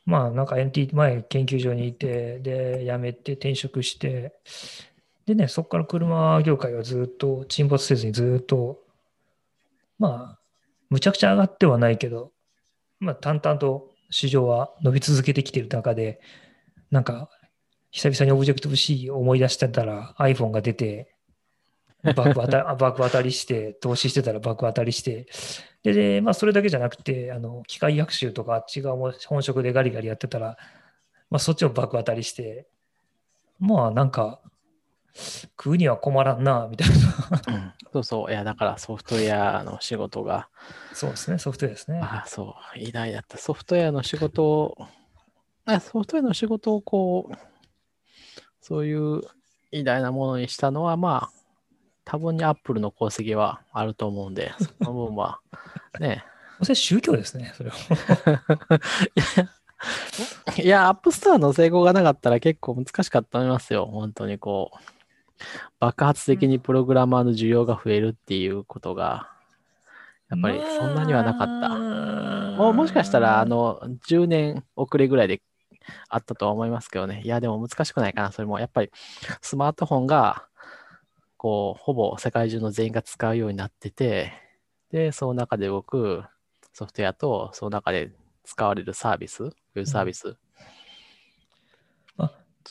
[0.06, 4.34] まあなんか NT 前研究所にいて、で、辞めて転職して、
[5.26, 8.84] でね、そこから車業界はずっと沈没せずにずっと、
[9.98, 10.40] まあ、
[10.90, 12.32] むちゃくちゃ上がってはないけど、
[13.00, 16.22] まあ淡々と市場は伸び続けてきてる中で、
[16.92, 17.30] なんか、
[17.92, 21.16] 久々にオブジェクティブ C 思い出してたら iPhone が出て、
[22.14, 25.28] 爆当たり爆当たりして、投資してたら爆当たりして、
[25.82, 30.58] で、でまあ、それだけじゃなくて、あの機械学習とかあっち側も本職でガリガリやってたら、
[31.32, 32.68] まあ、そっちも爆当たりして、
[33.60, 34.40] まあ、なんか、
[35.16, 37.56] 食うには困らんな、みたいな。
[37.56, 40.50] うんそうそう、いや、だからソフトウェアの仕事が、
[40.94, 42.00] そうですね、ソフトウェアですね。
[42.02, 43.38] ああ、そう、偉大だった。
[43.38, 44.78] ソフトウェアの仕事を、
[45.64, 47.36] あソフトウェアの仕事をこう、
[48.60, 49.22] そういう
[49.72, 51.36] 偉大なものにしたのは、まあ、
[52.04, 55.40] 多分にアップルの功績はあると思うんで、その分は、
[56.02, 56.26] ね。
[56.64, 57.78] それ宗教ですね、それは。
[60.62, 63.86] いや、 App Store の成功がなかったら結構難しかったと思いますよ。
[63.86, 64.95] 本当にこう、
[65.80, 69.32] 爆発的にプログラマーの需要が増えるっていうことが、
[70.30, 71.70] やっぱりそんなにはなかった。
[71.70, 71.76] た
[72.58, 75.42] もうもしかしたら、あ、の、10年遅れぐらいで
[76.10, 77.22] あったとは思いますけどね。
[77.24, 78.32] いや、でも難しくないかな。
[78.32, 78.92] それも、やっぱり
[79.42, 80.48] スマートフォンが、
[81.38, 84.34] こう、ほぼ世界中の全員が使うようになってて、
[84.92, 86.24] で、その中で動く
[86.74, 88.12] ソフトウェアと、その中で
[88.44, 90.38] 使われるサービス、ウェブサービス。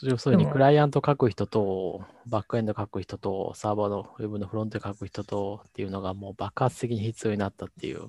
[0.03, 8.07] あ要するに、クライアント書く人と、バックエンド書く人と、サーバーのウェブのフロント書く人とっていうのがもう爆発的に必要になったっていう。
[8.07, 8.09] っ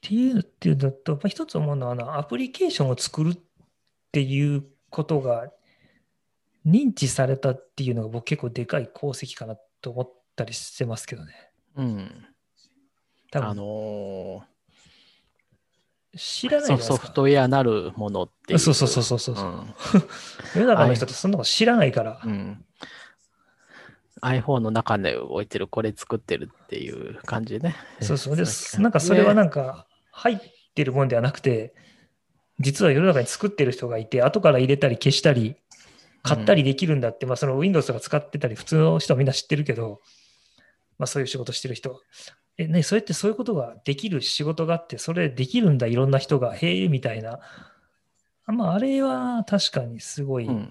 [0.00, 3.38] ていうっていうのと、まあ、一つ思うのはあの、アプリケーションを作るっ
[4.12, 5.50] ていうことが
[6.66, 11.50] 認知されたっていうのが僕結構でかい功績かなと思ったりしてますけどね。
[11.76, 12.26] うん。
[13.32, 14.44] あ多分の
[16.16, 18.58] 知らーないですかソソフトウェアなるものっていう。
[18.58, 19.36] そうそうそうそうそう。
[19.36, 19.74] うん
[20.54, 22.20] 世の中の人ってそんなこと知らないから。
[22.24, 22.64] うん。
[24.22, 27.76] iPhone の中で置いてるこれ作ってるっていう感じでね。
[28.00, 28.36] そうそう。
[28.36, 30.38] で、そうなんかそれはなんか、か入っ
[30.74, 31.74] てるもんではなくて、
[32.60, 35.56] 実は世の中に作ってる人がいて、後から入れたり消したり、
[36.22, 40.00] 買ったりできるんだって、まあその Windows とか使ってたり、普通の人はみんな知ってるけど、
[40.98, 42.00] まあそういう仕事してる人。
[42.56, 47.40] え、ね、それってそういうことができる仕事があって、それできるんだ、いろんな人が、へえ、みたいな。
[48.46, 50.70] あまああれは確かにすごいうん、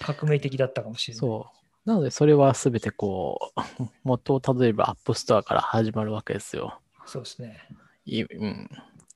[0.00, 1.20] 革命的だったかもしれない。
[1.20, 1.46] そ
[1.84, 1.88] う。
[1.88, 6.80] なので、それはすべてこう、元をたどれば App Store から始まるわけですよ。
[7.06, 7.58] そうですね。
[8.06, 8.68] いうん。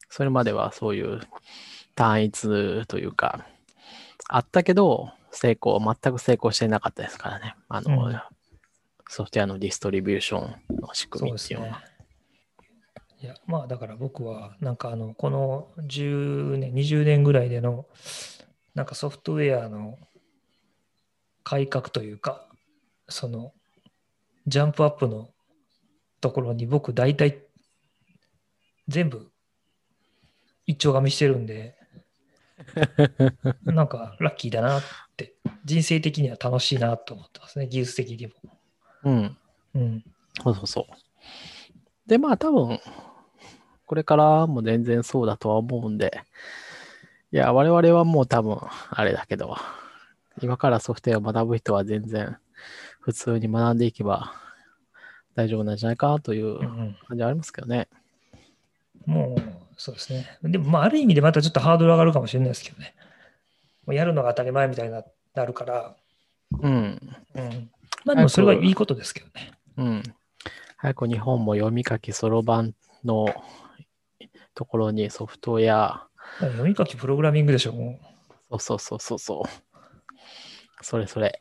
[0.09, 1.21] それまではそういう
[1.97, 3.47] 単一というか、
[4.29, 7.57] あったけど、成功、全く成功してなかったですからね。
[7.69, 8.21] あの、うん
[9.09, 11.83] ソフトウェアのディストリビューションの仕そうですね組みっていうのは。。
[13.25, 17.87] いや、まあだから僕は、なんかあの、この10年、20年ぐらいでの、
[18.75, 19.97] なんかソフトウェアの
[21.43, 22.47] 改革というか、
[23.09, 23.55] その、
[24.47, 25.31] ジャンプアップの
[26.21, 27.39] ところに僕大体
[28.89, 29.31] 全部
[30.67, 31.79] 一丁紙してるんで、
[33.65, 34.83] なんかラッキーだなっ
[35.17, 35.35] て、
[35.65, 38.35] 人生的には楽しいなと思ってますね、技術的にも。
[39.05, 39.37] うん。
[39.77, 40.05] うん。
[40.43, 40.85] そうそうそう。
[42.07, 42.79] で、まあ多分、
[43.95, 46.25] これからも全然そうだとは思うんで、
[47.31, 48.59] いや、我々はもう多分、
[48.91, 49.57] あれだけど、
[50.43, 52.37] 今からソフトウェアを学ぶ人は全然、
[52.99, 54.33] 普通に学んでいけば
[55.37, 57.87] 大丈夫なんじゃないかなといううんうん感じはありますけどね。
[59.07, 59.43] もう、
[59.77, 60.41] そうですね。
[60.43, 62.97] でも、まあ、ある意味でまたちょっとハードル上がるかもしれないですけどね。
[63.87, 65.05] もうやるのが当たり前みたいにな
[65.35, 65.95] なるから、
[66.61, 67.01] うん。
[67.37, 67.71] うん。
[68.05, 69.53] まあ、でもそれはいいことですけどね。
[69.77, 70.03] うん。
[70.79, 73.27] 早く日本も読み書きそろばんの
[74.55, 76.09] ところにソフトウェア、
[76.41, 77.99] 読み書きプログラミングでしょ、も
[78.59, 80.85] そうそうそうそうそう。
[80.85, 81.39] それそれ。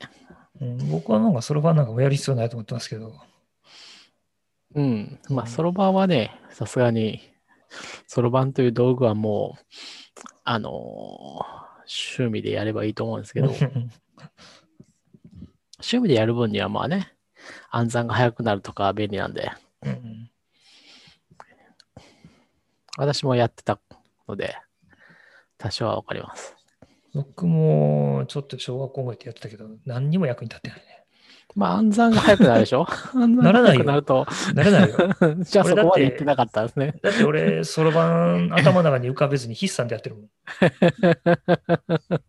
[0.62, 0.66] う。
[0.66, 3.14] うん、僕はなんかそろばんなんかもやる必要ないと思ってますけど。
[4.76, 5.20] うん。
[5.30, 7.22] まあ、うんそろばんはね、さすがに、
[8.08, 9.64] そろばんという道具はもう、
[10.44, 13.90] あのー趣味でやればいいと思うんですけど、う ん趣
[15.98, 17.12] 味でやる分にはまあね、
[17.70, 20.32] 暗算が早くなるとか便利なんで、うん
[22.98, 23.80] 私もやってた
[24.28, 24.56] ので、
[25.58, 26.56] 多少はわかります。
[27.14, 30.86] 僕もちょっと小学校ぐらいでやってたけど、何にも役に立ってないね。
[31.56, 32.88] まあ、暗算が早くなるでしょ？
[33.14, 34.26] ならないよなると、
[34.56, 34.98] なれないよ。
[35.44, 36.96] じゃあそこまで言ってなかったですね。
[37.04, 38.08] だって俺、そろば
[38.38, 40.30] ん頭の中に浮かべずに筆算でやってるもん。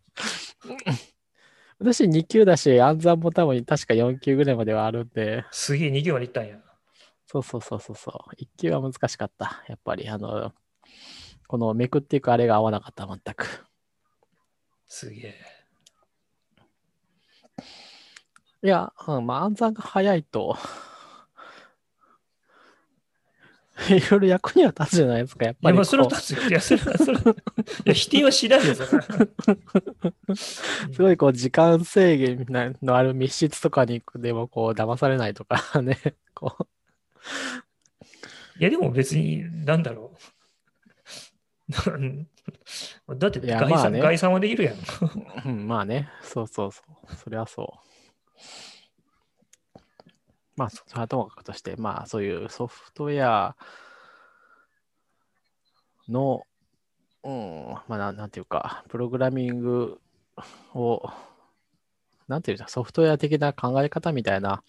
[1.79, 6.59] 私2級だし、暗算も多分確か4級ぐらいまではあるんで、すげえ2行までいったんや。
[7.35, 8.35] そうそうそうそうそう。
[8.37, 9.65] 1級は難しかった。
[9.69, 10.53] やっぱり、あの、
[11.49, 13.67] このめくっていくあれが合わなかった、全く。
[14.87, 15.35] すげえ。
[18.63, 20.57] いや、うん、まあ暗算が早いと、
[23.91, 25.77] いろいろ役には立つじゃないですか、やっいや、ぱりこう。
[25.77, 26.43] まあ、それは立つよ。
[26.49, 27.23] いや、それは、それは。
[27.85, 29.03] いや、否定はしないよ、それは。
[30.37, 35.99] すごいこう時間制限なのある密室とかにでもこう騙されないとかね、
[36.35, 36.67] こう。
[38.59, 40.35] いや、でも別に、なんだろう。
[43.17, 44.77] だっていや概算、まあね概算はできるやん。
[45.47, 47.17] うん、まあね、そうそうそう。
[47.17, 47.95] それはそう。
[50.57, 53.57] まあ、そそれはともかくとして、まあ、そういうソフトウェア
[56.09, 56.43] の、
[57.25, 60.01] うん、まあ、なんていうか、プログラミング
[60.75, 61.03] を、
[62.29, 64.63] なんていうか、ソフトウェア的な考え方みたいな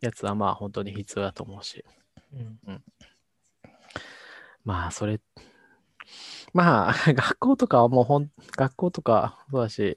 [0.00, 1.84] やつは、まあ、本当に必要だと思うし。
[2.32, 2.82] うん
[4.64, 5.20] まあ、それ、
[6.52, 9.96] まあ、 学校とかはもうほん、学校とかそうだし、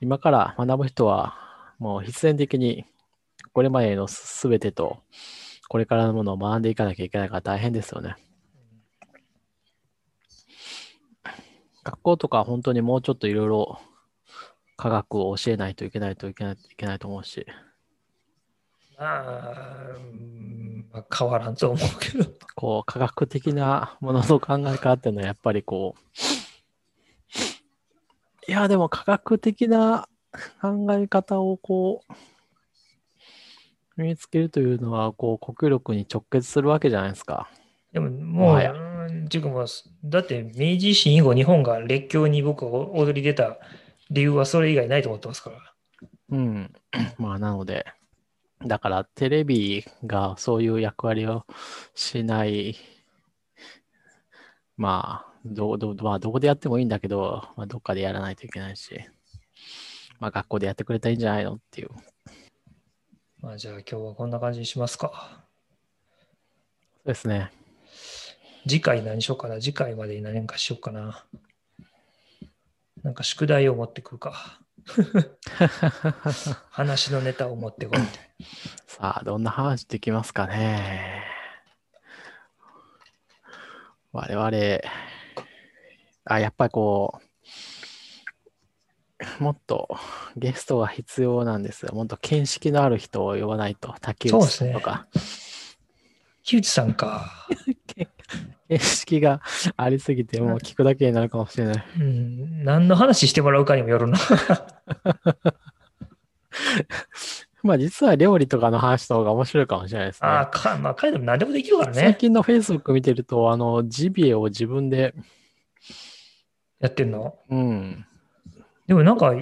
[0.00, 1.36] 今から学ぶ人は、
[1.78, 2.84] もう必然的に、
[3.52, 5.02] これまでのすべてと、
[5.68, 8.16] これからのものを学んでいかなきゃいけないから大変ですよね。
[11.84, 13.80] 学校とかは本当にもうちょっといろいろ
[14.82, 17.46] 科学を教えないといけないといけないいけないと思うし、
[18.98, 22.24] まあ、うんまあ、変わらんと思うけど。
[22.56, 26.00] こう、科学的なものの考え方っていうのはやっぱりこう、
[28.48, 30.08] いや、でも科学的な
[30.60, 32.12] 考え方をこう、
[33.96, 37.48] 身につけるというのは、こう、国力に直結するわけじゃないですか。
[37.92, 43.58] でももう、もはやだって明治維新以後、日本が列強に僕が踊り出た
[44.12, 45.58] 理由はそれ以外ないと思ってますから。
[46.30, 46.72] うん。
[47.18, 47.86] まあ、なので、
[48.66, 51.46] だからテレビがそういう役割を
[51.94, 52.76] しない、
[54.76, 59.00] まあ、どどまあ、どこでやってもいいんだけど、まあ、どっかでやらないといけないし、
[60.20, 61.88] まあ、学校でやってくれたらいいんじゃないのっていう。
[63.40, 65.42] まあ、じゃあ今日はこんな感じにしますか。
[66.98, 67.50] そうですね。
[68.68, 69.60] 次回何しようかな。
[69.60, 71.24] 次回までに何かしようかな。
[73.02, 74.60] なんか宿題を持ってくるか。
[76.70, 78.30] 話のネタを持ってこいみたい
[78.86, 81.22] さあ、どんな話できますかね。
[84.12, 84.48] 我々、
[86.24, 87.20] あ、やっぱりこ
[89.40, 89.88] う、もっと
[90.36, 91.94] ゲストが必要なんですよ。
[91.94, 95.06] もっと見識のある人を呼ばないと、竹内さんとか。
[96.42, 97.30] 木内さんか。
[98.72, 99.40] 見識が
[99.76, 101.84] ありすぎて、もう聞くだけになるかもしれない。
[101.98, 102.64] うん。
[102.64, 104.18] 何の話してもらうかにもよるな。
[107.62, 110.28] まあ実は料理とかの話した方が面白いかもしれないですね。
[110.28, 112.16] ああ、か、まあ、彼でも何でもできるから最ね。
[112.18, 115.14] 近の Facebook 見てると、あの、ジビエを自分で、
[116.80, 117.38] やってんの？
[117.48, 118.04] うん。
[118.88, 119.32] でもなんか、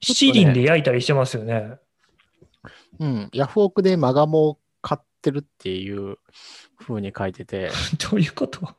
[0.00, 1.74] 七輪で焼いたりしてますよね。
[2.98, 3.28] うん。
[3.32, 6.16] ヤフオクでマガモを買ってるっていう
[6.80, 7.70] 風に書いてて、
[8.10, 8.74] どういうこと？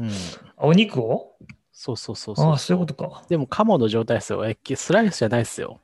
[0.00, 0.10] うん。
[0.56, 1.36] お肉を？
[1.72, 2.46] そうそうそうそう。
[2.46, 3.22] ああ、そういうことか。
[3.28, 4.44] でも、カモの状態ですよ。
[4.46, 5.80] えスライスじゃないですよ。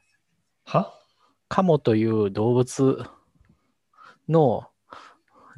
[0.65, 0.95] は？
[1.49, 3.05] カモという動物
[4.29, 4.69] の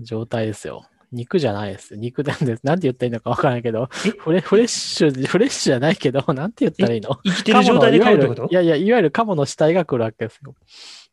[0.01, 0.87] 状態ですよ。
[1.13, 1.97] 肉じゃないです。
[1.97, 4.11] 肉なんで、なんて言ったらいいのかわからないけど、え？
[4.11, 7.21] フレフレッシュ、フレッシュじゃないけど、なんて言ったらいいの？
[7.25, 8.49] 生きてる状態で買うってこと？
[8.51, 10.55] いやいや、いわゆるカモの死体が来るわけですよ。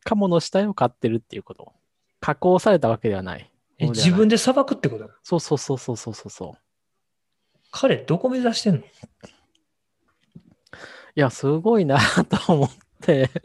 [0.05, 1.73] カモの死体を飼ってるっていうこと。
[2.21, 3.51] 加工されたわけではない。
[3.79, 6.59] え自分でさばくってことそうそうそうそうそうそうそう。
[7.71, 8.81] 彼、どこ目指してんの？
[8.81, 8.83] い
[11.15, 12.69] や、すごいなと思っ
[13.01, 13.29] て。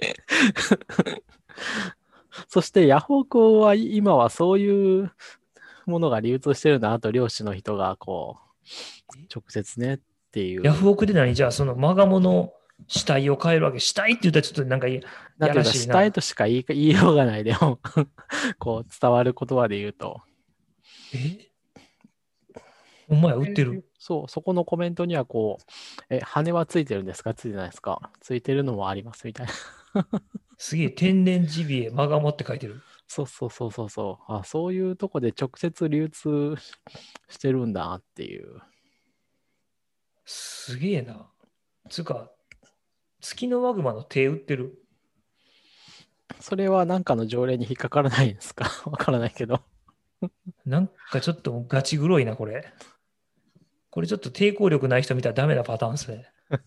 [2.48, 5.12] そしてヤフオクは今はそういう
[5.86, 8.38] ものが流通してるなと漁師の人がこ
[9.14, 10.00] う直接ねっ
[10.32, 10.64] ていう。
[10.64, 11.34] ヤフオクで何？
[11.34, 12.52] じゃあ、そのマガモの
[12.86, 13.80] 死体を変えるわけ。
[13.80, 17.78] 死体って言ったらちょっとなんかいやらしいな死体としか言い言いようがないでも
[18.58, 20.20] こう伝わる言葉で言うと。
[21.14, 21.50] え？
[23.08, 23.84] お前売ってる？
[23.98, 25.64] そう、そこのコメントにはこう、
[26.08, 27.34] え、羽はついてるんですか？
[27.34, 28.10] ついてないですか？
[28.20, 29.52] ついてるのもありますみたいな。
[30.56, 32.82] すげえ、天然ジビエ、マガモって書いてる。
[33.06, 34.32] そうそうそうそうそう。
[34.32, 36.72] あ、そういうとこで直接流通し
[37.28, 38.60] してるんだっていう。
[40.24, 41.30] すげえな。
[41.90, 42.30] つうか、
[43.24, 44.78] 月のマグマの手売ってる？
[46.40, 48.66] それは何かの条例に引っかからないんですか？
[48.90, 49.62] わからないけど。
[50.66, 52.70] なんかちょっとガチ黒いな、これ。
[53.90, 56.30] これちょっと抵抗力ない人見たらダメなパターンですね。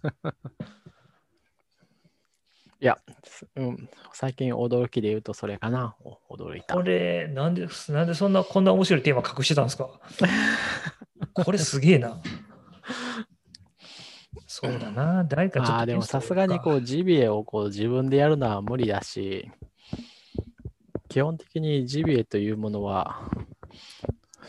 [2.79, 5.95] いや、すうん、最近驚きで言うとそれかな。
[6.03, 6.81] お驚いたこ。
[6.81, 9.99] れ、なんで、なんでそんな、こんな面白いテーマ隠してたんですか？
[11.33, 12.21] これすげえな。
[14.59, 15.23] そうだな。
[15.23, 15.73] 誰かちょっと。
[15.75, 19.51] ああ、でもさすがにこう、ジビエをこう自分でやるのは無理だし、
[21.09, 23.29] 基本的にジビエというものは、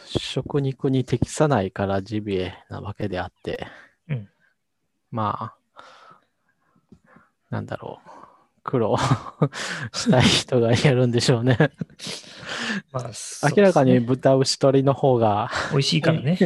[0.06, 3.66] 食肉に適さないからジビエなわけであって、
[4.08, 4.30] うん
[5.10, 5.82] まあ、
[7.50, 8.10] なんだろう、
[8.68, 8.98] 苦労
[9.94, 11.56] したい人がやるんでしょうね。
[12.92, 16.36] まあそう明らかに豚、牛、鶏の方が美味しいからね。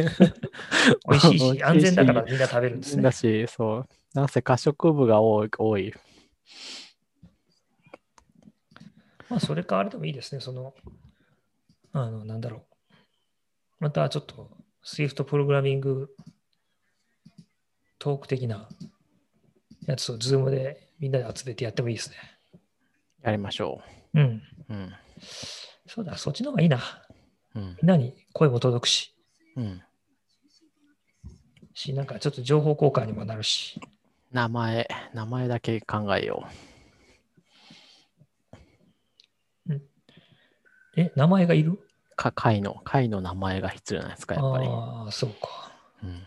[1.09, 3.03] 美味しいし安全だからみんな食べるんですね。
[3.03, 5.49] だし、そう、なんせ可食部が多い。
[5.57, 5.93] 多い
[9.29, 10.39] まあ、それかあれでもいいですね。
[10.39, 10.73] その、
[11.91, 12.75] あの、なんだろう。
[13.79, 14.49] またちょっと、
[14.85, 16.15] Swift プログラミング
[17.99, 18.69] トーク的な
[19.87, 22.15] やつを Zoom でみんなで集めてやってもいいですね。
[23.23, 23.81] やりましょ
[24.13, 24.41] うん。
[24.69, 24.73] う。
[24.73, 24.93] うん。
[25.85, 26.79] そうだ、そっちの方がいいな。
[27.55, 27.77] うん。
[27.81, 29.13] みんなに声も届くし、
[29.57, 29.83] うん。
[31.73, 33.81] し、なんかちょっと情報交換にもなるし。
[34.31, 36.47] 名前、名前だけ考えよ
[40.95, 41.71] え、名前がいる？
[41.71, 41.79] う。
[42.15, 44.67] か、会の、会の名前が必要ないですか、やっぱり。
[44.69, 45.73] ああ、そうか。
[46.01, 46.23] うん。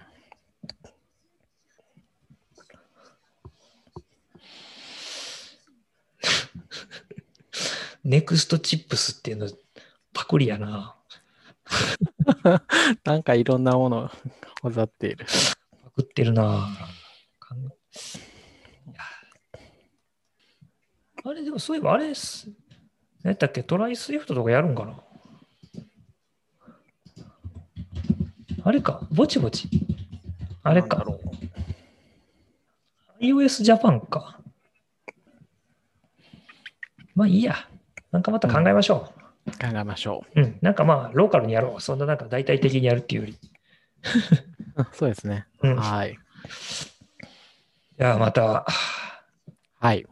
[8.07, 9.49] ネクストチップスっていうの
[10.13, 10.95] パクリやな。
[13.03, 14.11] なんかいろんなものを
[14.63, 15.27] 混ざっている。
[15.83, 16.69] パクってるな。
[21.25, 22.49] あれ、でもそういえばあれす、
[23.25, 23.65] 何やったっけ？
[23.65, 25.03] トライスイフトとかやるんかな？
[28.63, 29.69] あれか、ぼちぼち。
[30.63, 31.05] あれか
[33.21, 34.41] iOS ジャパンか。
[37.17, 37.69] まあいいや。
[38.13, 39.13] なんかまた考えましょ
[39.47, 40.41] 考えましょう。
[40.41, 40.59] うん。
[40.61, 41.81] なんかまあ、ローカルにやろう。
[41.81, 43.39] そんななんか大体的にやるっていうより。
[44.93, 45.47] そうですね。
[45.63, 45.67] ん。
[45.73, 46.19] いはい。
[47.97, 48.67] や、また、
[49.79, 50.07] はい。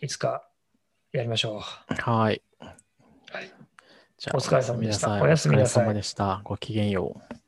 [0.00, 0.48] いつか
[1.12, 1.94] やりましょう。
[1.94, 2.42] はい。
[3.30, 3.52] はい。
[4.18, 6.40] じゃあ、お疲れ様でしたおやすみなさいお疲れ様でした。
[6.44, 7.45] ごきげんよう。